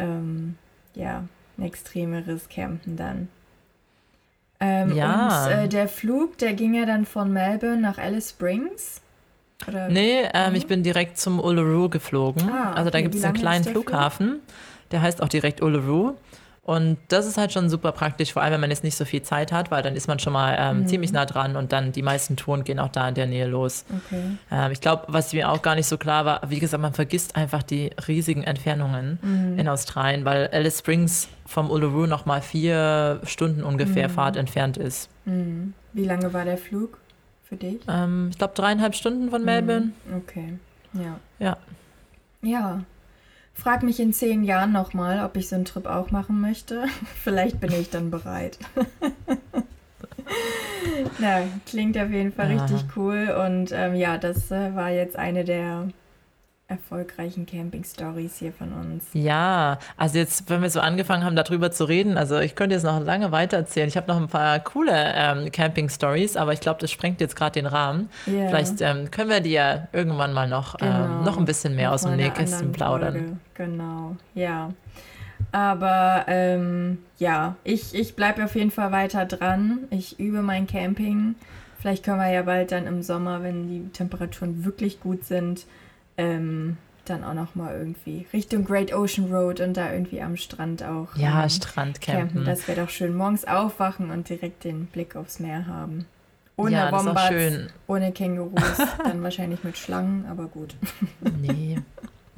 ähm, 0.00 0.56
ja, 0.94 1.24
ein 1.58 1.64
extremeres 1.64 2.48
Campen 2.48 2.96
dann. 2.96 3.28
Ähm, 4.58 4.94
Ja. 4.96 5.46
Und 5.46 5.52
äh, 5.52 5.68
der 5.68 5.86
Flug, 5.88 6.38
der 6.38 6.54
ging 6.54 6.74
ja 6.74 6.86
dann 6.86 7.06
von 7.06 7.32
Melbourne 7.32 7.80
nach 7.80 7.98
Alice 7.98 8.30
Springs. 8.30 9.00
Oder? 9.68 9.88
Nee, 9.88 10.22
ähm, 10.34 10.54
ich 10.54 10.66
bin 10.66 10.82
direkt 10.82 11.18
zum 11.18 11.38
Uluru 11.38 11.88
geflogen. 11.88 12.46
Mhm. 12.46 12.52
Ah, 12.52 12.72
also 12.72 12.90
da 12.90 12.98
okay. 12.98 13.02
gibt 13.02 13.14
es 13.14 13.24
einen 13.24 13.34
kleinen 13.34 13.62
der 13.62 13.72
Flug? 13.72 13.90
Flughafen, 13.90 14.40
der 14.90 15.02
heißt 15.02 15.22
auch 15.22 15.28
direkt 15.28 15.62
Uluru. 15.62 16.14
Und 16.62 16.98
das 17.08 17.26
ist 17.26 17.38
halt 17.38 17.52
schon 17.52 17.70
super 17.70 17.90
praktisch, 17.90 18.32
vor 18.34 18.42
allem 18.42 18.52
wenn 18.52 18.60
man 18.60 18.70
jetzt 18.70 18.84
nicht 18.84 18.96
so 18.96 19.04
viel 19.06 19.22
Zeit 19.22 19.50
hat, 19.50 19.70
weil 19.70 19.82
dann 19.82 19.96
ist 19.96 20.08
man 20.08 20.18
schon 20.18 20.32
mal 20.34 20.52
Mhm. 20.74 20.80
ähm, 20.82 20.86
ziemlich 20.88 21.10
nah 21.10 21.24
dran 21.24 21.56
und 21.56 21.72
dann 21.72 21.90
die 21.92 22.02
meisten 22.02 22.36
Touren 22.36 22.64
gehen 22.64 22.78
auch 22.78 22.90
da 22.90 23.08
in 23.08 23.14
der 23.14 23.26
Nähe 23.26 23.46
los. 23.46 23.84
Okay. 23.88 24.22
Ähm, 24.52 24.70
ich 24.70 24.80
glaube, 24.80 25.04
was 25.08 25.32
mir 25.32 25.50
auch 25.50 25.62
gar 25.62 25.74
nicht 25.74 25.86
so 25.86 25.96
klar 25.96 26.26
war, 26.26 26.42
wie 26.48 26.58
gesagt, 26.60 26.80
man 26.82 26.92
vergisst 26.92 27.34
einfach 27.34 27.62
die 27.62 27.90
riesigen 28.06 28.44
Entfernungen 28.44 29.18
Mhm. 29.22 29.58
in 29.58 29.68
Australien, 29.68 30.24
weil 30.26 30.48
Alice 30.52 30.78
Springs 30.80 31.28
vom 31.46 31.70
Uluru 31.70 32.06
noch 32.06 32.26
mal 32.26 32.42
vier 32.42 33.20
Stunden 33.24 33.64
ungefähr 33.64 34.08
Mhm. 34.08 34.12
Fahrt 34.12 34.36
entfernt 34.36 34.76
ist. 34.76 35.08
Mhm. 35.24 35.72
Wie 35.94 36.04
lange 36.04 36.32
war 36.34 36.44
der 36.44 36.58
Flug 36.58 36.98
für 37.42 37.56
dich? 37.56 37.80
Ähm, 37.88 38.28
ich 38.30 38.38
glaube, 38.38 38.52
dreieinhalb 38.54 38.94
Stunden 38.94 39.30
von 39.30 39.44
Melbourne. 39.44 39.90
Okay. 40.14 40.58
Ja. 40.92 41.18
Ja. 41.38 41.56
Ja. 42.42 42.82
Frag 43.62 43.82
mich 43.82 44.00
in 44.00 44.14
zehn 44.14 44.42
Jahren 44.42 44.72
nochmal, 44.72 45.24
ob 45.24 45.36
ich 45.36 45.48
so 45.48 45.56
einen 45.56 45.66
Trip 45.66 45.86
auch 45.86 46.10
machen 46.10 46.40
möchte. 46.40 46.86
Vielleicht 47.22 47.60
bin 47.60 47.72
ich 47.72 47.90
dann 47.90 48.10
bereit. 48.10 48.58
Na, 51.18 51.42
klingt 51.66 51.98
auf 51.98 52.10
jeden 52.10 52.32
Fall 52.32 52.46
Aha. 52.46 52.64
richtig 52.64 52.84
cool. 52.96 53.36
Und 53.44 53.72
ähm, 53.72 53.94
ja, 53.94 54.16
das 54.16 54.50
äh, 54.50 54.74
war 54.74 54.90
jetzt 54.90 55.16
eine 55.16 55.44
der 55.44 55.88
erfolgreichen 56.70 57.44
Camping-Stories 57.46 58.36
hier 58.38 58.52
von 58.52 58.72
uns. 58.72 59.04
Ja, 59.12 59.78
also 59.96 60.18
jetzt, 60.18 60.48
wenn 60.48 60.62
wir 60.62 60.70
so 60.70 60.80
angefangen 60.80 61.24
haben, 61.24 61.36
darüber 61.36 61.70
zu 61.70 61.84
reden, 61.84 62.16
also 62.16 62.38
ich 62.38 62.54
könnte 62.54 62.74
jetzt 62.76 62.84
noch 62.84 63.00
lange 63.04 63.32
weiter 63.32 63.58
erzählen. 63.58 63.88
Ich 63.88 63.96
habe 63.96 64.06
noch 64.06 64.16
ein 64.16 64.28
paar 64.28 64.58
coole 64.60 64.92
ähm, 64.94 65.50
Camping-Stories, 65.52 66.36
aber 66.36 66.52
ich 66.52 66.60
glaube, 66.60 66.80
das 66.80 66.90
sprengt 66.90 67.20
jetzt 67.20 67.36
gerade 67.36 67.52
den 67.52 67.66
Rahmen. 67.66 68.08
Ja. 68.26 68.48
Vielleicht 68.48 68.80
ähm, 68.80 69.10
können 69.10 69.28
wir 69.30 69.40
die 69.40 69.50
ja 69.50 69.88
irgendwann 69.92 70.32
mal 70.32 70.48
noch, 70.48 70.78
Genau. 70.78 71.04
ähm, 71.04 71.24
noch 71.24 71.36
ein 71.36 71.44
bisschen 71.44 71.74
mehr 71.74 71.88
Noch 71.88 71.94
aus 71.94 72.02
dem 72.02 72.16
Nähkästchen 72.16 72.72
plaudern. 72.72 73.12
Folge. 73.12 73.36
Genau, 73.54 74.16
ja. 74.34 74.70
Aber 75.52 76.24
ähm, 76.28 76.98
ja, 77.18 77.56
ich, 77.64 77.94
ich 77.94 78.14
bleibe 78.14 78.44
auf 78.44 78.54
jeden 78.54 78.70
Fall 78.70 78.92
weiter 78.92 79.26
dran. 79.26 79.80
Ich 79.90 80.20
übe 80.20 80.42
mein 80.42 80.66
Camping. 80.66 81.34
Vielleicht 81.80 82.04
können 82.04 82.18
wir 82.18 82.30
ja 82.30 82.42
bald 82.42 82.72
dann 82.72 82.86
im 82.86 83.02
Sommer, 83.02 83.42
wenn 83.42 83.66
die 83.68 83.88
Temperaturen 83.92 84.64
wirklich 84.64 85.00
gut 85.00 85.24
sind, 85.24 85.64
ähm, 86.20 86.76
dann 87.06 87.24
auch 87.24 87.34
noch 87.34 87.54
mal 87.54 87.74
irgendwie 87.74 88.26
Richtung 88.32 88.64
Great 88.64 88.92
Ocean 88.92 89.32
Road 89.32 89.60
und 89.60 89.76
da 89.76 89.92
irgendwie 89.92 90.20
am 90.20 90.36
Strand 90.36 90.82
auch 90.82 91.16
Ja, 91.16 91.42
ähm, 91.42 91.50
Strandcampen. 91.50 92.44
Das 92.44 92.68
wäre 92.68 92.82
doch 92.82 92.90
schön. 92.90 93.16
Morgens 93.16 93.46
aufwachen 93.46 94.10
und 94.10 94.28
direkt 94.28 94.64
den 94.64 94.86
Blick 94.86 95.16
aufs 95.16 95.40
Meer 95.40 95.66
haben. 95.66 96.06
Ohne 96.56 96.72
ja, 96.72 96.92
Wombats, 96.92 97.72
ohne 97.86 98.12
Kängurus, 98.12 98.78
dann 99.02 99.22
wahrscheinlich 99.22 99.64
mit 99.64 99.78
Schlangen, 99.78 100.26
aber 100.26 100.46
gut. 100.46 100.76
Nee. 101.40 101.78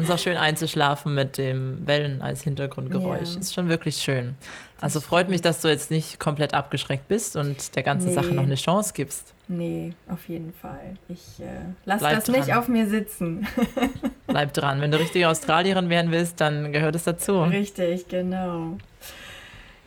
Es 0.03 0.09
ist 0.09 0.15
auch 0.15 0.19
schön 0.19 0.37
einzuschlafen 0.37 1.15
mit 1.15 1.39
dem 1.39 1.87
Wellen 1.87 2.23
als 2.23 2.43
Hintergrundgeräusch. 2.43 3.35
Ja. 3.35 3.41
Ist 3.41 3.55
schon 3.55 3.69
wirklich 3.69 3.97
schön. 3.97 4.35
Also 4.81 5.01
freut 5.01 5.29
mich, 5.29 5.41
dass 5.43 5.61
du 5.61 5.69
jetzt 5.69 5.91
nicht 5.91 6.19
komplett 6.19 6.55
abgeschreckt 6.55 7.07
bist 7.09 7.37
und 7.37 7.77
der 7.77 7.83
ganzen 7.83 8.09
Nee. 8.09 8.15
Sache 8.15 8.29
noch 8.35 8.43
eine 8.43 8.57
Chance 8.57 8.93
gibst. 8.95 9.33
Nee, 9.49 9.93
auf 10.09 10.29
jeden 10.29 10.53
Fall. 10.55 10.97
Ich 11.09 11.41
äh, 11.41 11.45
lass 11.85 12.01
Bleib 12.01 12.17
das 12.17 12.29
nicht 12.29 12.49
dran. 12.49 12.59
auf 12.59 12.69
mir 12.69 12.89
sitzen. 12.89 13.47
Bleib 14.27 14.53
dran. 14.55 14.81
Wenn 14.81 14.91
du 14.91 14.99
richtige 14.99 15.29
Australierin 15.29 15.89
werden 15.89 16.11
willst, 16.11 16.41
dann 16.41 16.73
gehört 16.73 16.95
es 16.97 17.05
dazu. 17.05 17.43
Richtig, 17.43 18.09
genau. 18.09 18.79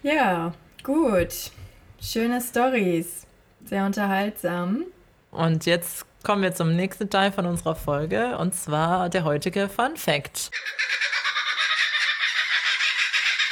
Ja, 0.03 0.53
gut. 0.83 1.51
Schöne 2.01 2.39
Stories. 2.41 3.25
Sehr 3.65 3.85
unterhaltsam. 3.85 4.83
Und 5.31 5.65
jetzt 5.65 6.05
kommen 6.25 6.41
wir 6.41 6.55
zum 6.55 6.75
nächsten 6.75 7.09
Teil 7.09 7.31
von 7.31 7.45
unserer 7.45 7.75
Folge 7.75 8.37
und 8.39 8.55
zwar 8.55 9.09
der 9.09 9.23
heutige 9.25 9.69
Fun 9.69 9.95
Fact. 9.95 10.49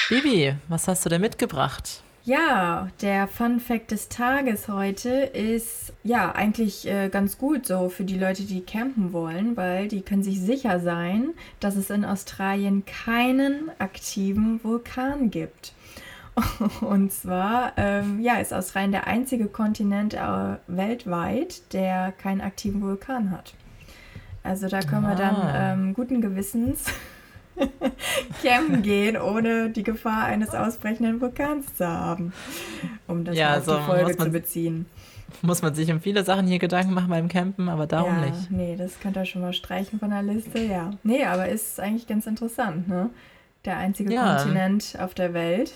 Bibi, 0.10 0.56
was 0.68 0.88
hast 0.88 1.06
du 1.06 1.10
denn 1.10 1.22
mitgebracht? 1.22 2.02
Ja, 2.26 2.90
der 3.02 3.28
Fun 3.28 3.60
Fact 3.60 3.92
des 3.92 4.10
Tages 4.10 4.70
heute 4.70 5.10
ist 5.10 5.94
ja 6.04 6.32
eigentlich 6.32 6.88
äh, 6.88 7.10
ganz 7.10 7.38
gut 7.38 7.68
so 7.68 7.90
für 7.90 8.06
die 8.06 8.18
Leute, 8.18 8.44
die 8.44 8.62
campen 8.62 9.14
wollen, 9.14 9.56
weil 9.56 9.88
die 9.88 10.02
können 10.02 10.24
sich 10.24 10.40
sicher 10.40 10.80
sein, 10.80 11.30
dass 11.60 11.76
es 11.76 11.92
in 11.92 12.04
Australien 12.04 12.86
keinen 12.86 13.70
aktiven 13.78 14.64
Vulkan 14.64 15.30
gibt. 15.30 15.74
Und 16.82 17.12
zwar 17.12 17.74
ähm, 17.78 18.20
ja, 18.20 18.36
ist 18.36 18.54
Australien 18.54 18.92
der 18.92 19.08
einzige 19.08 19.46
Kontinent 19.48 20.14
äh, 20.16 20.56
weltweit, 20.68 21.74
der 21.74 22.12
keinen 22.12 22.42
aktiven 22.42 22.82
Vulkan 22.82 23.32
hat. 23.32 23.54
Also 24.44 24.68
da 24.68 24.82
können 24.82 25.04
wir 25.04 25.16
dann 25.16 25.36
Ah. 25.36 25.74
ähm, 25.74 25.94
guten 25.94 26.22
Gewissens 26.22 26.86
campen 28.44 28.82
gehen, 28.82 29.16
ohne 29.18 29.70
die 29.70 29.84
Gefahr 29.84 30.26
eines 30.26 30.50
ausbrechenden 30.56 31.22
Vulkans 31.22 31.76
zu 31.76 31.88
haben. 31.88 32.34
Um 33.08 33.24
das 33.24 33.38
Ja, 33.38 33.58
auf 33.58 33.66
so 33.66 33.78
die 33.78 33.84
Folge 33.84 34.04
muss 34.08 34.18
man- 34.18 34.28
zu 34.28 34.32
beziehen. 34.32 34.86
Muss 35.42 35.62
man 35.64 35.74
sich 35.74 35.92
um 35.92 36.00
viele 36.00 36.24
Sachen 36.24 36.46
hier 36.46 36.60
Gedanken 36.60 36.94
machen 36.94 37.10
beim 37.10 37.28
Campen, 37.28 37.68
aber 37.68 37.88
darum 37.88 38.14
ja, 38.22 38.30
nicht. 38.30 38.52
nee, 38.52 38.76
das 38.78 39.00
könnt 39.00 39.18
ihr 39.18 39.26
schon 39.26 39.42
mal 39.42 39.52
streichen 39.54 40.00
von 40.00 40.12
der 40.12 40.22
Liste, 40.22 40.60
ja. 40.60 40.92
Nee, 41.04 41.26
aber 41.26 41.48
ist 41.50 41.80
eigentlich 41.80 42.06
ganz 42.08 42.28
interessant, 42.28 42.88
ne? 42.88 43.10
Der 43.66 43.78
einzige 43.78 44.14
Ja. 44.14 44.36
Kontinent 44.36 44.96
auf 45.00 45.14
der 45.16 45.34
Welt. 45.34 45.74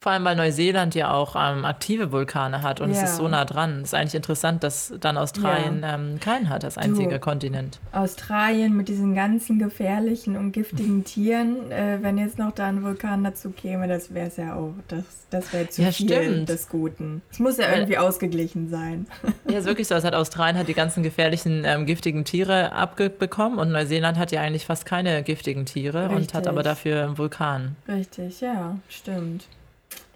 Vor 0.00 0.12
allem, 0.12 0.24
weil 0.24 0.36
Neuseeland 0.36 0.94
ja 0.94 1.12
auch 1.12 1.34
ähm, 1.36 1.64
aktive 1.64 2.12
Vulkane 2.12 2.62
hat 2.62 2.80
und 2.80 2.90
es 2.90 2.98
Ja. 2.98 3.04
ist 3.04 3.16
so 3.16 3.26
nah 3.26 3.44
dran. 3.44 3.78
Es 3.80 3.88
ist 3.88 3.94
eigentlich 3.94 4.14
interessant, 4.14 4.62
dass 4.62 4.94
dann 5.00 5.16
Australien 5.16 5.82
ähm, 5.84 6.20
keinen 6.20 6.48
hat, 6.48 6.64
als 6.64 6.78
einziger 6.78 7.18
Kontinent. 7.18 7.80
Australien 7.90 8.76
mit 8.76 8.88
diesen 8.88 9.16
ganzen 9.16 9.58
gefährlichen 9.58 10.36
und 10.36 10.52
giftigen 10.52 11.02
Tieren, 11.04 11.72
äh, 11.72 11.98
wenn 12.00 12.16
jetzt 12.16 12.38
noch 12.38 12.52
da 12.52 12.66
ein 12.68 12.84
Vulkan 12.84 13.24
dazu 13.24 13.50
käme, 13.50 13.88
das 13.88 14.14
wäre 14.14 14.28
es 14.28 14.36
ja 14.36 14.54
auch, 14.54 14.72
das, 14.86 15.02
das 15.30 15.52
wäre 15.52 15.68
zu 15.68 15.82
Ja, 15.82 15.90
viel 15.90 16.06
stimmt. 16.08 16.48
des 16.48 16.68
Guten. 16.68 17.20
Es 17.32 17.40
muss 17.40 17.56
ja 17.56 17.64
Weil- 17.66 17.78
irgendwie 17.78 17.98
ausgeglichen 17.98 18.68
sein. 18.70 19.06
Ja, 19.50 19.58
ist 19.58 19.66
wirklich 19.66 19.88
so. 19.88 19.96
Es 19.96 20.04
hat 20.04 20.14
Australien 20.14 20.56
hat 20.58 20.68
die 20.68 20.74
ganzen 20.74 21.02
gefährlichen, 21.02 21.64
ähm, 21.64 21.86
giftigen 21.86 22.24
Tiere 22.24 22.70
abbekommen 22.72 23.58
und 23.58 23.72
Neuseeland 23.72 24.16
hat 24.16 24.30
ja 24.30 24.42
eigentlich 24.42 24.64
fast 24.66 24.86
keine 24.86 25.24
giftigen 25.24 25.66
Tiere 25.66 26.08
und 26.10 26.16
Richtig. 26.18 26.34
hat 26.34 26.46
aber 26.46 26.62
dafür 26.62 27.02
einen 27.04 27.18
Vulkan. 27.18 27.74
Richtig, 27.88 28.40
ja, 28.40 28.76
stimmt. 28.88 29.46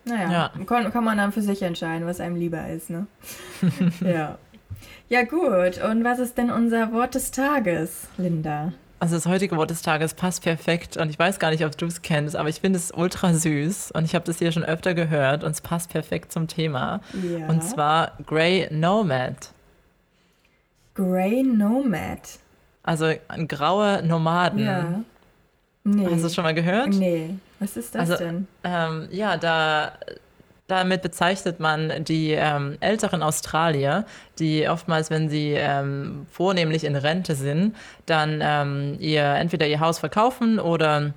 Naja, 0.05 0.31
Ja. 0.31 0.65
Kann, 0.67 0.93
kann 0.93 1.05
man 1.05 1.17
dann 1.19 1.33
für 1.33 1.43
sich 1.43 1.63
entscheiden, 1.63 2.07
was 2.07 2.21
einem 2.21 2.37
lieber 2.37 2.67
ist, 2.69 2.91
ne? 2.91 3.07
ja. 4.01 4.39
Ja, 5.09 5.23
gut. 5.25 5.83
Und 5.83 6.05
was 6.05 6.19
ist 6.19 6.39
denn 6.39 6.51
unser 6.51 6.93
Wort 6.93 7.15
des 7.15 7.31
Tages, 7.31 8.09
Linda? 8.17 8.73
Also 8.99 9.17
das 9.17 9.27
heutige 9.27 9.57
Wort 9.57 9.69
des 9.71 9.83
Tages 9.83 10.15
passt 10.15 10.45
perfekt 10.45 10.97
und 10.97 11.11
ich 11.11 11.19
weiß 11.19 11.41
gar 11.41 11.51
nicht, 11.51 11.65
ob 11.65 11.77
du 11.77 11.87
es 11.87 12.03
kennst, 12.03 12.37
aber 12.37 12.49
ich 12.49 12.61
finde 12.61 12.79
es 12.79 12.93
ultra 12.93 13.35
süß 13.35 13.91
und 13.91 14.05
ich 14.05 14.15
habe 14.15 14.25
das 14.25 14.39
hier 14.39 14.53
schon 14.53 14.65
öfter 14.65 14.95
gehört 14.95 15.43
und 15.43 15.51
es 15.51 15.61
passt 15.61 15.91
perfekt 15.91 16.31
zum 16.31 16.47
Thema. 16.47 17.01
Ja. 17.21 17.49
Und 17.49 17.65
zwar 17.65 18.13
Grey 18.27 18.69
Nomad. 18.71 19.51
Grey 20.95 21.43
Nomad. 21.43 22.21
Also 22.85 23.13
ein 23.29 23.49
grauer 23.49 24.03
Nomaden. 24.03 24.61
Ja. 24.65 25.01
Nee. 25.85 26.05
Hast 26.07 26.19
du 26.19 26.23
das 26.23 26.35
schon 26.35 26.45
mal 26.45 26.55
gehört? 26.55 26.89
Nee. 26.91 27.35
Was 27.59 27.77
ist 27.77 27.95
das 27.95 28.11
Also, 28.11 28.25
denn? 28.25 28.47
Ähm, 28.65 29.09
ja, 29.11 29.37
da, 29.37 29.93
damit 30.69 31.03
bezeichnet 31.03 31.61
man 31.61 32.05
die 32.05 32.31
ähm, 32.33 32.77
älteren 32.81 33.23
Australier, 33.23 34.05
die 34.39 34.69
oftmals, 34.69 35.11
wenn 35.11 35.29
sie 35.29 35.53
ähm, 35.53 36.27
vornehmlich 36.31 36.85
in 36.85 36.97
Rente 36.97 37.35
sind, 37.35 37.75
dann 38.07 38.41
ähm, 38.43 38.97
ihr 39.01 39.25
entweder 39.25 39.67
ihr 39.67 39.81
Haus 39.81 39.99
verkaufen 39.99 40.59
oder 40.59 41.13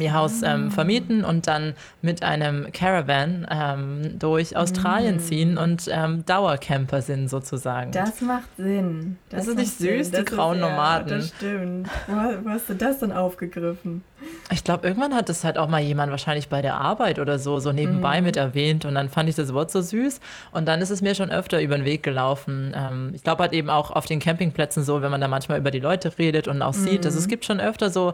ihr 0.00 0.12
Haus 0.14 0.42
Ah. 0.42 0.54
ähm, 0.54 0.70
vermieten 0.70 1.24
und 1.24 1.46
dann 1.46 1.74
mit 2.02 2.22
einem 2.22 2.70
Caravan 2.72 3.46
ähm, 3.50 4.18
durch 4.18 4.56
Australien 4.56 5.16
Mm. 5.16 5.20
ziehen 5.20 5.58
und 5.58 5.88
ähm, 5.90 6.24
Dauercamper 6.26 7.00
sind 7.02 7.28
sozusagen. 7.30 7.90
Das 7.92 8.20
macht 8.20 8.48
Sinn. 8.56 9.16
Das 9.30 9.42
ist 9.42 9.46
macht 9.48 9.56
nicht 9.58 9.78
süß, 9.78 9.78
Sinn. 9.78 10.04
die 10.04 10.10
Das 10.10 10.24
grauen 10.26 10.56
ist, 10.56 10.60
Nomaden. 10.62 11.08
Ja, 11.08 11.16
das 11.16 11.28
stimmt. 11.28 11.88
Wo, 12.06 12.14
wo 12.44 12.50
hast 12.50 12.68
du 12.68 12.74
das 12.74 12.98
denn 12.98 13.12
aufgegriffen? 13.12 14.04
Ich 14.52 14.64
glaube, 14.64 14.86
irgendwann 14.86 15.14
hat 15.14 15.30
das 15.30 15.44
halt 15.44 15.56
auch 15.56 15.68
mal 15.68 15.80
jemand 15.80 16.10
wahrscheinlich 16.10 16.48
bei 16.50 16.60
der 16.60 16.74
Arbeit 16.74 17.18
oder 17.18 17.38
so, 17.38 17.58
so 17.58 17.72
nebenbei 17.72 18.18
Mhm. 18.20 18.26
mit 18.26 18.36
erwähnt 18.36 18.84
und 18.84 18.94
dann 18.94 19.08
fand 19.08 19.30
ich 19.30 19.34
das 19.34 19.54
Wort 19.54 19.70
so 19.70 19.80
süß 19.80 20.20
und 20.52 20.68
dann 20.68 20.82
ist 20.82 20.90
es 20.90 21.00
mir 21.00 21.14
schon 21.14 21.30
öfter 21.30 21.62
über 21.62 21.76
den 21.76 21.86
Weg 21.86 22.02
gelaufen. 22.02 22.74
Ähm, 22.76 23.12
ich 23.14 23.22
glaube 23.24 23.42
halt 23.44 23.54
eben 23.54 23.70
auch 23.70 23.90
auf 23.90 24.04
den 24.04 24.18
Campingplätzen 24.20 24.84
so, 24.84 25.00
wenn 25.00 25.10
man 25.10 25.22
da 25.22 25.28
manchmal 25.28 25.58
über 25.58 25.70
die 25.70 25.80
Leute 25.80 26.12
redet 26.18 26.48
und 26.48 26.60
auch 26.60 26.74
sieht, 26.74 27.06
dass 27.06 27.14
es 27.14 27.28
gibt 27.28 27.46
schon 27.46 27.60
öfter 27.60 27.88
so 27.88 28.12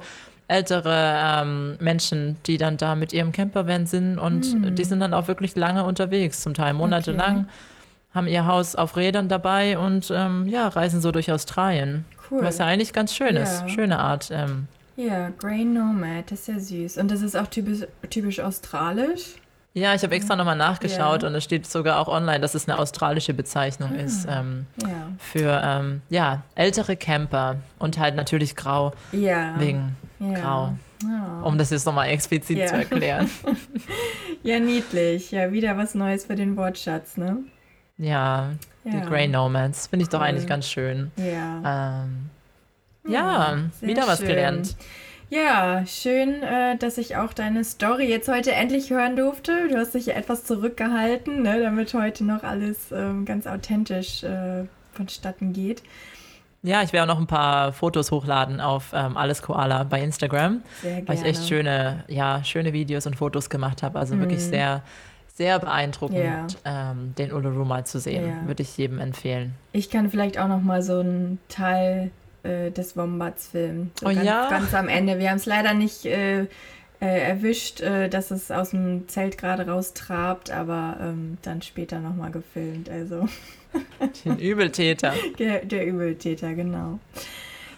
ältere 0.48 1.40
ähm, 1.42 1.76
Menschen, 1.80 2.36
die 2.46 2.56
dann 2.56 2.76
da 2.76 2.94
mit 2.94 3.12
ihrem 3.12 3.32
Campervan 3.32 3.86
sind 3.86 4.18
und 4.18 4.78
die 4.78 4.84
sind 4.84 5.00
dann 5.00 5.12
auch 5.14 5.28
wirklich 5.28 5.56
lange 5.56 5.84
unterwegs, 5.84 6.42
zum 6.42 6.54
Teil 6.54 6.72
monatelang, 6.74 7.48
haben 8.14 8.26
ihr 8.28 8.46
Haus 8.46 8.76
auf 8.76 8.96
Rädern 8.96 9.28
dabei 9.28 9.76
und 9.78 10.10
ähm, 10.14 10.46
ja, 10.48 10.68
reisen 10.68 11.00
so 11.00 11.10
durch 11.12 11.30
Australien. 11.32 12.04
Cool. 12.30 12.42
Was 12.42 12.58
ja 12.58 12.66
eigentlich 12.66 12.92
ganz 12.92 13.14
schön 13.14 13.36
ist. 13.36 13.62
Ja. 13.62 13.68
Schöne 13.68 13.98
Art. 13.98 14.30
Ähm, 14.32 14.66
Ja, 14.96 15.30
Grey 15.38 15.64
Nomad, 15.64 16.30
das 16.30 16.40
ist 16.40 16.48
ja 16.48 16.58
süß. 16.58 16.96
Und 16.98 17.10
das 17.10 17.20
ist 17.22 17.36
auch 17.36 17.46
typisch, 17.48 17.86
typisch 18.08 18.40
australisch. 18.40 19.34
Ja, 19.74 19.94
ich 19.94 20.02
habe 20.02 20.14
extra 20.14 20.34
nochmal 20.36 20.56
nachgeschaut 20.56 21.22
Ja. 21.22 21.28
und 21.28 21.34
es 21.34 21.44
steht 21.44 21.66
sogar 21.66 21.98
auch 22.00 22.08
online, 22.08 22.40
dass 22.40 22.54
es 22.54 22.66
eine 22.66 22.78
australische 22.78 23.34
Bezeichnung 23.34 23.94
ist 23.94 24.26
ähm, 24.30 24.66
Ja. 24.80 24.88
für 25.18 25.60
ähm, 25.62 26.00
ja, 26.08 26.42
ältere 26.54 26.96
Camper 26.96 27.56
und 27.78 27.98
halt 27.98 28.16
natürlich 28.16 28.56
grau 28.56 28.92
Ja. 29.12 29.54
wegen 29.60 29.94
ja. 30.18 30.32
grau. 30.40 30.72
Ja. 31.02 31.42
Um 31.42 31.58
das 31.58 31.70
jetzt 31.70 31.84
nochmal 31.86 32.08
explizit 32.08 32.58
Ja. 32.58 32.66
zu 32.66 32.74
erklären. 32.76 33.30
ja, 34.42 34.58
niedlich. 34.58 35.30
Ja, 35.30 35.52
wieder 35.52 35.76
was 35.76 35.94
Neues 35.94 36.24
für 36.26 36.34
den 36.36 36.56
Wortschatz, 36.56 37.16
ne? 37.16 37.38
ja, 37.98 38.50
die. 38.84 39.00
Grey 39.00 39.26
Nomads 39.26 39.86
finde 39.88 40.04
ich 40.04 40.08
doch 40.10 40.20
Cool. 40.20 40.26
eigentlich 40.26 40.46
ganz 40.46 40.68
schön. 40.68 41.10
Ja. 41.16 42.04
Ähm, 42.04 42.30
ja, 43.08 43.58
wieder 43.80 44.06
was 44.06 44.18
schön. 44.18 44.28
gelernt. 44.28 44.76
Ja, 45.28 45.84
schön, 45.86 46.42
äh, 46.42 46.76
dass 46.76 46.98
ich 46.98 47.16
auch 47.16 47.32
deine 47.32 47.64
Story 47.64 48.04
jetzt 48.08 48.28
heute 48.28 48.52
endlich 48.52 48.90
hören 48.90 49.16
durfte. 49.16 49.68
Du 49.68 49.76
hast 49.76 49.94
dich 49.94 50.06
ja 50.06 50.14
etwas 50.14 50.44
zurückgehalten, 50.44 51.42
ne, 51.42 51.60
damit 51.60 51.94
heute 51.94 52.24
noch 52.24 52.44
alles 52.44 52.92
ähm, 52.92 53.24
ganz 53.24 53.46
authentisch 53.48 54.22
äh, 54.22 54.64
vonstatten 54.92 55.52
geht. 55.52 55.82
Ja, 56.66 56.82
ich 56.82 56.92
werde 56.92 57.04
auch 57.10 57.14
noch 57.14 57.20
ein 57.20 57.28
paar 57.28 57.72
Fotos 57.72 58.10
hochladen 58.10 58.60
auf 58.60 58.90
ähm, 58.92 59.16
Alles 59.16 59.40
Koala 59.40 59.84
bei 59.84 60.02
Instagram, 60.02 60.62
Sehr 60.82 60.94
gerne. 60.94 61.08
weil 61.08 61.14
ich 61.16 61.22
echt 61.24 61.46
schöne, 61.48 62.02
ja, 62.08 62.42
schöne 62.42 62.72
Videos 62.72 63.06
und 63.06 63.14
Fotos 63.14 63.48
gemacht 63.48 63.84
habe. 63.84 64.00
Also 64.00 64.18
wirklich 64.18 64.42
sehr, 64.42 64.82
sehr 65.32 65.60
beeindruckend, 65.60 66.58
ähm, 66.64 67.14
den 67.16 67.32
Uluru 67.32 67.64
mal 67.64 67.86
zu 67.86 68.00
sehen. 68.00 68.26
Ja. 68.28 68.46
Würde 68.48 68.64
ich 68.64 68.76
jedem 68.76 68.98
empfehlen. 68.98 69.54
Ich 69.70 69.90
kann 69.90 70.10
vielleicht 70.10 70.38
auch 70.38 70.48
noch 70.48 70.60
mal 70.60 70.82
so 70.82 70.98
einen 70.98 71.38
Teil 71.48 72.10
äh, 72.42 72.72
des 72.72 72.96
Wombats 72.96 73.46
filmen. 73.46 73.92
So 74.00 74.06
Oh 74.06 74.12
ganz, 74.12 74.24
ja? 74.24 74.50
ganz 74.50 74.74
am 74.74 74.88
Ende. 74.88 75.20
Wir 75.20 75.30
haben 75.30 75.36
es 75.36 75.46
leider 75.46 75.72
nicht 75.72 76.04
äh, 76.04 76.40
äh, 76.40 76.46
erwischt, 77.00 77.80
äh, 77.80 78.08
dass 78.08 78.32
es 78.32 78.50
aus 78.50 78.70
dem 78.70 79.06
Zelt 79.06 79.38
gerade 79.38 79.68
raustrabt, 79.68 80.50
aber 80.50 80.96
ähm, 81.00 81.38
dann 81.42 81.62
später 81.62 82.00
noch 82.00 82.16
mal 82.16 82.30
gefilmt. 82.32 82.90
Also 82.90 83.28
Den 84.24 84.38
Übeltäter. 84.38 85.12
der, 85.38 85.64
der 85.64 85.86
Übeltäter, 85.86 86.54
genau. 86.54 86.98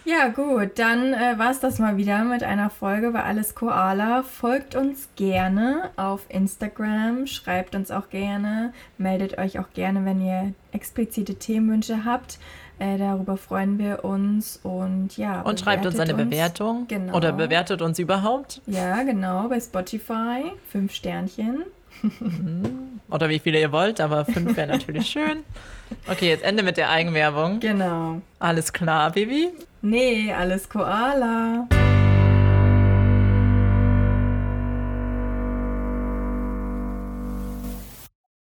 Ja, 0.09 0.29
gut, 0.29 0.79
dann 0.79 1.13
äh, 1.13 1.39
war 1.39 1.51
es 1.51 1.61
das 1.61 1.79
mal 1.79 1.99
wieder 1.99 2.25
mit 2.25 2.43
einer 2.43 2.71
Folge 2.71 3.11
bei 3.11 3.25
Alles 3.25 3.55
Koala. 3.55 4.23
Folgt 4.23 4.75
uns 4.75 5.11
gerne 5.17 5.91
auf 5.97 6.25
Instagram, 6.31 7.27
schreibt 7.27 7.75
uns 7.75 7.91
auch 7.91 8.09
gerne, 8.09 8.73
meldet 8.97 9.37
euch 9.37 9.59
auch 9.59 9.71
gerne, 9.75 10.07
wenn 10.07 10.25
ihr 10.25 10.55
explizite 10.73 11.35
Themenwünsche 11.35 12.07
habt. 12.07 12.39
Äh, 12.79 12.97
darüber 12.97 13.37
freuen 13.37 13.79
wir 13.79 14.03
uns 14.03 14.59
und 14.63 15.19
ja. 15.19 15.43
Und 15.43 15.61
schreibt 15.61 15.85
uns 15.85 15.99
eine 15.99 16.15
bewertet 16.15 16.31
Bewertung. 16.31 16.87
Genau. 16.89 17.15
Oder 17.15 17.33
bewertet 17.33 17.83
uns 17.83 17.99
überhaupt. 17.99 18.63
Ja, 18.67 19.03
genau, 19.03 19.49
bei 19.49 19.61
Spotify. 19.61 20.53
Fünf 20.71 20.95
Sternchen. 20.95 21.65
Oder 23.11 23.29
wie 23.29 23.39
viele 23.39 23.61
ihr 23.61 23.73
wollt, 23.73 24.01
aber 24.01 24.25
fünf 24.25 24.57
wäre 24.57 24.69
natürlich 24.69 25.07
schön. 25.11 25.45
Okay, 26.07 26.29
jetzt 26.29 26.45
Ende 26.45 26.63
mit 26.63 26.77
der 26.77 26.91
Eigenwerbung. 26.91 27.61
Genau. 27.61 28.21
Alles 28.39 28.73
klar, 28.73 29.11
Baby. 29.13 29.49
Nee, 29.81 30.33
alles 30.33 30.69
Koala. 30.69 31.67